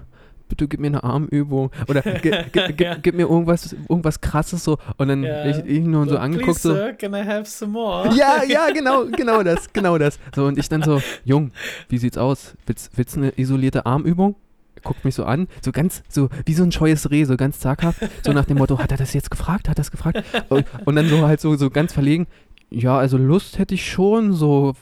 bitte 0.49 0.67
gib 0.67 0.79
mir 0.81 0.87
eine 0.87 1.03
Armübung 1.03 1.71
oder 1.87 2.01
gi- 2.01 2.31
gi- 2.51 2.73
gi- 2.73 2.83
Ja. 2.83 2.95
gib 3.01 3.15
mir 3.15 3.27
irgendwas, 3.29 3.73
irgendwas 3.87 4.19
krasses 4.19 4.63
so 4.63 4.77
und 4.97 5.07
dann 5.07 5.23
Ja. 5.23 5.45
ich, 5.45 5.57
ich 5.65 5.79
nur 5.85 6.07
so, 6.09 6.17
angeguckt 6.17 6.59
so. 6.59 6.73
Sir, 6.73 6.93
can 6.93 7.13
I 7.13 7.23
have 7.25 7.45
some 7.45 7.71
more? 7.71 8.09
Ja, 8.15 8.43
ja, 8.47 8.67
genau, 8.73 9.05
genau 9.05 9.41
das, 9.43 9.71
genau 9.71 9.97
das. 9.97 10.19
So, 10.35 10.45
und 10.45 10.57
ich 10.57 10.67
dann 10.67 10.83
so, 10.83 11.01
Jung, 11.23 11.51
wie 11.87 11.97
sieht's 11.97 12.17
aus? 12.17 12.55
Willst, 12.65 12.91
willst 12.97 13.15
du 13.15 13.21
eine 13.21 13.33
isolierte 13.39 13.85
Armübung? 13.85 14.35
Guckt 14.81 15.03
mich 15.03 15.13
so 15.13 15.25
an, 15.25 15.49
so 15.61 15.73
ganz, 15.73 16.03
so 16.07 16.29
wie 16.45 16.53
so 16.53 16.63
ein 16.63 16.71
scheues 16.71 17.11
Reh, 17.11 17.25
so 17.25 17.35
ganz 17.35 17.59
zaghaft, 17.59 17.99
so 18.23 18.31
nach 18.31 18.45
dem 18.45 18.57
Motto, 18.59 18.79
hat 18.79 18.91
er 18.91 18.97
das 18.97 19.13
jetzt 19.13 19.29
gefragt, 19.29 19.67
hat 19.67 19.75
er 19.75 19.75
das 19.75 19.91
gefragt? 19.91 20.23
Und, 20.47 20.65
und 20.85 20.95
dann 20.95 21.09
so 21.09 21.27
halt 21.27 21.41
so, 21.41 21.57
so 21.57 21.69
ganz 21.69 21.91
verlegen, 21.91 22.27
ja, 22.71 22.97
also 22.97 23.17
Lust 23.17 23.57
hätte 23.57 23.73
ich 23.73 23.89
schon, 23.89 24.33
so, 24.33 24.73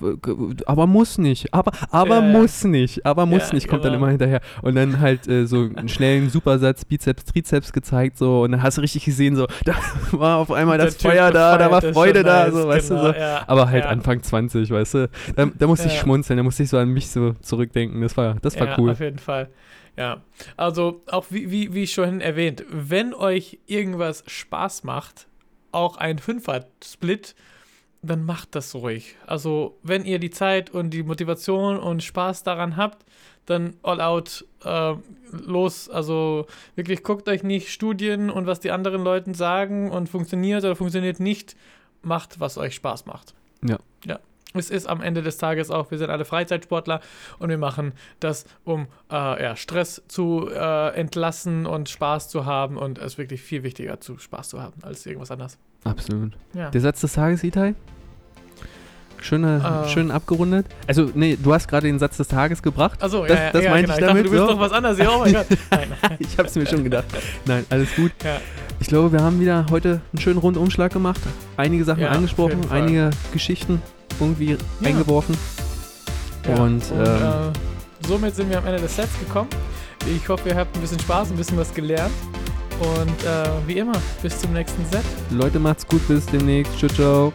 aber 0.66 0.88
muss 0.88 1.18
nicht, 1.18 1.54
aber, 1.54 1.72
aber 1.90 2.16
ja. 2.16 2.22
muss 2.22 2.66
nicht, 2.66 3.06
aber 3.06 3.26
muss 3.26 3.50
Ja, 3.50 3.56
nicht, 3.56 3.68
kommt 3.70 3.86
dann 3.86 3.94
genau. 3.94 4.04
immer 4.04 4.12
hinterher. 4.12 4.42
Und 4.62 4.76
dann 4.76 5.00
halt 5.00 5.28
äh, 5.28 5.46
so 5.48 5.70
einen 5.74 5.88
schnellen 5.88 6.30
Supersatz, 6.30 6.84
Bizeps, 6.84 7.24
Trizeps 7.26 7.72
gezeigt, 7.72 8.18
so, 8.18 8.42
und 8.42 8.52
dann 8.52 8.62
hast 8.62 8.78
du 8.78 8.82
richtig 8.82 9.06
gesehen, 9.06 9.38
so, 9.38 9.48
da 9.66 9.76
war 10.12 10.38
auf 10.38 10.52
einmal 10.52 10.78
das 10.78 10.98
Feuer 10.98 11.32
da, 11.32 11.58
da 11.58 11.72
war 11.72 11.82
Freude 11.82 12.24
da, 12.24 12.46
nice, 12.46 12.54
so, 12.54 12.68
weißt 12.68 12.90
du, 12.90 12.96
genau, 12.96 13.08
so. 13.08 13.14
ja, 13.18 13.44
Aber 13.48 13.70
halt 13.70 13.86
ja. 13.86 13.90
Anfang 13.90 14.22
20, 14.22 14.70
weißt 14.70 14.94
du? 14.94 15.10
Da, 15.36 15.46
da 15.46 15.68
musste 15.68 15.88
ich 15.88 15.98
schmunzeln, 15.98 16.38
da 16.38 16.44
musste 16.44 16.64
ich 16.64 16.70
so 16.70 16.78
an 16.78 16.90
mich 16.90 17.10
so 17.10 17.34
zurückdenken. 17.42 18.02
Das 18.02 18.18
war, 18.18 18.36
das 18.42 18.60
war 18.60 18.68
ja, 18.68 18.76
cool. 18.78 18.92
auf 18.92 19.00
jeden 19.00 19.20
Fall. 19.20 19.50
Ja, 19.96 20.22
also 20.58 21.02
auch 21.08 21.26
wie, 21.30 21.50
wie, 21.50 21.74
wie 21.74 21.88
schon 21.88 22.22
erwähnt, 22.22 22.64
wenn 22.70 23.14
euch 23.14 23.60
irgendwas 23.66 24.24
Spaß 24.28 24.84
macht, 24.84 25.28
auch 25.72 25.98
ein 25.98 26.20
Fünfer-Split, 26.20 27.36
dann 28.02 28.24
macht 28.24 28.56
das 28.56 28.76
ruhig. 28.76 29.16
Also 29.26 29.78
wenn 29.84 30.06
ihr 30.06 30.20
die 30.20 30.30
Zeit 30.30 30.70
und 30.70 30.91
die 30.91 31.04
Motivation 31.04 31.78
und 31.78 32.04
Spaß 32.04 32.43
daran 32.43 32.78
habt, 32.78 33.06
dann 33.45 33.76
all 33.82 34.02
out 34.02 34.45
äh, 34.64 34.93
los. 35.32 35.89
Also 35.89 36.48
wirklich 36.76 37.04
guckt 37.04 37.28
euch 37.30 37.43
nicht 37.43 37.72
Studien 37.72 38.30
und 38.30 38.45
was 38.45 38.60
die 38.60 38.72
anderen 38.72 39.04
Leuten 39.04 39.34
sagen 39.34 39.89
und 39.89 40.10
funktioniert 40.10 40.64
oder 40.64 40.76
funktioniert 40.76 41.20
nicht. 41.20 41.56
Macht, 42.04 42.39
was 42.39 42.58
euch 42.58 42.76
Spaß 42.76 43.06
macht. 43.06 43.34
Ja. 43.68 43.78
Ja. 44.06 44.20
Es 44.54 44.70
ist 44.70 44.88
am 44.88 45.02
Ende 45.02 45.22
des 45.22 45.38
Tages 45.38 45.70
auch, 45.72 45.91
wir 45.91 45.98
sind 45.98 46.10
alle 46.10 46.26
Freizeitsportler 46.26 47.02
und 47.38 47.50
wir 47.50 47.58
machen 47.58 47.93
das, 48.20 48.45
um 48.64 48.88
äh, 49.12 49.43
ja, 49.43 49.56
Stress 49.56 50.02
zu 50.08 50.50
äh, 50.50 50.95
entlassen 50.95 51.66
und 51.66 51.89
Spaß 51.89 52.30
zu 52.30 52.45
haben 52.45 52.78
und 52.78 52.98
es 52.98 53.06
ist 53.06 53.18
wirklich 53.18 53.41
viel 53.41 53.64
wichtiger, 53.64 54.00
zu 54.00 54.18
Spaß 54.18 54.50
zu 54.50 54.62
haben, 54.62 54.82
als 54.84 55.06
irgendwas 55.06 55.32
anderes. 55.32 55.58
Absolut. 55.84 56.34
Ja. 56.54 56.70
Der 56.70 56.82
Satz 56.82 57.02
des 57.02 57.14
Tages, 57.14 57.44
Itai? 57.44 57.76
Schöne, 59.20 59.84
Äh. 59.86 59.90
schön 59.90 60.12
abgerundet. 60.12 60.68
Also, 60.88 61.10
nee, 61.16 61.38
du 61.42 61.52
hast 61.54 61.68
gerade 61.68 61.88
den 61.88 61.98
Satz 61.98 62.18
des 62.18 62.28
Tages 62.28 62.62
gebracht. 62.62 63.02
Also, 63.02 63.26
Das- 63.26 63.38
ja, 63.38 63.44
ja, 63.46 63.52
das 63.52 63.64
ja, 63.64 63.70
meinte 63.72 63.84
genau. 63.88 63.94
ich 63.96 64.00
dachte, 64.00 64.14
damit, 64.14 64.26
du 64.28 64.32
willst 64.32 64.46
so. 64.48 64.54
noch 64.54 64.60
was 64.60 64.72
anderes. 64.72 64.98
Ja, 65.00 65.10
oh 65.10 65.20
mein 65.20 65.34
Gott. 65.34 65.46
Nein. 65.72 65.88
ich 66.20 66.38
hab's 66.38 66.56
mir 66.56 66.68
schon 66.68 66.84
gedacht. 66.84 67.06
Nein, 67.46 67.66
alles 67.70 67.96
gut. 67.96 68.12
Ja. 68.24 68.38
Ich 68.80 68.88
glaube, 68.88 69.12
wir 69.12 69.22
haben 69.22 69.40
wieder 69.40 69.66
heute 69.72 70.02
einen 70.14 70.22
schönen 70.22 70.38
Rundumschlag 70.38 70.94
gemacht. 70.94 71.20
Einige 71.58 71.84
Sachen 71.84 72.02
Ja, 72.04 72.10
angesprochen, 72.10 72.62
einige 72.70 73.10
Geschichten 73.34 73.82
irgendwie 74.20 74.52
Ja. 74.52 74.58
eingeworfen. 74.88 75.36
Ja. 76.48 76.62
Und, 76.64 76.84
ähm, 76.92 77.02
äh, 77.04 78.08
somit 78.08 78.36
sind 78.36 78.52
wir 78.52 78.60
am 78.60 78.68
Ende 78.68 78.80
des 78.82 78.96
Sets 78.96 79.18
gekommen. 79.20 79.50
Ich 80.16 80.30
hoffe, 80.30 80.48
ihr 80.50 80.56
habt 80.56 80.76
ein 80.78 80.82
bisschen 80.82 81.00
Spaß, 81.00 81.32
ein 81.32 81.38
bisschen 81.38 81.58
was 81.58 81.74
gelernt. 81.74 82.14
Und 82.80 83.24
äh, 83.26 83.50
wie 83.66 83.78
immer, 83.80 84.00
bis 84.22 84.40
zum 84.40 84.54
nächsten 84.54 84.86
Set. 84.86 85.04
Leute, 85.32 85.60
macht's 85.60 85.88
gut, 85.88 86.08
bis 86.08 86.26
demnächst. 86.28 86.78
Ciao, 86.78 86.90
ciao. 86.90 87.34